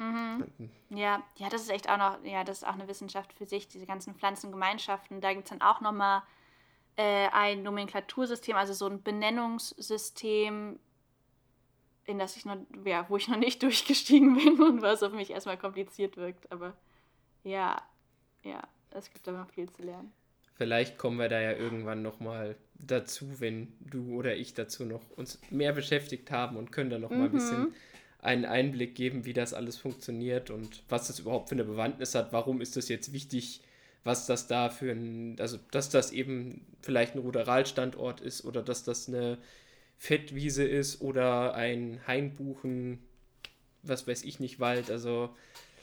Mhm. 0.00 0.70
Ja, 0.88 1.22
ja, 1.36 1.48
das 1.50 1.60
ist 1.60 1.70
echt 1.70 1.90
auch 1.90 1.98
noch, 1.98 2.24
ja, 2.24 2.42
das 2.42 2.58
ist 2.58 2.64
auch 2.64 2.72
eine 2.72 2.88
Wissenschaft 2.88 3.34
für 3.34 3.44
sich, 3.44 3.68
diese 3.68 3.84
ganzen 3.84 4.14
Pflanzengemeinschaften. 4.14 5.20
Da 5.20 5.34
gibt 5.34 5.44
es 5.44 5.50
dann 5.50 5.60
auch 5.60 5.82
nochmal 5.82 6.22
äh, 6.96 7.28
ein 7.32 7.62
Nomenklatursystem, 7.62 8.56
also 8.56 8.72
so 8.72 8.86
ein 8.86 9.02
Benennungssystem, 9.02 10.78
in 12.06 12.18
das 12.18 12.36
ich 12.38 12.46
noch, 12.46 12.56
ja, 12.86 13.04
wo 13.10 13.18
ich 13.18 13.28
noch 13.28 13.36
nicht 13.36 13.62
durchgestiegen 13.62 14.36
bin 14.36 14.62
und 14.62 14.80
was 14.80 15.02
auf 15.02 15.12
mich 15.12 15.30
erstmal 15.30 15.58
kompliziert 15.58 16.16
wirkt. 16.16 16.50
Aber 16.50 16.72
ja, 17.44 17.82
ja, 18.42 18.62
es 18.92 19.12
gibt 19.12 19.26
da 19.26 19.32
noch 19.32 19.50
viel 19.50 19.70
zu 19.70 19.82
lernen. 19.82 20.12
Vielleicht 20.54 20.96
kommen 20.96 21.18
wir 21.18 21.28
da 21.28 21.40
ja 21.40 21.52
irgendwann 21.52 22.00
nochmal 22.00 22.56
dazu, 22.74 23.38
wenn 23.40 23.74
du 23.80 24.14
oder 24.14 24.34
ich 24.34 24.54
dazu 24.54 24.86
noch 24.86 25.02
uns 25.16 25.38
mehr 25.50 25.74
beschäftigt 25.74 26.30
haben 26.30 26.56
und 26.56 26.72
können 26.72 26.88
da 26.88 26.98
nochmal 26.98 27.18
mhm. 27.18 27.24
ein 27.24 27.32
bisschen 27.32 27.74
einen 28.22 28.44
Einblick 28.44 28.94
geben, 28.94 29.24
wie 29.24 29.32
das 29.32 29.54
alles 29.54 29.76
funktioniert 29.76 30.50
und 30.50 30.82
was 30.88 31.06
das 31.06 31.18
überhaupt 31.18 31.48
für 31.48 31.54
eine 31.54 31.64
Bewandtnis 31.64 32.14
hat. 32.14 32.32
Warum 32.32 32.60
ist 32.60 32.76
das 32.76 32.88
jetzt 32.88 33.12
wichtig, 33.12 33.60
was 34.04 34.26
das 34.26 34.46
da 34.46 34.70
für 34.70 34.92
ein, 34.92 35.36
also 35.38 35.58
dass 35.70 35.90
das 35.90 36.12
eben 36.12 36.66
vielleicht 36.82 37.14
ein 37.14 37.20
Ruderalstandort 37.20 38.20
ist 38.20 38.44
oder 38.44 38.62
dass 38.62 38.84
das 38.84 39.08
eine 39.08 39.38
Fettwiese 39.98 40.64
ist 40.64 41.02
oder 41.02 41.54
ein 41.54 42.00
Hainbuchen, 42.06 42.98
was 43.82 44.06
weiß 44.06 44.24
ich 44.24 44.40
nicht, 44.40 44.60
Wald. 44.60 44.90
Also 44.90 45.34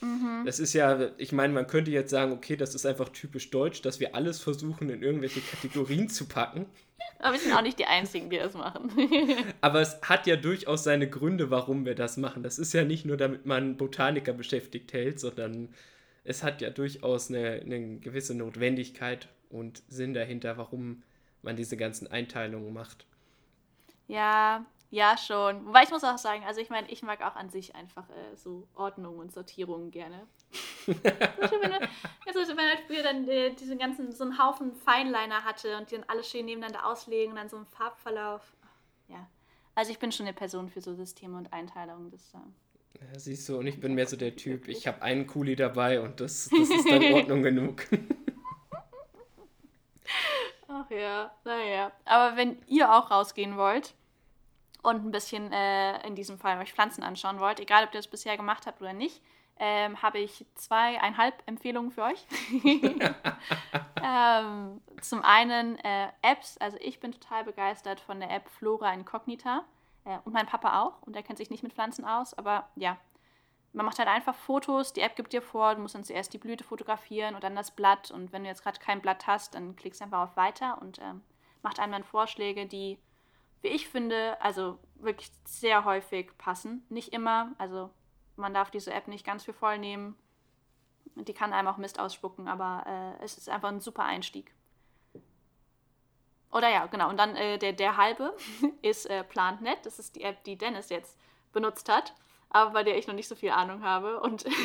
mhm. 0.02 0.44
das 0.46 0.60
ist 0.60 0.74
ja, 0.74 1.12
ich 1.18 1.32
meine, 1.32 1.54
man 1.54 1.68
könnte 1.68 1.92
jetzt 1.92 2.12
sagen, 2.12 2.32
okay, 2.32 2.56
das 2.56 2.76
ist 2.76 2.86
einfach 2.86 3.10
typisch 3.10 3.50
deutsch, 3.50 3.82
dass 3.82 4.00
wir 4.00 4.16
alles 4.16 4.40
versuchen, 4.40 4.90
in 4.90 5.04
irgendwelche 5.04 5.42
Kategorien 5.42 6.10
zu 6.10 6.26
packen. 6.26 6.66
Aber 7.20 7.34
wir 7.34 7.40
sind 7.40 7.54
auch 7.54 7.62
nicht 7.62 7.80
die 7.80 7.86
Einzigen, 7.86 8.30
die 8.30 8.38
das 8.38 8.54
machen. 8.54 8.92
Aber 9.62 9.82
es 9.82 10.00
hat 10.02 10.28
ja 10.28 10.36
durchaus 10.36 10.84
seine 10.84 11.10
Gründe, 11.10 11.50
warum 11.50 11.86
wir 11.86 11.96
das 11.96 12.18
machen. 12.18 12.44
Das 12.44 12.60
ist 12.60 12.74
ja 12.74 12.84
nicht 12.84 13.06
nur, 13.06 13.18
damit 13.18 13.46
man 13.46 13.78
Botaniker 13.78 14.34
beschäftigt 14.34 14.94
hält, 14.94 15.20
sondern 15.20 15.70
es 16.24 16.44
hat 16.44 16.62
ja 16.62 16.70
durchaus 16.70 17.30
eine, 17.30 17.62
eine 17.64 17.98
gewisse 18.00 18.36
Notwendigkeit 18.36 19.30
und 19.50 19.82
Sinn 19.88 20.14
dahinter, 20.14 20.58
warum 20.58 21.04
man 21.42 21.56
diese 21.56 21.78
ganzen 21.78 22.08
Einteilungen 22.08 22.74
macht. 22.74 23.06
Ja, 24.08 24.66
Ja, 24.90 25.18
schon. 25.18 25.66
Wobei 25.66 25.84
ich 25.84 25.92
muss 25.92 26.04
auch 26.04 26.18
sagen, 26.18 26.44
also 26.46 26.62
ich 26.62 26.70
meine, 26.70 26.90
ich 26.90 27.04
mag 27.04 27.22
auch 27.22 27.36
an 27.36 27.50
sich 27.50 27.76
einfach 27.76 28.10
äh, 28.10 28.36
so 28.36 28.68
Ordnung 28.74 29.20
und 29.20 29.34
Sortierung 29.34 29.92
gerne. 29.92 30.28
also 30.88 31.56
wenn, 31.62 31.74
also 31.74 32.50
wenn 32.50 32.56
man 32.56 32.78
früher 32.88 33.04
dann 33.04 33.28
äh, 33.28 33.54
diesen 33.54 33.78
ganzen, 33.78 34.14
so 34.14 34.24
einen 34.24 34.42
Haufen 34.42 34.74
Feinliner 34.76 35.44
hatte 35.44 35.78
und 35.78 35.92
die 35.92 35.96
dann 35.96 36.06
alles 36.08 36.30
schön 36.30 36.46
nebeneinander 36.46 36.86
auslegen 36.86 37.32
und 37.32 37.38
dann 37.38 37.50
so 37.50 37.58
einen 37.58 37.66
Farbverlauf. 37.66 38.56
Ja. 39.10 39.28
Also 39.76 39.92
ich 39.92 40.00
bin 40.00 40.14
schon 40.14 40.26
eine 40.26 40.34
Person 40.34 40.70
für 40.70 40.80
so 40.80 40.96
Systeme 40.96 41.38
und 41.38 41.52
Einteilungen. 41.52 42.10
Das, 42.10 42.34
äh, 42.34 42.38
ja, 43.00 43.20
siehst 43.20 43.50
du, 43.50 43.58
und 43.58 43.68
ich 43.68 43.82
bin 43.82 43.94
mehr 43.94 44.08
so 44.08 44.16
der 44.16 44.38
Typ, 44.38 44.70
ich 44.70 44.88
habe 44.88 45.02
einen 45.02 45.28
Kuli 45.28 45.58
dabei 45.58 46.00
und 46.00 46.22
das, 46.22 46.50
das 46.50 46.70
ist 46.70 46.90
dann 46.90 47.04
Ordnung 47.14 47.44
genug. 47.44 47.84
Ach 50.70 50.90
ja, 50.90 51.36
naja. 51.44 51.92
Aber 52.06 52.38
wenn 52.38 52.58
ihr 52.68 52.94
auch 52.94 53.12
rausgehen 53.12 53.58
wollt, 53.58 53.94
und 54.88 55.06
ein 55.06 55.12
bisschen 55.12 55.52
äh, 55.52 56.08
in 56.08 56.16
diesem 56.16 56.38
Fall 56.38 56.58
euch 56.60 56.72
Pflanzen 56.72 57.04
anschauen 57.04 57.42
wollt, 57.42 57.60
egal 57.60 57.84
ob 57.84 57.94
ihr 57.94 58.00
das 58.00 58.08
bisher 58.08 58.38
gemacht 58.38 58.66
habt 58.66 58.82
oder 58.82 58.94
nicht, 58.94 59.22
ähm, 59.60 60.02
habe 60.02 60.20
ich 60.20 60.46
zweieinhalb 60.56 61.44
Empfehlungen 61.46 61.92
für 61.92 62.04
euch. 62.04 62.26
ähm, 64.02 64.80
zum 65.02 65.24
einen 65.24 65.78
äh, 65.80 66.08
Apps, 66.22 66.58
also 66.60 66.78
ich 66.80 67.02
bin 67.02 67.12
total 67.12 67.44
begeistert 67.44 68.00
von 68.00 68.22
der 68.22 68.32
App 68.32 68.48
Flora 68.48 68.94
Incognita 68.94 69.66
äh, 70.06 70.20
und 70.24 70.32
mein 70.32 70.46
Papa 70.46 70.82
auch 70.82 71.02
und 71.02 71.18
der 71.18 71.24
kennt 71.24 71.38
sich 71.38 71.50
nicht 71.50 71.64
mit 71.64 71.74
Pflanzen 71.74 72.06
aus, 72.06 72.34
aber 72.36 72.70
ja, 72.76 72.96
man 73.74 73.86
macht 73.86 74.00
halt 74.00 74.08
einfach 74.08 74.36
Fotos, 74.36 74.94
die 74.94 75.02
App 75.02 75.18
gibt 75.18 75.34
dir 75.34 75.42
vor, 75.42 75.76
du 75.76 75.82
musst 75.82 75.96
dann 75.96 76.06
zuerst 76.06 76.34
die 76.34 76.38
Blüte 76.38 76.64
fotografieren 76.64 77.36
und 77.36 77.44
dann 77.44 77.58
das 77.58 77.72
Blatt 77.72 78.10
und 78.10 78.32
wenn 78.32 78.44
du 78.44 78.50
jetzt 78.50 78.64
gerade 78.64 78.80
kein 78.80 79.02
Blatt 79.02 79.28
hast, 79.28 79.54
dann 79.54 79.76
klickst 79.76 80.00
du 80.00 80.06
einfach 80.06 80.24
auf 80.24 80.38
Weiter 80.38 80.82
und 80.82 81.00
ähm, 81.00 81.24
macht 81.62 81.82
einem 81.82 81.92
dann 81.92 82.04
Vorschläge, 82.06 82.68
die 82.68 82.98
wie 83.62 83.70
ich 83.70 83.88
finde, 83.88 84.40
also 84.42 84.80
wirklich 84.96 85.32
sehr 85.46 85.86
häufig 85.86 86.38
passen. 86.38 86.86
Nicht 86.90 87.14
immer, 87.14 87.54
also 87.58 87.90
man 88.36 88.54
darf 88.54 88.72
diese 88.72 88.94
App 88.94 89.08
nicht 89.08 89.26
ganz 89.26 89.44
für 89.44 89.54
voll 89.54 89.78
nehmen. 89.78 90.16
Die 91.16 91.34
kann 91.34 91.54
einem 91.54 91.68
auch 91.68 91.78
Mist 91.78 92.00
ausspucken, 92.00 92.48
aber 92.48 92.84
äh, 93.20 93.24
es 93.24 93.38
ist 93.38 93.50
einfach 93.50 93.70
ein 93.70 93.80
super 93.80 94.04
Einstieg. 94.04 94.54
Oder 96.52 96.70
ja, 96.70 96.86
genau. 96.86 97.10
Und 97.10 97.18
dann 97.18 97.36
äh, 97.36 97.58
der, 97.58 97.74
der 97.74 97.98
halbe 97.98 98.36
ist 98.82 99.10
äh, 99.10 99.24
PlantNet. 99.24 99.86
Das 99.86 100.00
ist 100.00 100.16
die 100.16 100.24
App, 100.24 100.44
die 100.44 100.58
Dennis 100.58 100.90
jetzt 100.90 101.18
benutzt 101.52 101.90
hat, 101.90 102.14
aber 102.50 102.72
bei 102.72 102.84
der 102.84 102.98
ich 102.98 103.08
noch 103.08 103.16
nicht 103.16 103.28
so 103.28 103.36
viel 103.36 103.50
Ahnung 103.50 103.84
habe. 103.84 104.20
Und 104.22 104.46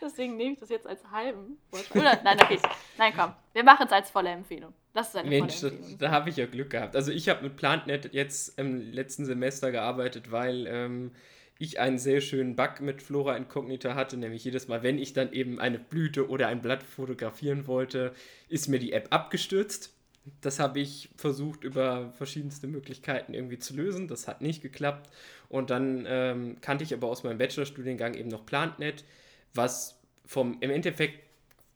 Deswegen 0.00 0.36
nehme 0.36 0.52
ich 0.52 0.60
das 0.60 0.68
jetzt 0.68 0.86
als 0.86 1.10
halben. 1.10 1.58
Oder, 1.94 2.20
nein, 2.22 2.40
okay. 2.40 2.60
Nein, 2.96 3.12
komm. 3.16 3.34
Wir 3.52 3.64
machen 3.64 3.86
es 3.86 3.92
als 3.92 4.10
volle 4.10 4.30
Empfehlung. 4.30 4.72
Das 4.94 5.08
ist 5.08 5.16
eine 5.16 5.28
Mensch, 5.28 5.60
da, 5.60 5.70
da 5.98 6.10
habe 6.10 6.30
ich 6.30 6.36
ja 6.36 6.46
Glück 6.46 6.70
gehabt. 6.70 6.96
Also 6.96 7.10
ich 7.10 7.28
habe 7.28 7.42
mit 7.42 7.56
PlantNet 7.56 8.14
jetzt 8.14 8.58
im 8.58 8.92
letzten 8.92 9.26
Semester 9.26 9.72
gearbeitet, 9.72 10.30
weil 10.30 10.66
ähm, 10.68 11.10
ich 11.58 11.80
einen 11.80 11.98
sehr 11.98 12.20
schönen 12.20 12.56
Bug 12.56 12.80
mit 12.80 13.02
Flora 13.02 13.36
Incognita 13.36 13.94
hatte, 13.94 14.16
nämlich 14.16 14.44
jedes 14.44 14.68
Mal, 14.68 14.82
wenn 14.82 14.98
ich 14.98 15.12
dann 15.12 15.32
eben 15.32 15.60
eine 15.60 15.78
Blüte 15.78 16.28
oder 16.28 16.46
ein 16.46 16.62
Blatt 16.62 16.82
fotografieren 16.82 17.66
wollte, 17.66 18.14
ist 18.48 18.68
mir 18.68 18.78
die 18.78 18.92
App 18.92 19.08
abgestürzt. 19.10 19.92
Das 20.40 20.58
habe 20.58 20.80
ich 20.80 21.10
versucht 21.16 21.64
über 21.64 22.12
verschiedenste 22.12 22.66
Möglichkeiten 22.66 23.34
irgendwie 23.34 23.58
zu 23.58 23.74
lösen. 23.74 24.08
Das 24.08 24.26
hat 24.28 24.40
nicht 24.40 24.62
geklappt. 24.62 25.10
Und 25.48 25.70
dann 25.70 26.06
ähm, 26.08 26.56
kannte 26.60 26.84
ich 26.84 26.94
aber 26.94 27.08
aus 27.08 27.24
meinem 27.24 27.38
Bachelorstudiengang 27.38 28.14
eben 28.14 28.30
noch 28.30 28.46
PlantNet 28.46 29.04
was 29.54 30.00
vom, 30.26 30.58
im 30.60 30.70
Endeffekt 30.70 31.20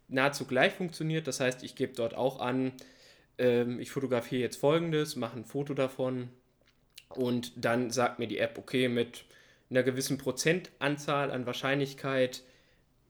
nahezu 0.09 0.47
gleich 0.47 0.73
funktioniert. 0.73 1.27
Das 1.27 1.41
heißt, 1.41 1.63
ich 1.63 1.75
gebe 1.75 1.95
dort 1.95 2.15
auch 2.15 2.41
an, 2.41 2.73
ähm, 3.39 3.81
ich 3.81 3.91
fotografiere 3.91 4.43
jetzt 4.43 4.57
folgendes, 4.57 5.17
mache 5.17 5.39
ein 5.39 5.45
Foto 5.45 5.75
davon 5.75 6.29
und 7.09 7.53
dann 7.57 7.91
sagt 7.91 8.19
mir 8.19 8.29
die 8.29 8.39
App, 8.39 8.59
okay, 8.59 8.89
mit 8.89 9.25
einer 9.71 9.83
gewissen 9.83 10.19
Prozentanzahl 10.19 11.31
an 11.31 11.47
Wahrscheinlichkeit, 11.47 12.43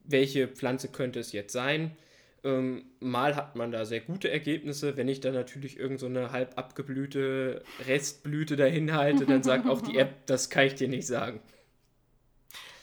welche 0.05 0.49
Pflanze 0.49 0.89
könnte 0.89 1.21
es 1.21 1.33
jetzt 1.33 1.53
sein. 1.53 1.97
Ähm, 2.45 2.85
mal 3.01 3.35
hat 3.35 3.57
man 3.57 3.73
da 3.73 3.85
sehr 3.85 4.01
gute 4.01 4.31
Ergebnisse. 4.31 4.97
Wenn 4.97 5.09
ich 5.09 5.21
dann 5.21 5.35
natürlich 5.35 5.79
irgendeine 5.79 6.27
so 6.27 6.33
halb 6.33 6.57
abgeblühte 6.57 7.63
Restblüte 7.87 8.57
dahin 8.57 8.93
halte, 8.95 9.27
dann 9.27 9.43
sagt 9.43 9.69
auch 9.69 9.81
die 9.81 9.99
App, 9.99 10.27
das 10.27 10.49
kann 10.51 10.67
ich 10.67 10.75
dir 10.75 10.89
nicht 10.89 11.07
sagen. 11.07 11.41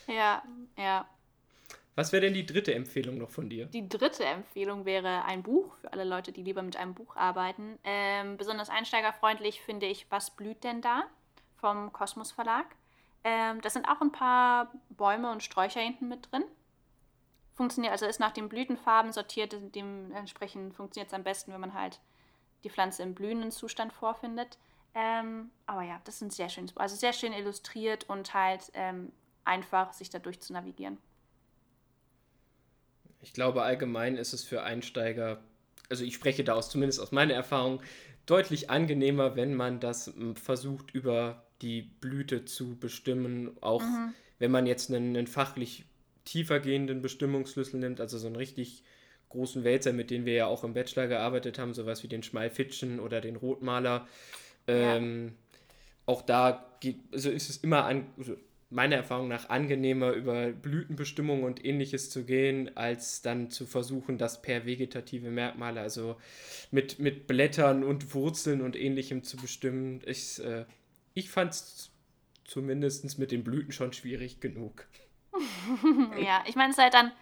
Ja, 0.06 0.42
ja. 0.78 1.08
Was 1.96 2.12
wäre 2.12 2.20
denn 2.20 2.34
die 2.34 2.44
dritte 2.44 2.74
Empfehlung 2.74 3.16
noch 3.16 3.30
von 3.30 3.48
dir? 3.48 3.64
Die 3.66 3.88
dritte 3.88 4.22
Empfehlung 4.22 4.84
wäre 4.84 5.24
ein 5.24 5.42
Buch 5.42 5.74
für 5.76 5.94
alle 5.94 6.04
Leute, 6.04 6.30
die 6.30 6.42
lieber 6.42 6.62
mit 6.62 6.76
einem 6.76 6.92
Buch 6.92 7.16
arbeiten. 7.16 7.78
Ähm, 7.84 8.36
besonders 8.36 8.68
einsteigerfreundlich 8.68 9.62
finde 9.62 9.86
ich 9.86 10.06
Was 10.10 10.30
blüht 10.30 10.62
denn 10.62 10.82
da? 10.82 11.04
vom 11.56 11.90
Kosmos 11.94 12.32
Verlag. 12.32 12.66
Ähm, 13.24 13.62
da 13.62 13.70
sind 13.70 13.88
auch 13.88 14.02
ein 14.02 14.12
paar 14.12 14.70
Bäume 14.90 15.32
und 15.32 15.42
Sträucher 15.42 15.80
hinten 15.80 16.06
mit 16.08 16.30
drin. 16.30 16.44
Funktioniert, 17.54 17.92
also 17.92 18.04
ist 18.04 18.20
nach 18.20 18.32
den 18.32 18.50
Blütenfarben 18.50 19.10
sortiert, 19.10 19.56
dementsprechend 19.74 20.74
funktioniert 20.74 21.08
es 21.08 21.14
am 21.14 21.24
besten, 21.24 21.50
wenn 21.54 21.60
man 21.62 21.72
halt 21.72 21.98
die 22.62 22.68
Pflanze 22.68 23.02
im 23.02 23.14
blühenden 23.14 23.50
Zustand 23.50 23.94
vorfindet. 23.94 24.58
Ähm, 24.94 25.50
aber 25.64 25.82
ja, 25.82 25.98
das 26.04 26.18
sind 26.18 26.34
sehr 26.34 26.50
schön, 26.50 26.70
also 26.74 26.94
sehr 26.94 27.14
schön 27.14 27.32
illustriert 27.32 28.04
und 28.10 28.34
halt 28.34 28.70
ähm, 28.74 29.12
einfach 29.46 29.94
sich 29.94 30.10
dadurch 30.10 30.40
zu 30.40 30.52
navigieren 30.52 30.98
ich 33.26 33.32
glaube, 33.32 33.62
allgemein 33.62 34.16
ist 34.16 34.32
es 34.32 34.44
für 34.44 34.62
Einsteiger, 34.62 35.40
also 35.88 36.04
ich 36.04 36.14
spreche 36.14 36.44
da 36.44 36.54
aus, 36.54 36.70
zumindest 36.70 37.00
aus 37.00 37.10
meiner 37.10 37.34
Erfahrung, 37.34 37.82
deutlich 38.24 38.70
angenehmer, 38.70 39.34
wenn 39.34 39.54
man 39.54 39.80
das 39.80 40.06
hm, 40.06 40.36
versucht, 40.36 40.94
über 40.94 41.42
die 41.60 41.82
Blüte 41.82 42.44
zu 42.44 42.78
bestimmen. 42.78 43.50
Auch 43.60 43.82
mhm. 43.82 44.14
wenn 44.38 44.52
man 44.52 44.66
jetzt 44.66 44.90
einen, 44.90 45.16
einen 45.16 45.26
fachlich 45.26 45.86
tiefer 46.24 46.60
gehenden 46.60 47.02
Bestimmungsschlüssel 47.02 47.80
nimmt, 47.80 48.00
also 48.00 48.16
so 48.16 48.28
einen 48.28 48.36
richtig 48.36 48.84
großen 49.30 49.64
Wälzer, 49.64 49.92
mit 49.92 50.10
denen 50.10 50.24
wir 50.24 50.34
ja 50.34 50.46
auch 50.46 50.62
im 50.62 50.74
Bachelor 50.74 51.08
gearbeitet 51.08 51.58
haben, 51.58 51.74
sowas 51.74 52.04
wie 52.04 52.08
den 52.08 52.22
Schmalfitschen 52.22 53.00
oder 53.00 53.20
den 53.20 53.34
Rotmaler. 53.34 54.06
Ähm, 54.68 55.34
Auch 56.06 56.22
da 56.22 56.64
geht, 56.78 57.00
also 57.12 57.30
ist 57.30 57.50
es 57.50 57.56
immer 57.56 57.86
an, 57.86 58.06
also 58.16 58.36
meiner 58.68 58.96
Erfahrung 58.96 59.28
nach 59.28 59.48
angenehmer, 59.48 60.12
über 60.12 60.48
Blütenbestimmung 60.50 61.44
und 61.44 61.64
ähnliches 61.64 62.10
zu 62.10 62.24
gehen, 62.24 62.76
als 62.76 63.22
dann 63.22 63.50
zu 63.50 63.64
versuchen, 63.64 64.18
das 64.18 64.42
per 64.42 64.66
vegetative 64.66 65.30
Merkmale, 65.30 65.80
also 65.80 66.16
mit, 66.72 66.98
mit 66.98 67.26
Blättern 67.26 67.84
und 67.84 68.14
Wurzeln 68.14 68.60
und 68.60 68.74
ähnlichem 68.76 69.22
zu 69.22 69.36
bestimmen. 69.36 70.02
Ich, 70.04 70.42
äh, 70.44 70.64
ich 71.14 71.30
fand 71.30 71.52
es 71.52 71.92
zumindest 72.44 73.18
mit 73.18 73.30
den 73.30 73.44
Blüten 73.44 73.72
schon 73.72 73.92
schwierig 73.92 74.40
genug. 74.40 74.86
ja, 76.20 76.42
ich 76.46 76.56
meine, 76.56 76.70
es 76.70 76.78
ist 76.78 76.82
halt 76.82 76.94
dann, 76.94 77.12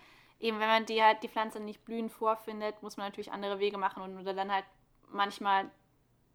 eben 0.41 0.61
wenn 0.61 0.69
man 0.69 0.87
die 0.87 1.03
halt 1.03 1.23
die 1.23 1.29
Pflanze 1.29 1.61
nicht 1.61 1.85
blühen 1.85 2.09
vorfindet, 2.09 2.83
muss 2.83 2.97
man 2.97 3.07
natürlich 3.07 3.33
andere 3.33 3.59
Wege 3.59 3.77
machen 3.77 4.03
und 4.03 4.19
oder 4.19 4.33
dann 4.33 4.53
halt 4.53 4.65
manchmal 5.11 5.71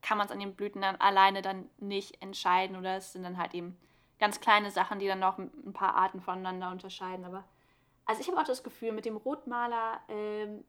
kann 0.02 0.18
man 0.18 0.28
es 0.28 0.32
an 0.32 0.40
den 0.40 0.56
Blüten 0.56 0.82
dann 0.82 0.96
alleine 0.98 1.42
dann 1.42 1.70
nicht 1.78 2.22
entscheiden 2.22 2.76
oder 2.76 2.98
es 2.98 3.14
sind 3.14 3.24
dann 3.24 3.38
halt 3.38 3.54
eben 3.54 3.78
ganz 4.20 4.40
kleine 4.42 4.70
Sachen, 4.72 5.00
die 5.00 5.08
dann 5.08 5.20
noch 5.20 5.38
ein 5.38 5.74
paar 5.74 5.96
Arten 5.96 6.22
voneinander 6.22 6.70
unterscheiden. 6.72 7.26
Aber 7.26 7.44
also 8.06 8.22
ich 8.22 8.28
habe 8.28 8.40
auch 8.40 8.46
das 8.46 8.64
Gefühl, 8.64 8.92
mit 8.92 9.06
dem 9.06 9.18
Rotmaler 9.18 10.02
ähm, 10.10 10.64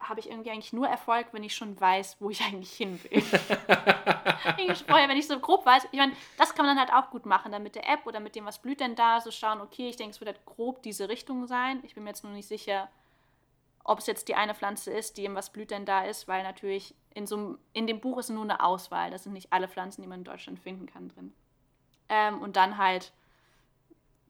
habe 0.00 0.20
ich 0.20 0.30
irgendwie 0.30 0.50
eigentlich 0.50 0.72
nur 0.72 0.88
Erfolg, 0.88 1.28
wenn 1.32 1.42
ich 1.42 1.54
schon 1.54 1.78
weiß, 1.80 2.16
wo 2.20 2.30
ich 2.30 2.42
eigentlich 2.46 2.72
hin 2.72 3.00
will. 3.04 3.22
vorher, 4.86 5.08
wenn 5.08 5.16
ich 5.16 5.26
so 5.26 5.38
grob 5.38 5.64
weiß, 5.64 5.88
ich 5.90 5.98
meine, 5.98 6.12
das 6.36 6.54
kann 6.54 6.66
man 6.66 6.76
dann 6.76 6.86
halt 6.86 6.96
auch 6.96 7.10
gut 7.10 7.26
machen, 7.26 7.52
dann 7.52 7.62
mit 7.62 7.74
der 7.74 7.88
App 7.88 8.06
oder 8.06 8.20
mit 8.20 8.34
dem, 8.34 8.44
was 8.44 8.60
blüht 8.60 8.80
denn 8.80 8.94
da, 8.94 9.20
so 9.20 9.30
schauen, 9.30 9.60
okay, 9.60 9.88
ich 9.88 9.96
denke, 9.96 10.12
es 10.12 10.20
wird 10.20 10.28
halt 10.28 10.44
grob 10.44 10.82
diese 10.82 11.08
Richtung 11.08 11.46
sein. 11.46 11.80
Ich 11.84 11.94
bin 11.94 12.04
mir 12.04 12.10
jetzt 12.10 12.24
nur 12.24 12.32
nicht 12.32 12.48
sicher, 12.48 12.88
ob 13.84 14.00
es 14.00 14.06
jetzt 14.06 14.28
die 14.28 14.34
eine 14.34 14.54
Pflanze 14.54 14.92
ist, 14.92 15.16
die 15.16 15.24
im 15.24 15.34
was 15.34 15.50
blüht 15.50 15.70
denn 15.70 15.86
da 15.86 16.04
ist, 16.04 16.26
weil 16.28 16.42
natürlich 16.42 16.94
in, 17.14 17.26
so, 17.26 17.56
in 17.72 17.86
dem 17.86 18.00
Buch 18.00 18.18
ist 18.18 18.30
nur 18.30 18.42
eine 18.42 18.62
Auswahl. 18.62 19.10
Das 19.10 19.22
sind 19.22 19.32
nicht 19.32 19.52
alle 19.52 19.68
Pflanzen, 19.68 20.02
die 20.02 20.08
man 20.08 20.20
in 20.20 20.24
Deutschland 20.24 20.58
finden 20.58 20.86
kann 20.86 21.08
drin. 21.08 21.32
Ähm, 22.08 22.40
und 22.40 22.56
dann 22.56 22.78
halt 22.78 23.12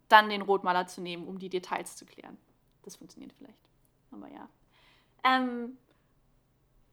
dann 0.08 0.28
den 0.28 0.42
Rotmaler 0.42 0.86
zu 0.86 1.00
nehmen, 1.00 1.26
um 1.26 1.38
die 1.38 1.48
Details 1.48 1.96
zu 1.96 2.06
klären. 2.06 2.36
Das 2.82 2.96
funktioniert 2.96 3.32
vielleicht. 3.36 3.58
Aber 4.12 4.28
ja. 4.28 4.48
Ähm, 5.24 5.76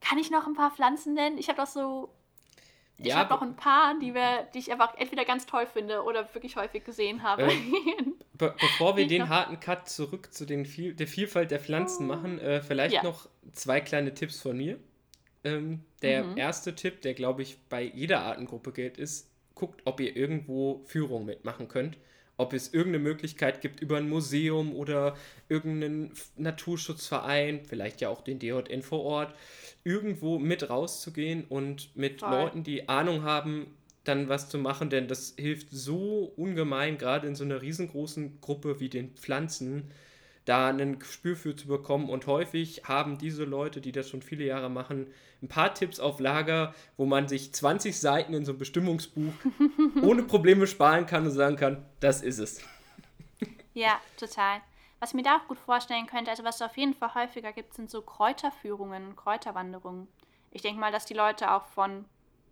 kann 0.00 0.18
ich 0.18 0.30
noch 0.30 0.46
ein 0.46 0.54
paar 0.54 0.70
Pflanzen 0.70 1.14
nennen? 1.14 1.38
Ich 1.38 1.48
habe 1.48 1.60
doch 1.60 1.68
so. 1.68 2.12
Ich 2.96 3.06
ja, 3.06 3.16
habe 3.16 3.34
noch 3.34 3.42
ein 3.42 3.56
paar, 3.56 3.98
die, 3.98 4.14
wir, 4.14 4.48
die 4.54 4.60
ich 4.60 4.70
einfach 4.70 4.94
entweder 4.96 5.24
ganz 5.24 5.46
toll 5.46 5.66
finde 5.66 6.04
oder 6.04 6.32
wirklich 6.32 6.56
häufig 6.56 6.84
gesehen 6.84 7.24
habe. 7.24 7.42
Ähm, 7.42 8.14
be 8.34 8.54
bevor 8.60 8.96
wir 8.96 9.08
den 9.08 9.28
harten 9.28 9.58
Cut 9.58 9.88
zurück 9.88 10.32
zu 10.32 10.44
den 10.44 10.64
viel 10.64 10.94
der 10.94 11.08
Vielfalt 11.08 11.50
der 11.50 11.58
Pflanzen 11.58 12.04
oh. 12.04 12.14
machen, 12.14 12.38
äh, 12.38 12.60
vielleicht 12.60 12.94
ja. 12.94 13.02
noch 13.02 13.28
zwei 13.52 13.80
kleine 13.80 14.14
Tipps 14.14 14.40
von 14.40 14.56
mir. 14.56 14.78
Ähm, 15.42 15.84
der 16.02 16.24
mhm. 16.24 16.36
erste 16.36 16.74
Tipp, 16.74 17.02
der 17.02 17.14
glaube 17.14 17.42
ich 17.42 17.58
bei 17.68 17.82
jeder 17.82 18.22
Artengruppe 18.22 18.72
gilt, 18.72 18.96
ist, 18.96 19.28
guckt, 19.54 19.82
ob 19.84 20.00
ihr 20.00 20.16
irgendwo 20.16 20.82
Führung 20.86 21.26
mitmachen 21.26 21.68
könnt. 21.68 21.96
Ob 22.36 22.52
es 22.52 22.74
irgendeine 22.74 23.04
Möglichkeit 23.04 23.60
gibt, 23.60 23.80
über 23.80 23.96
ein 23.96 24.08
Museum 24.08 24.74
oder 24.74 25.16
irgendeinen 25.48 26.12
Naturschutzverein, 26.36 27.64
vielleicht 27.64 28.00
ja 28.00 28.08
auch 28.08 28.22
den 28.22 28.40
DJN 28.40 28.82
vor 28.82 29.04
Ort, 29.04 29.34
irgendwo 29.84 30.40
mit 30.40 30.68
rauszugehen 30.68 31.44
und 31.48 31.94
mit 31.96 32.20
Voll. 32.20 32.30
Leuten, 32.30 32.64
die 32.64 32.88
Ahnung 32.88 33.22
haben, 33.22 33.76
dann 34.02 34.28
was 34.28 34.48
zu 34.48 34.58
machen, 34.58 34.90
denn 34.90 35.06
das 35.06 35.34
hilft 35.36 35.68
so 35.70 36.32
ungemein, 36.36 36.98
gerade 36.98 37.26
in 37.28 37.36
so 37.36 37.44
einer 37.44 37.62
riesengroßen 37.62 38.40
Gruppe 38.40 38.80
wie 38.80 38.88
den 38.88 39.10
Pflanzen, 39.14 39.90
da 40.44 40.68
ein 40.68 40.98
Gespür 40.98 41.36
für 41.36 41.56
zu 41.56 41.68
bekommen. 41.68 42.08
Und 42.08 42.26
häufig 42.26 42.82
haben 42.84 43.18
diese 43.18 43.44
Leute, 43.44 43.80
die 43.80 43.92
das 43.92 44.08
schon 44.08 44.22
viele 44.22 44.44
Jahre 44.44 44.70
machen, 44.70 45.06
ein 45.42 45.48
paar 45.48 45.74
Tipps 45.74 46.00
auf 46.00 46.20
Lager, 46.20 46.74
wo 46.96 47.06
man 47.06 47.28
sich 47.28 47.52
20 47.52 47.98
Seiten 47.98 48.34
in 48.34 48.44
so 48.44 48.52
einem 48.52 48.58
Bestimmungsbuch 48.58 49.32
ohne 50.02 50.22
Probleme 50.22 50.66
sparen 50.66 51.06
kann 51.06 51.24
und 51.24 51.32
sagen 51.32 51.56
kann, 51.56 51.84
das 52.00 52.22
ist 52.22 52.38
es. 52.38 52.60
Ja, 53.72 54.00
total. 54.16 54.60
Was 55.00 55.10
ich 55.10 55.16
mir 55.16 55.22
da 55.22 55.36
auch 55.36 55.48
gut 55.48 55.58
vorstellen 55.58 56.06
könnte, 56.06 56.30
also 56.30 56.44
was 56.44 56.56
es 56.56 56.62
auf 56.62 56.76
jeden 56.76 56.94
Fall 56.94 57.14
häufiger 57.14 57.52
gibt, 57.52 57.74
sind 57.74 57.90
so 57.90 58.00
Kräuterführungen, 58.00 59.16
Kräuterwanderungen. 59.16 60.08
Ich 60.50 60.62
denke 60.62 60.80
mal, 60.80 60.92
dass 60.92 61.04
die 61.04 61.14
Leute 61.14 61.52
auch 61.52 61.66
von 61.66 62.04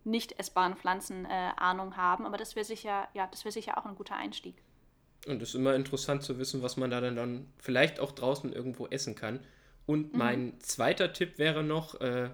nicht 0.03 0.37
essbaren 0.37 0.75
Pflanzen 0.75 1.25
äh, 1.25 1.51
Ahnung 1.55 1.95
haben, 1.95 2.25
aber 2.25 2.37
das 2.37 2.55
wäre 2.55 2.65
sicher, 2.65 3.07
ja, 3.13 3.27
das 3.27 3.45
wäre 3.45 3.53
sicher 3.53 3.77
auch 3.77 3.85
ein 3.85 3.95
guter 3.95 4.15
Einstieg. 4.15 4.55
Und 5.27 5.41
es 5.41 5.49
ist 5.49 5.55
immer 5.55 5.75
interessant 5.75 6.23
zu 6.23 6.37
wissen, 6.37 6.61
was 6.61 6.75
man 6.75 6.89
da 6.89 6.99
dann, 6.99 7.15
dann 7.15 7.45
vielleicht 7.57 7.99
auch 7.99 8.11
draußen 8.11 8.51
irgendwo 8.51 8.87
essen 8.87 9.15
kann. 9.15 9.39
Und 9.85 10.13
mhm. 10.13 10.19
mein 10.19 10.59
zweiter 10.59 11.13
Tipp 11.13 11.37
wäre 11.37 11.63
noch 11.63 11.99
äh, 12.01 12.29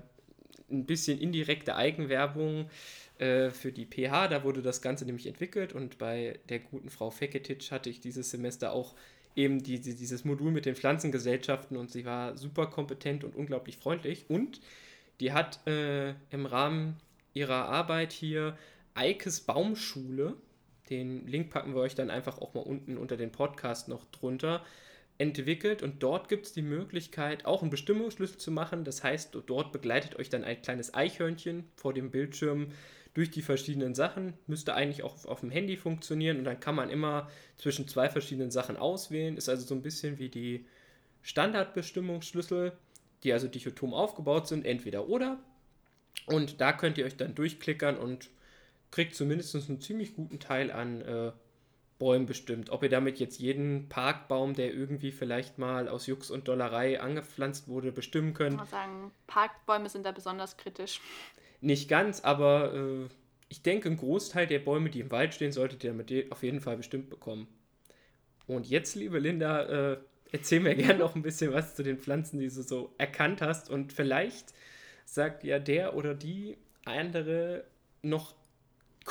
ein 0.72 0.86
bisschen 0.86 1.20
indirekte 1.20 1.76
Eigenwerbung 1.76 2.70
äh, 3.20 3.50
für 3.52 3.72
die 3.72 3.86
PH. 3.86 4.30
Da 4.30 4.44
wurde 4.44 4.62
das 4.62 4.82
Ganze 4.82 5.06
nämlich 5.06 5.28
entwickelt 5.28 5.74
und 5.74 5.98
bei 5.98 6.40
der 6.50 6.60
guten 6.60 6.90
Frau 6.90 7.12
Feketic 7.12 7.72
hatte 7.72 7.90
ich 7.90 8.02
dieses 8.02 8.32
Semester 8.32 8.72
auch 8.72 8.96
eben 9.36 9.62
die, 9.62 9.80
die, 9.80 9.96
dieses 9.96 10.26
Modul 10.26 10.52
mit 10.52 10.66
den 10.66 10.76
Pflanzengesellschaften 10.76 11.78
und 11.78 11.92
sie 11.92 12.06
war 12.06 12.38
super 12.38 12.68
kompetent 12.68 13.24
und 13.24 13.36
unglaublich 13.36 13.78
freundlich. 13.78 14.26
Und 14.30 14.62
die 15.20 15.32
hat 15.34 15.66
äh, 15.68 16.12
im 16.32 16.46
Rahmen 16.46 16.98
ihrer 17.34 17.70
Arbeit 17.70 18.12
hier 18.12 18.58
Eikes 18.96 19.42
Baumschule 19.42 20.36
den 20.90 21.28
Link 21.28 21.50
packen 21.50 21.74
wir 21.74 21.82
euch 21.82 21.96
dann 21.96 22.10
einfach 22.10 22.40
auch 22.40 22.54
mal 22.54 22.62
unten 22.62 22.98
unter 22.98 23.18
den 23.18 23.32
Podcast 23.32 23.88
noch 23.88 24.06
drunter 24.12 24.64
entwickelt 25.18 25.84
und 25.84 26.02
dort 26.02 26.30
gibt 26.30 26.46
es 26.46 26.54
die 26.54 26.62
Möglichkeit, 26.62 27.46
auch 27.46 27.62
einen 27.62 27.70
Bestimmungsschlüssel 27.70 28.38
zu 28.38 28.52
machen. 28.52 28.86
Das 28.86 29.04
heißt, 29.04 29.38
dort 29.46 29.72
begleitet 29.74 30.18
euch 30.18 30.30
dann 30.30 30.46
ein 30.46 30.62
kleines 30.62 30.94
Eichhörnchen 30.94 31.66
vor 31.76 31.94
dem 31.94 32.10
Bildschirm 32.10 32.72
durch 33.14 33.30
die 33.30 33.42
verschiedenen 33.42 33.96
Sachen. 33.96 34.34
Müsste 34.48 34.74
eigentlich 34.76 35.04
auch 35.04 35.26
auf 35.26 35.42
dem 35.42 35.52
Handy 35.52 35.76
funktionieren 35.76 36.38
und 36.38 36.46
dann 36.46 36.62
kann 36.62 36.74
man 36.74 36.90
immer 36.90 37.30
zwischen 37.58 37.88
zwei 37.88 38.08
verschiedenen 38.10 38.50
Sachen 38.50 38.78
auswählen. 38.78 39.36
Ist 39.36 39.50
also 39.50 39.66
so 39.66 39.76
ein 39.76 39.82
bisschen 39.82 40.20
wie 40.20 40.30
die 40.30 40.66
Standardbestimmungsschlüssel, 41.24 42.72
die 43.24 43.34
also 43.34 43.50
dichotom 43.50 43.94
aufgebaut 43.94 44.48
sind, 44.48 44.66
entweder 44.66 45.10
oder. 45.10 45.38
Und 46.28 46.62
da 46.62 46.72
könnt 46.72 46.98
ihr 46.98 47.06
euch 47.06 47.18
dann 47.18 47.36
durchklickern 47.36 47.98
und 47.98 48.30
kriegt 48.92 49.16
zumindest 49.16 49.56
einen 49.56 49.82
ziemlich 49.82 50.16
guten 50.16 50.40
Teil 50.40 50.72
an 50.72 51.02
äh, 51.02 51.32
Bäumen 52.00 52.26
bestimmt. 52.26 52.70
Ob 52.70 52.82
ihr 52.82 52.90
damit 52.90 53.20
jetzt 53.20 53.40
jeden 53.40 53.90
Parkbaum, 53.90 54.54
der 54.54 54.74
irgendwie 54.74 55.12
vielleicht 55.12 55.58
mal 55.58 55.88
aus 55.90 56.08
Jux 56.08 56.32
und 56.32 56.48
Dollerei 56.48 57.02
angepflanzt 57.02 57.68
wurde, 57.68 57.92
bestimmen 57.92 58.34
könnt. 58.34 58.54
Ich 58.54 58.60
muss 58.60 58.70
sagen, 58.72 59.12
Parkbäume 59.28 59.90
sind 59.90 60.06
da 60.06 60.12
besonders 60.12 60.56
kritisch. 60.58 61.02
Nicht 61.62 61.90
ganz, 61.90 62.22
aber 62.22 62.74
äh, 62.74 63.08
ich 63.50 63.62
denke, 63.62 63.90
ein 63.90 63.98
Großteil 63.98 64.48
der 64.48 64.60
Bäume, 64.60 64.90
die 64.90 65.02
im 65.02 65.12
Wald 65.12 65.34
stehen, 65.34 65.52
solltet 65.52 65.84
ihr 65.84 65.92
damit 65.92 66.32
auf 66.32 66.42
jeden 66.42 66.62
Fall 66.62 66.78
bestimmt 66.78 67.10
bekommen. 67.10 67.48
Und 68.48 68.68
jetzt, 68.68 68.96
liebe 68.96 69.20
Linda, 69.20 69.92
äh, 69.92 69.98
erzähl 70.32 70.62
mir 70.62 70.76
gerne 70.76 71.00
noch 71.00 71.16
ein 71.16 71.22
bisschen 71.22 71.52
was 71.54 71.76
zu 71.76 71.84
den 71.84 71.98
Pflanzen, 71.98 72.40
die 72.40 72.48
du 72.48 72.64
so 72.64 72.94
erkannt 72.98 73.42
hast. 73.42 73.70
Und 73.70 73.92
vielleicht 73.92 74.54
sagt 75.06 75.44
ja 75.44 75.60
der 75.60 75.96
oder 75.96 76.16
die 76.16 76.58
andere 76.86 77.66
noch 78.02 78.34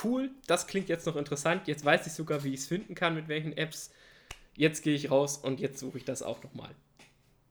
cool, 0.05 0.31
das 0.47 0.67
klingt 0.67 0.89
jetzt 0.89 1.07
noch 1.07 1.17
interessant, 1.17 1.69
jetzt 1.69 1.85
weiß 1.85 2.07
ich 2.07 2.13
sogar, 2.13 2.45
wie 2.45 2.55
ich 2.55 2.61
es 2.61 2.67
finden 2.67 2.95
kann, 2.95 3.15
mit 3.15 3.29
welchen 3.29 3.57
Apps. 3.57 3.93
Jetzt 4.55 4.83
gehe 4.83 4.95
ich 4.95 5.11
raus 5.11 5.39
und 5.39 5.61
jetzt 5.61 5.79
suche 5.79 5.99
ich 5.99 6.05
das 6.05 6.23
auch 6.23 6.43
nochmal. 6.43 6.75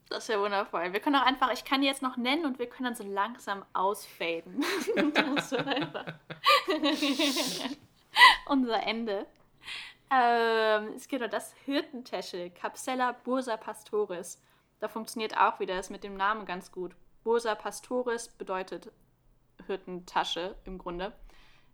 Das 0.10 0.24
ist 0.24 0.30
ja 0.30 0.40
wundervoll. 0.40 0.94
Wir 0.94 1.00
können 1.00 1.18
auch 1.18 1.26
einfach, 1.26 1.52
ich 1.52 1.66
kann 1.66 1.82
die 1.82 1.88
jetzt 1.88 2.02
noch 2.02 2.16
nennen 2.16 2.46
und 2.46 2.60
wir 2.60 2.68
können 2.68 2.86
dann 2.86 2.96
so 2.96 3.04
langsam 3.04 3.66
ausfaden. 3.74 4.64
das 5.14 5.54
unser 8.48 8.84
Ende. 8.84 9.26
Ähm, 10.10 10.94
es 10.96 11.08
gibt 11.08 11.22
noch 11.22 11.30
das 11.30 11.54
Hirtentäschel, 11.66 12.50
Capsella 12.52 13.12
bursa 13.12 13.58
pastoris. 13.58 14.42
Da 14.80 14.88
funktioniert 14.88 15.38
auch 15.38 15.60
wieder 15.60 15.76
das 15.76 15.90
mit 15.90 16.04
dem 16.04 16.16
Namen 16.16 16.46
ganz 16.46 16.72
gut. 16.72 16.96
Bursa 17.24 17.56
pastoris 17.56 18.30
bedeutet 18.30 18.92
Hirtentasche 19.66 20.56
im 20.64 20.78
Grunde. 20.78 21.12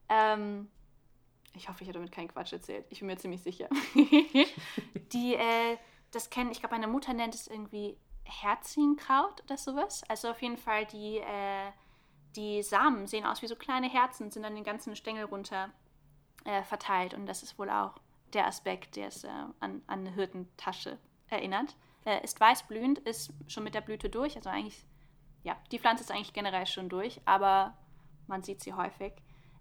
Ähm, 0.10 0.70
ich 1.56 1.70
hoffe, 1.70 1.84
ich 1.84 1.88
habe 1.88 1.99
damit 1.99 2.12
keinen 2.12 2.28
Quatsch 2.28 2.54
erzählt. 2.54 2.86
Ich 2.89 2.99
bin 2.99 3.08
mir 3.08 3.18
ziemlich 3.18 3.41
sicher. 3.41 3.70
die, 5.14 5.36
äh, 5.36 5.78
das 6.12 6.30
kennen, 6.30 6.51
ich 6.51 6.60
glaube, 6.60 6.76
meine 6.76 6.88
Mutter 6.88 7.14
nennt 7.14 7.36
es 7.36 7.47
irgendwie 7.47 7.97
Herzienkraut 8.24 9.43
oder 9.43 9.58
sowas. 9.58 10.04
Also 10.08 10.30
auf 10.30 10.41
jeden 10.41 10.58
Fall 10.58 10.86
die, 10.86 11.18
äh, 11.18 11.72
die 12.36 12.64
Samen 12.64 13.08
sehen 13.08 13.26
aus 13.26 13.41
wie 13.41 13.47
so 13.47 13.56
kleine 13.56 13.89
Herzen, 13.89 14.32
sind 14.32 14.45
an 14.45 14.56
den 14.56 14.64
ganzen 14.64 14.95
Stängel 14.95 15.26
runter 15.26 15.70
äh, 16.45 16.64
verteilt. 16.64 17.14
Und 17.14 17.26
das 17.28 17.43
ist 17.43 17.60
wohl 17.60 17.70
auch 17.70 17.95
der 18.34 18.47
Aspekt, 18.47 18.95
der 18.95 19.08
es 19.08 19.24
äh, 19.24 19.28
an, 19.28 19.82
an 19.88 19.99
eine 19.99 20.12
Hirtentasche 20.12 20.97
erinnert. 21.28 21.76
Äh, 22.06 22.24
ist 22.24 22.39
weißblühend, 22.39 22.99
ist 22.99 23.32
schon 23.47 23.64
mit 23.64 23.76
der 23.76 23.82
Blüte 23.82 24.10
durch. 24.10 24.36
Also 24.36 24.49
eigentlich, 24.49 24.84
ja, 25.43 25.56
die 25.72 25.80
Pflanze 25.80 26.04
ist 26.04 26.12
eigentlich 26.12 26.34
generell 26.34 26.66
schon 26.66 26.89
durch, 26.89 27.22
aber 27.26 27.78
man 28.28 28.41
sieht 28.43 28.62
sie 28.62 28.74
häufig. 28.74 29.14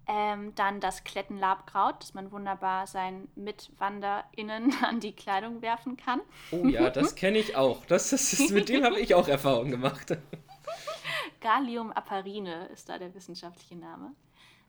Ähm, 0.09 0.53
dann 0.57 0.81
das 0.81 1.05
Klettenlabkraut, 1.05 2.03
das 2.03 2.13
man 2.13 2.33
wunderbar 2.33 2.89
seinen 2.89 3.29
MitwanderInnen 3.37 4.75
an 4.83 5.01
die 5.01 5.13
Kleidung 5.13 5.63
werfen 5.63 5.97
kann. 5.97 6.21
Oh 6.51 6.67
ja, 6.67 6.91
das 6.91 7.15
kenne 7.17 7.39
ich 7.39 7.57
auch. 7.57 7.85
Das, 7.87 8.11
das 8.11 8.33
ist, 8.33 8.51
mit 8.51 8.69
dem 8.69 8.85
habe 8.85 8.99
ich 8.99 9.15
auch 9.15 9.29
Erfahrung 9.29 9.71
gemacht. 9.71 10.17
Gallium 11.41 11.93
aparine 11.93 12.67
ist 12.67 12.89
da 12.89 12.99
der 12.99 13.15
wissenschaftliche 13.15 13.77
Name. 13.77 14.13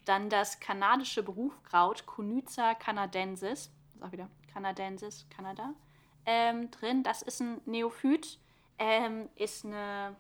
Dann 0.06 0.30
das 0.30 0.60
kanadische 0.60 1.24
Berufkraut 1.24 2.06
Conyza 2.06 2.76
canadensis, 2.76 3.72
das 3.86 3.96
ist 3.96 4.04
auch 4.04 4.12
wieder 4.12 4.30
canadensis, 4.54 5.26
Kanada, 5.36 5.74
ähm, 6.26 6.70
drin. 6.72 7.04
Das 7.04 7.22
ist 7.22 7.42
ein 7.42 7.62
Neophyt, 7.66 8.40
ähm, 8.80 9.30
ist 9.36 9.66
eine 9.66 10.16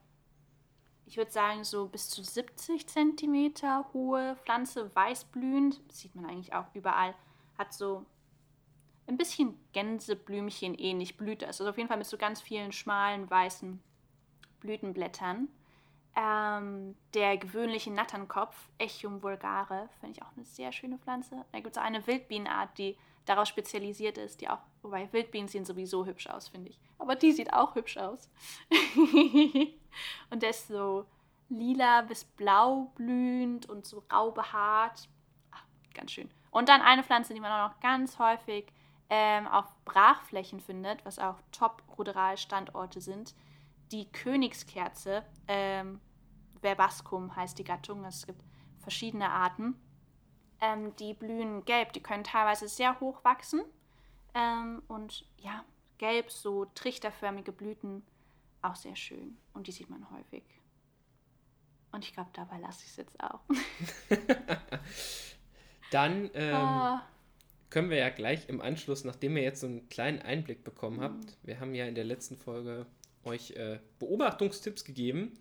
ich 1.05 1.17
würde 1.17 1.31
sagen, 1.31 1.63
so 1.63 1.87
bis 1.87 2.09
zu 2.09 2.23
70 2.23 2.87
Zentimeter 2.87 3.85
hohe 3.93 4.35
Pflanze, 4.37 4.93
weißblühend, 4.95 5.81
sieht 5.91 6.15
man 6.15 6.25
eigentlich 6.25 6.53
auch 6.53 6.65
überall, 6.73 7.13
hat 7.57 7.73
so 7.73 8.05
ein 9.07 9.17
bisschen 9.17 9.57
Gänseblümchen 9.73 10.75
ähnlich 10.75 11.17
Blüte. 11.17 11.47
Also 11.47 11.67
auf 11.67 11.77
jeden 11.77 11.89
Fall 11.89 11.97
mit 11.97 12.07
so 12.07 12.17
ganz 12.17 12.41
vielen 12.41 12.71
schmalen 12.71 13.29
weißen 13.29 13.81
Blütenblättern. 14.61 15.49
Ähm, 16.15 16.95
der 17.15 17.37
gewöhnliche 17.37 17.91
Natternkopf, 17.91 18.55
Echium 18.77 19.23
vulgare, 19.23 19.89
finde 19.99 20.15
ich 20.17 20.23
auch 20.23 20.31
eine 20.35 20.45
sehr 20.45 20.71
schöne 20.71 20.99
Pflanze. 20.99 21.43
Da 21.51 21.59
gibt 21.59 21.75
es 21.75 21.81
auch 21.81 21.85
eine 21.85 22.05
Wildbienenart, 22.05 22.77
die 22.77 22.97
darauf 23.25 23.47
spezialisiert 23.47 24.17
ist, 24.17 24.41
die 24.41 24.49
auch, 24.49 24.59
wobei 24.83 25.11
Wildbienen 25.11 25.47
sehen 25.47 25.65
sowieso 25.65 26.05
hübsch 26.05 26.27
aus, 26.27 26.49
finde 26.49 26.69
ich. 26.69 26.79
Aber 26.99 27.15
die 27.15 27.31
sieht 27.31 27.51
auch 27.51 27.75
hübsch 27.75 27.97
aus. 27.97 28.29
und 30.29 30.43
der 30.43 30.51
ist 30.51 30.67
so 30.67 31.05
lila 31.49 32.01
bis 32.01 32.23
blau 32.23 32.91
blühend 32.95 33.69
und 33.69 33.85
so 33.85 34.03
rau 34.11 34.31
behaart. 34.31 35.07
Ach, 35.51 35.63
ganz 35.93 36.11
schön. 36.11 36.29
Und 36.51 36.69
dann 36.69 36.81
eine 36.81 37.03
Pflanze, 37.03 37.33
die 37.33 37.39
man 37.39 37.51
auch 37.51 37.69
noch 37.69 37.79
ganz 37.79 38.19
häufig 38.19 38.71
ähm, 39.09 39.47
auf 39.47 39.65
Brachflächen 39.85 40.59
findet, 40.59 41.05
was 41.05 41.19
auch 41.19 41.35
Top-Ruderalstandorte 41.51 43.01
sind. 43.01 43.35
Die 43.91 44.11
Königskerze, 44.11 45.23
ähm, 45.47 45.99
Verbascum 46.61 47.35
heißt 47.35 47.59
die 47.59 47.63
Gattung, 47.63 48.05
es 48.05 48.25
gibt 48.25 48.41
verschiedene 48.79 49.29
Arten. 49.29 49.75
Ähm, 50.61 50.95
die 50.95 51.13
blühen 51.13 51.65
gelb, 51.65 51.93
die 51.93 52.01
können 52.01 52.23
teilweise 52.23 52.67
sehr 52.67 52.99
hoch 52.99 53.23
wachsen. 53.23 53.61
Ähm, 54.33 54.81
und 54.87 55.25
ja, 55.37 55.63
gelb, 55.97 56.31
so 56.31 56.65
trichterförmige 56.65 57.51
Blüten 57.51 58.03
auch 58.63 58.75
sehr 58.75 58.95
schön 58.95 59.37
und 59.53 59.67
die 59.67 59.71
sieht 59.71 59.89
man 59.89 60.09
häufig. 60.11 60.43
Und 61.91 62.03
ich 62.03 62.13
glaube, 62.13 62.31
dabei 62.33 62.57
lasse 62.57 62.83
ich 62.83 62.89
es 62.89 62.97
jetzt 62.97 63.19
auch. 63.23 63.41
Dann 65.91 66.31
ähm, 66.33 66.55
oh. 66.55 66.99
können 67.69 67.91
wir 67.91 67.97
ja 67.97 68.09
gleich 68.09 68.49
im 68.49 68.61
Anschluss, 68.61 69.03
nachdem 69.03 69.37
ihr 69.37 69.43
jetzt 69.43 69.61
so 69.61 69.67
einen 69.67 69.87
kleinen 69.89 70.19
Einblick 70.19 70.63
bekommen 70.63 71.01
habt, 71.01 71.25
mhm. 71.25 71.35
wir 71.43 71.59
haben 71.59 71.75
ja 71.75 71.85
in 71.85 71.93
der 71.93 72.03
letzten 72.03 72.35
Folge 72.35 72.87
euch 73.23 73.51
äh, 73.51 73.79
Beobachtungstipps 73.99 74.85
gegeben. 74.85 75.37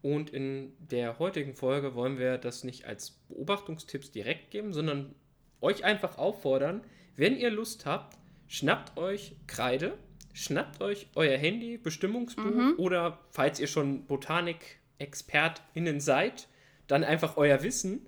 Und 0.00 0.30
in 0.30 0.72
der 0.78 1.18
heutigen 1.18 1.54
Folge 1.54 1.94
wollen 1.94 2.18
wir 2.18 2.38
das 2.38 2.64
nicht 2.64 2.86
als 2.86 3.10
Beobachtungstipps 3.28 4.10
direkt 4.10 4.50
geben, 4.50 4.72
sondern 4.72 5.14
euch 5.60 5.84
einfach 5.84 6.18
auffordern, 6.18 6.82
wenn 7.14 7.36
ihr 7.36 7.50
Lust 7.50 7.86
habt, 7.86 8.18
schnappt 8.48 8.98
euch 8.98 9.36
Kreide 9.46 9.96
schnappt 10.32 10.80
euch 10.80 11.08
euer 11.14 11.36
Handy, 11.36 11.78
Bestimmungsbuch 11.78 12.44
mhm. 12.44 12.74
oder 12.78 13.18
falls 13.30 13.60
ihr 13.60 13.66
schon 13.66 14.06
Botanik-ExpertInnen 14.06 16.00
seid, 16.00 16.48
dann 16.86 17.04
einfach 17.04 17.36
euer 17.36 17.62
Wissen 17.62 18.06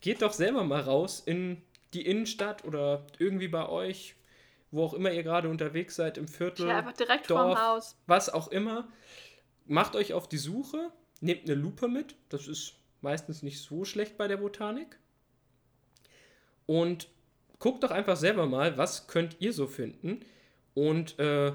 geht 0.00 0.20
doch 0.22 0.32
selber 0.32 0.64
mal 0.64 0.80
raus 0.80 1.22
in 1.24 1.62
die 1.94 2.04
Innenstadt 2.04 2.64
oder 2.64 3.06
irgendwie 3.18 3.48
bei 3.48 3.68
euch, 3.68 4.16
wo 4.70 4.84
auch 4.84 4.94
immer 4.94 5.12
ihr 5.12 5.22
gerade 5.22 5.48
unterwegs 5.48 5.96
seid, 5.96 6.18
im 6.18 6.28
Viertel, 6.28 6.68
Ja, 6.68 6.78
einfach 6.78 6.92
direkt 6.92 7.30
Dorf, 7.30 7.40
vorm 7.40 7.58
Haus. 7.58 7.96
was 8.06 8.28
auch 8.28 8.48
immer. 8.48 8.88
Macht 9.66 9.94
euch 9.94 10.12
auf 10.12 10.28
die 10.28 10.38
Suche, 10.38 10.90
nehmt 11.20 11.44
eine 11.44 11.54
Lupe 11.54 11.88
mit, 11.88 12.16
das 12.28 12.48
ist 12.48 12.74
meistens 13.00 13.42
nicht 13.42 13.60
so 13.60 13.84
schlecht 13.84 14.16
bei 14.16 14.28
der 14.28 14.38
Botanik. 14.38 14.98
Und 16.66 17.08
guckt 17.58 17.82
doch 17.84 17.90
einfach 17.90 18.16
selber 18.16 18.46
mal, 18.46 18.76
was 18.78 19.06
könnt 19.06 19.36
ihr 19.40 19.52
so 19.52 19.66
finden. 19.66 20.24
Und 20.74 21.18
äh, 21.18 21.52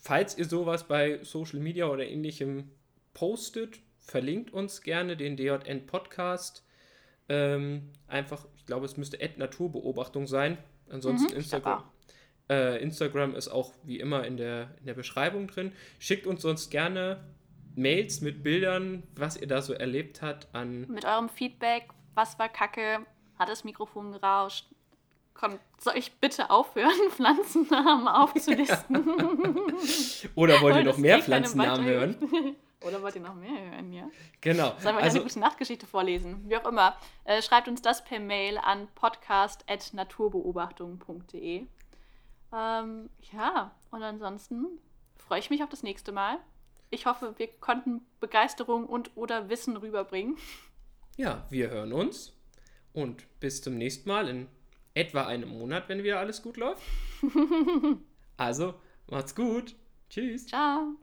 falls 0.00 0.36
ihr 0.38 0.44
sowas 0.44 0.86
bei 0.86 1.22
Social 1.22 1.60
Media 1.60 1.86
oder 1.86 2.06
ähnlichem 2.06 2.70
postet, 3.12 3.80
verlinkt 3.98 4.52
uns 4.52 4.82
gerne 4.82 5.16
den 5.16 5.36
DJN 5.36 5.86
Podcast. 5.86 6.64
Ähm, 7.28 7.90
einfach, 8.06 8.46
ich 8.56 8.66
glaube, 8.66 8.86
es 8.86 8.96
müsste 8.96 9.18
Ad 9.20 9.34
Naturbeobachtung 9.38 10.26
sein. 10.26 10.58
Ansonsten 10.90 11.32
Mhm, 11.32 11.38
Instagram. 11.38 11.84
Äh, 12.50 12.82
Instagram 12.82 13.34
ist 13.34 13.48
auch 13.48 13.72
wie 13.84 13.98
immer 13.98 14.26
in 14.26 14.36
der, 14.36 14.74
in 14.78 14.86
der 14.86 14.94
Beschreibung 14.94 15.46
drin. 15.46 15.72
Schickt 15.98 16.26
uns 16.26 16.42
sonst 16.42 16.70
gerne 16.70 17.24
Mails 17.74 18.20
mit 18.20 18.42
Bildern, 18.42 19.02
was 19.16 19.36
ihr 19.36 19.46
da 19.46 19.62
so 19.62 19.72
erlebt 19.72 20.22
habt, 20.22 20.54
an 20.54 20.86
Mit 20.88 21.04
eurem 21.04 21.28
Feedback, 21.28 21.88
was 22.14 22.38
war 22.38 22.48
kacke? 22.48 23.06
Hat 23.38 23.48
das 23.48 23.64
Mikrofon 23.64 24.12
gerauscht? 24.12 24.66
Komm, 25.34 25.58
soll 25.78 25.96
ich 25.96 26.12
bitte 26.14 26.48
aufhören, 26.50 26.90
Pflanzennamen 27.10 28.08
aufzulisten? 28.08 28.96
oder 30.34 30.60
wollt 30.62 30.76
ihr 30.76 30.84
noch 30.84 30.96
mehr 30.96 31.18
eh 31.18 31.22
Pflanzennamen 31.22 31.84
hören? 31.84 32.56
Oder 32.84 33.00
wollt 33.02 33.14
ihr 33.14 33.22
noch 33.22 33.34
mehr 33.34 33.70
hören, 33.70 33.92
ja? 33.94 34.10
Genau. 34.42 34.74
Sollen 34.78 34.96
wir 34.96 35.02
Also, 35.02 35.16
eine 35.16 35.24
gute 35.26 35.38
Nachtgeschichte 35.40 35.86
vorlesen? 35.86 36.44
Wie 36.50 36.56
auch 36.58 36.66
immer. 36.68 36.94
Äh, 37.24 37.40
schreibt 37.40 37.66
uns 37.66 37.80
das 37.80 38.04
per 38.04 38.20
Mail 38.20 38.58
an 38.58 38.88
podcast.naturbeobachtung.de. 38.94 41.66
Ähm, 42.52 43.08
ja, 43.32 43.70
und 43.90 44.02
ansonsten 44.02 44.66
freue 45.16 45.38
ich 45.38 45.48
mich 45.48 45.62
auf 45.62 45.70
das 45.70 45.82
nächste 45.82 46.12
Mal. 46.12 46.36
Ich 46.90 47.06
hoffe, 47.06 47.32
wir 47.38 47.46
konnten 47.48 48.04
Begeisterung 48.20 48.84
und 48.86 49.12
oder 49.16 49.48
Wissen 49.48 49.78
rüberbringen. 49.78 50.36
ja, 51.16 51.46
wir 51.48 51.70
hören 51.70 51.94
uns 51.94 52.34
und 52.92 53.24
bis 53.40 53.62
zum 53.62 53.78
nächsten 53.78 54.10
Mal 54.10 54.28
in 54.28 54.46
etwa 54.94 55.26
einem 55.26 55.48
Monat, 55.48 55.88
wenn 55.88 56.02
wieder 56.02 56.20
alles 56.20 56.42
gut 56.42 56.56
läuft. 56.56 56.82
also, 58.36 58.74
macht's 59.08 59.34
gut. 59.34 59.74
Tschüss. 60.08 60.46
Ciao. 60.46 60.96